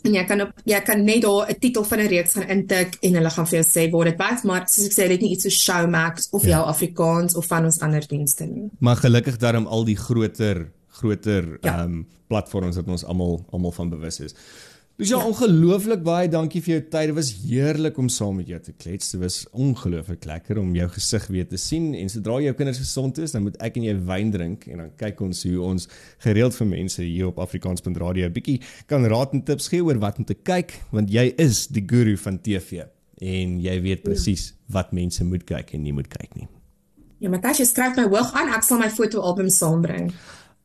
en 0.06 0.14
jy 0.14 0.24
kan 0.28 0.40
op 0.44 0.52
jy 0.68 0.80
kan 0.86 1.04
net 1.04 1.22
daar 1.22 1.50
'n 1.50 1.58
titel 1.58 1.84
van 1.84 1.98
'n 1.98 2.08
reeks 2.08 2.32
gaan 2.32 2.48
intik 2.48 2.98
en 3.00 3.14
hulle 3.14 3.30
gaan 3.30 3.46
vir 3.46 3.58
jou 3.58 3.66
sê 3.66 3.90
waar 3.90 4.04
dit 4.04 4.18
was 4.18 4.42
maar 4.42 4.68
soos 4.68 4.86
ek 4.86 4.92
sê 4.92 5.08
dit 5.08 5.20
nie 5.20 5.30
iets 5.30 5.42
so 5.42 5.50
Showmax 5.50 6.28
of 6.30 6.42
ja. 6.42 6.48
jou 6.48 6.66
Afrikaans 6.66 7.34
of 7.34 7.46
van 7.46 7.64
ons 7.64 7.80
ander 7.80 8.06
dienste 8.06 8.44
nie. 8.44 8.70
Maar 8.78 8.96
gelukkig 8.96 9.36
daarom 9.36 9.66
al 9.66 9.84
die 9.84 9.96
groter 9.96 10.70
groter 10.88 11.58
ehm 11.60 11.66
ja. 11.66 11.84
um, 11.84 12.06
platforms 12.28 12.76
wat 12.76 12.88
ons 12.88 13.04
almal 13.04 13.44
almal 13.50 13.72
van 13.72 13.88
bewus 13.88 14.20
is. 14.20 14.34
Dus 14.98 15.08
ja, 15.08 15.18
ja. 15.18 15.26
ongelooflik 15.30 16.00
baie 16.02 16.26
dankie 16.26 16.58
vir 16.58 16.72
jou 16.72 16.80
tyd. 16.90 17.12
Dit 17.12 17.14
was 17.14 17.28
heerlik 17.44 17.98
om 18.02 18.08
saam 18.10 18.40
met 18.40 18.48
jou 18.50 18.58
te 18.58 18.72
klets. 18.74 19.12
Dit 19.14 19.20
was 19.22 19.36
ongelooflik 19.54 20.26
lekker 20.26 20.58
om 20.58 20.72
jou 20.74 20.88
gesig 20.90 21.28
weer 21.30 21.46
te 21.46 21.60
sien. 21.62 21.92
En 21.94 22.10
sodra 22.10 22.40
jou 22.42 22.54
kinders 22.58 22.80
gesond 22.82 23.20
is, 23.22 23.36
dan 23.36 23.44
moet 23.46 23.60
ek 23.62 23.78
en 23.78 23.86
jy 23.86 23.94
wyn 24.10 24.34
drink 24.34 24.66
en 24.66 24.82
dan 24.82 24.90
kyk 24.98 25.22
ons 25.22 25.44
hoe 25.46 25.62
ons 25.68 25.86
gereeld 26.26 26.58
vir 26.58 26.70
mense 26.74 27.06
hier 27.06 27.30
op 27.30 27.38
Afrikaans.radio 27.46 28.26
'n 28.26 28.34
bietjie 28.34 28.58
kan 28.90 29.06
raad 29.06 29.38
en 29.38 29.44
tips 29.46 29.70
gee 29.70 29.84
oor 29.84 30.02
wat 30.02 30.18
om 30.18 30.24
te 30.24 30.34
kyk, 30.34 30.74
want 30.90 31.14
jy 31.14 31.30
is 31.38 31.68
die 31.68 31.86
guru 31.86 32.16
van 32.16 32.42
TV 32.42 32.82
en 33.22 33.60
jy 33.60 33.80
weet 33.82 34.02
presies 34.02 34.54
wat 34.66 34.92
mense 34.92 35.24
moet 35.24 35.44
kyk 35.46 35.74
en 35.74 35.82
nie 35.82 35.92
moet 35.92 36.08
kyk 36.08 36.34
nie. 36.34 36.48
Ja, 37.18 37.30
Matasha 37.30 37.64
skryf 37.64 37.96
my 37.96 38.04
hoog 38.06 38.34
aan. 38.34 38.52
Ek 38.54 38.62
sal 38.62 38.78
my 38.78 38.90
fotoalbum 38.90 39.48
saambring. 39.50 40.12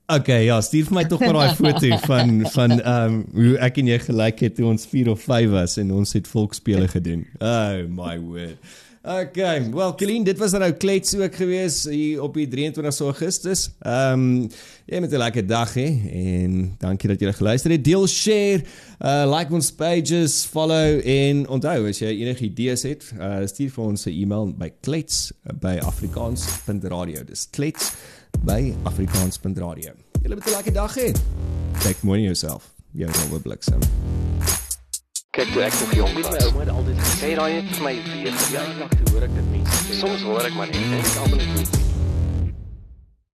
Okay, 0.08 0.44
ja, 0.44 0.58
stuur 0.60 0.90
vir 0.90 0.98
my 0.98 1.04
tog 1.08 1.22
maar 1.24 1.38
daai 1.38 1.56
foto 1.62 1.98
van 2.04 2.42
van 2.52 2.74
ehm 2.76 3.14
um, 3.14 3.20
hoe 3.40 3.54
ek 3.64 3.78
en 3.80 3.88
jy 3.94 4.00
gelyk 4.04 4.42
het 4.44 4.58
toe 4.58 4.66
ons 4.68 4.84
4 4.92 5.10
of 5.14 5.22
5 5.24 5.52
was 5.54 5.78
en 5.80 5.94
ons 5.96 6.12
het 6.18 6.28
volksspele 6.28 6.90
gedoen. 6.92 7.22
Oh 7.40 7.86
my 7.88 8.18
word. 8.20 8.74
Okay, 9.04 9.72
wel 9.72 9.96
Colleen, 9.96 10.24
dit 10.24 10.38
was 10.40 10.52
nou 10.56 10.70
klets 10.80 11.16
ook 11.16 11.36
gewees 11.36 11.82
hier 11.92 12.22
op 12.24 12.36
die 12.40 12.48
23 12.48 13.00
Augustus. 13.00 13.70
Ehm 13.80 14.20
um, 14.20 14.50
jy 14.86 15.00
met 15.00 15.12
'n 15.12 15.18
lekker 15.24 15.48
dag 15.48 15.74
hè 15.74 15.88
en 16.12 16.76
dankie 16.80 17.10
dat 17.10 17.20
jy 17.20 17.34
geluister 17.34 17.72
het. 17.72 17.84
Deel, 17.84 18.08
share, 18.08 18.64
uh 19.00 19.24
like 19.38 19.54
ons 19.54 19.72
pages, 19.72 20.44
follow 20.46 21.00
en 21.00 21.48
onthou 21.48 21.88
as 21.88 22.00
jy 22.00 22.12
enige 22.12 22.44
idees 22.44 22.84
het, 22.84 23.08
uh 23.20 23.48
stuur 23.48 23.72
vir 23.72 23.84
ons 23.84 24.06
'n 24.06 24.12
e-mail 24.12 24.52
by 24.52 24.72
klets 24.82 25.32
by 25.60 25.80
afrikaans.radio. 25.80 27.24
Dis 27.24 27.48
klets 27.52 27.92
by 28.44 28.74
afrikaans.radio. 28.84 29.92
Julle 30.22 30.36
moet 30.36 30.46
'n 30.46 30.50
lekker 30.50 30.74
dag 30.74 30.96
hê. 30.96 31.12
Kyk 31.80 32.02
mooi 32.02 32.20
na 32.20 32.26
jouself. 32.26 32.64
Jou 32.92 33.12
Robert 33.12 33.42
Bliksem. 33.42 33.80
Kyk 35.30 35.52
toe 35.54 35.62
ek 35.62 35.74
nog 35.80 35.94
jong 35.94 36.14
was. 36.14 36.30
My 36.30 36.46
ouma 36.46 36.60
het 36.60 36.70
altyd 36.70 36.98
gesê 37.00 37.36
daai 37.36 37.54
het 37.54 37.76
vir 37.76 37.84
my 37.84 37.96
weer 38.04 38.34
jare 38.52 38.74
lank 38.80 38.94
hoor 39.10 39.24
ek 39.24 39.34
dit 39.36 39.50
mense. 39.52 39.96
Soms 40.00 40.22
hoor 40.22 40.46
ek 40.46 40.54
maar 40.54 40.68
net 40.68 40.76
en 40.76 40.94
ek 40.94 41.16
almal 41.24 41.38
net 41.38 41.93